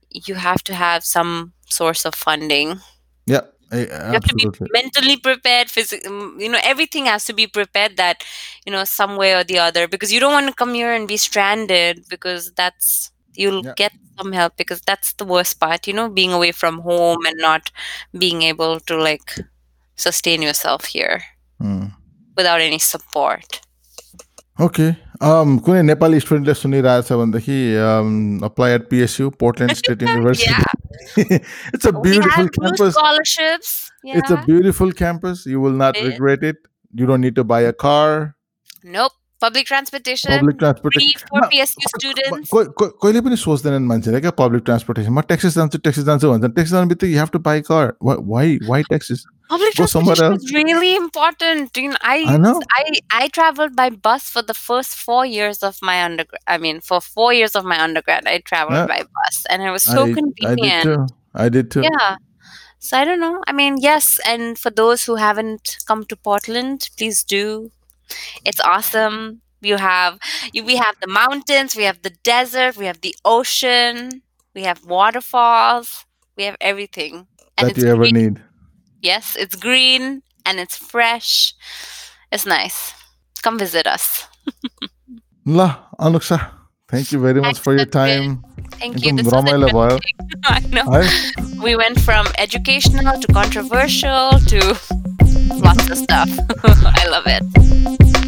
you 0.10 0.36
have 0.36 0.64
to 0.64 0.74
have 0.74 1.04
some 1.04 1.54
source 1.70 2.06
of 2.06 2.16
funding. 2.16 2.80
yeah 3.26 3.41
eh, 3.72 3.86
You 4.08 4.14
have 4.14 4.24
to 4.26 4.36
be 4.36 4.47
mentally 4.74 5.18
prepared. 5.18 5.70
physically 5.70 6.10
you 6.43 6.49
know, 6.49 6.60
everything 6.64 7.06
has 7.06 7.26
to 7.26 7.34
be 7.34 7.47
prepared 7.47 7.97
that 7.97 8.24
you 8.66 8.72
know 8.72 8.84
some 8.86 9.16
way 9.18 9.34
or 9.36 9.43
the 9.43 9.60
other 9.60 9.88
because 9.88 10.12
you 10.14 10.20
don't 10.20 10.34
want 10.34 10.47
to 10.47 10.54
come 10.54 10.74
here 10.74 10.93
and 10.93 11.08
be 11.08 11.18
stranded 11.18 12.06
because 12.10 12.52
that's 12.56 13.12
you'll 13.35 13.62
Yeah. 13.66 13.74
get 13.83 13.93
some 14.20 14.33
help 14.33 14.57
because 14.57 14.81
that's 14.91 15.12
the 15.22 15.27
worst 15.35 15.59
part. 15.61 15.87
You 15.87 15.95
know, 15.99 16.09
being 16.18 16.33
away 16.41 16.53
from 16.62 16.81
home 16.89 17.27
and 17.31 17.37
not 17.47 17.70
being 18.24 18.43
able 18.43 18.81
to 18.91 18.97
like 19.09 19.35
sustain 19.97 20.43
yourself 20.43 20.87
here 20.97 21.18
Hmm. 21.61 21.87
without 22.37 22.61
any 22.70 22.79
support. 22.79 23.61
Okay 24.65 24.85
um, 25.28 25.51
कुनै 25.65 25.81
नेपाली 25.82 26.20
स्टुडेन्टले 26.20 26.53
सुनिरहेछ 26.55 27.12
भनेदेखि 27.12 27.57
apply 28.47 28.73
eight 28.74 28.89
पिएसयु 28.90 29.28
Portland 29.43 29.77
state 29.81 30.03
university 30.03 31.23
it's 31.24 31.86
a 31.86 31.90
We 31.90 32.01
beautiful 32.07 32.31
have 32.31 32.47
new 32.47 32.55
campus 32.57 32.94
scholarships. 32.98 33.73
Yeah. 34.09 34.19
It's 34.20 34.35
a 34.36 34.39
beautiful 34.47 34.93
campus. 35.03 35.44
You 35.55 35.61
will 35.66 35.77
not 35.82 35.97
It 36.01 36.07
is. 36.07 36.12
regret 36.12 36.47
it. 36.53 36.62
You 37.01 37.07
don't 37.12 37.27
need 37.27 37.36
to 37.40 37.44
buy 39.40 39.48
a 39.48 39.65
car. 39.65 39.66
nope. 39.66 39.66
public 39.66 39.66
transportation 39.66 40.31
public 40.31 40.57
free 40.57 40.59
transportation 40.59 41.28
for 41.28 41.48
PSU 41.53 41.89
students. 41.98 42.51
कहिले 43.03 43.20
पनि 43.20 43.36
सोच्दैनन् 43.36 43.86
मान्छेले 43.86 44.20
क्या 44.20 44.31
public 44.31 44.62
transportation 44.65 45.12
म 45.12 45.20
ट्याक्सिस 45.20 45.55
जान्छु 45.55 45.78
ट्याक्सिस 45.78 46.05
जान्छु 46.05 46.31
भन्छ 46.31 46.44
taxi 46.44 46.73
जानु 46.73 46.89
बित्तिकै 46.89 47.12
यु 47.12 47.19
have 47.19 47.28
to 47.32 47.39
buy 47.39 47.61
car 47.61 47.93
why 48.03 48.59
why 48.69 48.82
taxis 48.82 49.24
Public 49.51 49.77
Go 49.77 49.86
somewhere 49.86 50.16
transportation 50.16 50.57
is 50.57 50.66
really 50.66 50.97
important. 50.97 51.77
You 51.77 51.90
know, 51.90 51.98
I 52.03 52.24
I 52.31 52.36
know. 52.36 52.61
I 52.78 52.85
I 53.12 53.28
traveled 53.28 53.77
by 53.77 53.90
bus 53.90 54.24
for 54.28 54.43
the 54.43 54.55
first 54.55 54.97
four 54.97 55.24
years 55.24 55.62
of 55.62 55.77
my 55.82 56.03
undergrad. 56.05 56.40
I 56.48 56.59
mean, 56.59 56.81
for 56.81 57.01
four 57.01 57.32
years 57.32 57.55
of 57.55 57.65
my 57.65 57.78
undergrad, 57.85 58.27
I 58.27 58.39
traveled 58.39 58.78
Yeah. 58.78 58.86
by 58.86 58.98
bus, 59.20 59.44
and 59.48 59.62
it 59.62 59.70
was 59.70 59.85
so 59.85 60.07
I, 60.07 60.11
I 60.11 60.15
convenient. 60.15 60.85
did 60.85 60.97
too. 60.97 61.07
I 61.35 61.48
did 61.48 61.70
too. 61.70 61.82
Yeah. 61.82 62.16
So 62.78 62.97
I 62.98 63.05
don't 63.05 63.20
know. 63.20 63.40
I 63.47 63.53
mean, 63.53 63.78
yes, 63.78 64.19
and 64.27 64.59
for 64.59 64.70
those 64.70 65.05
who 65.05 65.15
haven't 65.15 65.78
come 65.86 66.05
to 66.05 66.16
Portland, 66.16 66.90
please 66.98 67.23
do. 67.23 67.70
it's 68.46 68.60
awesome. 68.62 69.42
You 69.62 69.78
have 69.78 70.18
you, 70.54 70.64
we 70.64 70.76
have 70.78 70.96
the 71.02 71.08
mountains, 71.08 71.76
we 71.76 71.84
have 71.84 72.02
the 72.02 72.10
desert, 72.24 72.78
we 72.78 72.86
have 72.86 73.02
the 73.02 73.16
ocean, 73.24 74.24
we 74.56 74.64
have 74.64 74.84
waterfalls, 74.86 76.06
we 76.36 76.44
have 76.44 76.58
everything. 76.60 77.28
And 77.58 77.70
that 77.70 77.78
you 77.78 77.88
ever 77.88 78.02
green. 78.02 78.16
need. 78.16 78.42
Yes, 79.02 79.36
it's 79.40 79.56
green 79.56 80.24
and 80.46 80.60
it's 80.60 80.78
fresh. 80.78 81.54
It's 82.32 82.46
nice. 82.46 82.94
Come 83.44 83.60
visit 83.60 83.86
us. 83.86 84.28
La 85.46 85.90
Anuksha, 86.00 86.52
thank 86.88 87.12
you 87.12 87.20
very 87.20 87.42
much 87.42 87.60
for 87.60 87.76
your 87.76 87.86
time. 87.86 88.44
Thank 88.74 89.04
you. 89.04 89.16
This 89.16 89.26
was 89.26 89.34
I 90.46 90.60
know. 90.72 91.64
We 91.64 91.76
went 91.76 92.00
from 92.00 92.28
educational 92.38 93.20
to 93.20 93.28
controversial 93.34 94.40
to 94.40 94.80
lots 95.60 95.90
of 95.90 95.98
stuff. 95.98 96.30
I 96.64 97.07
love 97.07 97.23
it. 97.28 98.20